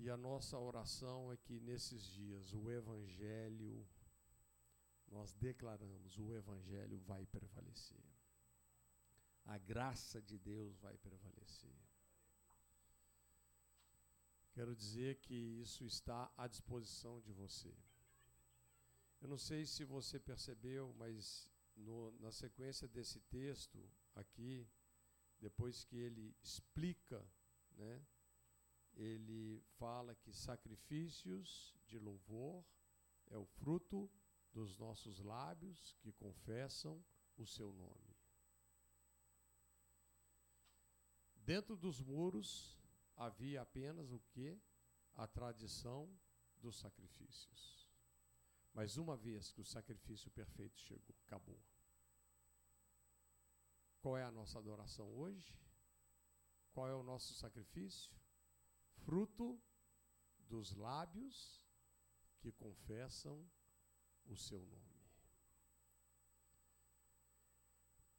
E 0.00 0.08
a 0.08 0.16
nossa 0.16 0.56
oração 0.56 1.32
é 1.32 1.36
que 1.36 1.58
nesses 1.58 2.04
dias 2.04 2.54
o 2.54 2.70
Evangelho, 2.70 3.84
nós 5.08 5.34
declaramos, 5.34 6.16
o 6.16 6.32
Evangelho 6.32 6.98
vai 7.00 7.26
prevalecer. 7.26 8.04
A 9.44 9.58
graça 9.58 10.22
de 10.22 10.38
Deus 10.38 10.78
vai 10.78 10.96
prevalecer. 10.98 11.74
Quero 14.52 14.76
dizer 14.76 15.16
que 15.16 15.34
isso 15.34 15.84
está 15.84 16.32
à 16.36 16.46
disposição 16.46 17.20
de 17.20 17.32
você. 17.32 17.74
Eu 19.20 19.26
não 19.26 19.38
sei 19.38 19.66
se 19.66 19.84
você 19.84 20.20
percebeu, 20.20 20.94
mas 20.96 21.50
no, 21.74 22.12
na 22.20 22.30
sequência 22.30 22.86
desse 22.86 23.18
texto 23.22 23.84
aqui, 24.14 24.64
depois 25.40 25.82
que 25.82 25.96
ele 25.96 26.36
explica, 26.40 27.20
né, 27.76 28.00
ele 28.98 29.62
fala 29.78 30.14
que 30.16 30.32
sacrifícios 30.32 31.72
de 31.86 31.98
louvor 31.98 32.64
é 33.28 33.38
o 33.38 33.46
fruto 33.46 34.10
dos 34.52 34.76
nossos 34.76 35.20
lábios 35.20 35.94
que 36.00 36.12
confessam 36.12 37.02
o 37.36 37.46
seu 37.46 37.72
nome. 37.72 38.16
Dentro 41.36 41.76
dos 41.76 42.00
muros 42.02 42.76
havia 43.14 43.62
apenas 43.62 44.10
o 44.10 44.18
que? 44.18 44.60
A 45.14 45.26
tradição 45.26 46.12
dos 46.56 46.76
sacrifícios. 46.76 47.88
Mas 48.74 48.96
uma 48.96 49.16
vez 49.16 49.52
que 49.52 49.60
o 49.60 49.64
sacrifício 49.64 50.30
perfeito 50.30 50.78
chegou, 50.78 51.16
acabou. 51.24 51.60
Qual 54.00 54.16
é 54.16 54.24
a 54.24 54.30
nossa 54.30 54.58
adoração 54.58 55.08
hoje? 55.16 55.56
Qual 56.72 56.88
é 56.88 56.94
o 56.94 57.02
nosso 57.02 57.34
sacrifício? 57.34 58.12
Fruto 59.08 59.58
dos 60.50 60.74
lábios 60.74 61.64
que 62.40 62.52
confessam 62.52 63.50
o 64.26 64.36
seu 64.36 64.60
nome. 64.66 65.08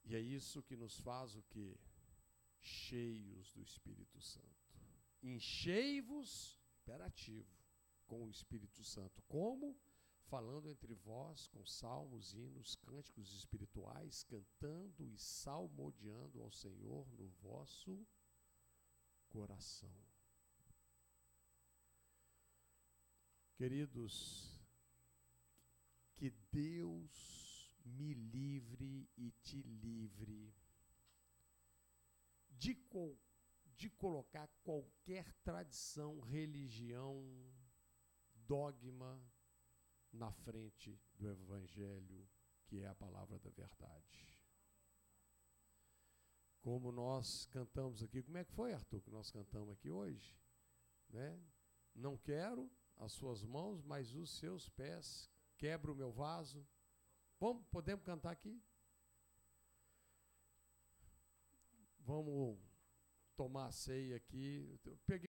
E 0.03 0.15
é 0.15 0.19
isso 0.19 0.63
que 0.63 0.75
nos 0.75 0.99
faz 0.99 1.35
o 1.35 1.43
que? 1.43 1.79
Cheios 2.59 3.51
do 3.51 3.61
Espírito 3.61 4.19
Santo. 4.19 4.81
Enchei-vos, 5.21 6.59
imperativo, 6.81 7.55
com 8.07 8.25
o 8.25 8.29
Espírito 8.31 8.83
Santo. 8.83 9.21
Como? 9.27 9.79
Falando 10.23 10.71
entre 10.71 10.95
vós 10.95 11.45
com 11.49 11.63
salmos, 11.63 12.33
hinos, 12.33 12.75
cânticos 12.77 13.31
espirituais, 13.31 14.23
cantando 14.23 15.05
e 15.05 15.15
salmodiando 15.19 16.41
ao 16.41 16.51
Senhor 16.51 17.07
no 17.13 17.27
vosso 17.43 18.07
coração. 19.29 20.08
Queridos, 23.59 24.57
que 26.15 26.29
Deus 26.49 27.77
me 27.83 28.13
livre 28.13 29.09
e 29.17 29.31
te 29.41 29.61
livre 29.61 30.55
de, 32.51 32.73
de 33.75 33.89
colocar 33.89 34.47
qualquer 34.63 35.33
tradição, 35.43 36.21
religião, 36.21 37.21
dogma 38.33 39.21
na 40.13 40.31
frente 40.31 40.97
do 41.15 41.29
Evangelho, 41.29 42.29
que 42.65 42.79
é 42.79 42.87
a 42.87 42.95
palavra 42.95 43.37
da 43.39 43.49
verdade. 43.49 44.41
Como 46.61 46.93
nós 46.93 47.45
cantamos 47.47 48.01
aqui, 48.01 48.23
como 48.23 48.37
é 48.37 48.45
que 48.45 48.53
foi, 48.53 48.71
Arthur, 48.71 49.01
que 49.01 49.11
nós 49.11 49.29
cantamos 49.29 49.73
aqui 49.73 49.89
hoje? 49.89 50.39
Né? 51.09 51.37
Não 51.93 52.17
quero 52.17 52.71
as 52.99 53.13
suas 53.13 53.43
mãos, 53.43 53.81
mas 53.81 54.13
os 54.13 54.29
seus 54.37 54.69
pés. 54.69 55.29
Quebra 55.57 55.91
o 55.91 55.95
meu 55.95 56.11
vaso. 56.11 56.65
Vamos, 57.39 57.65
podemos 57.71 58.05
cantar 58.05 58.31
aqui? 58.31 58.61
Vamos 61.99 62.59
tomar 63.35 63.67
a 63.67 63.71
ceia 63.71 64.17
aqui. 64.17 64.79
Eu 64.83 64.97
peguei 65.05 65.28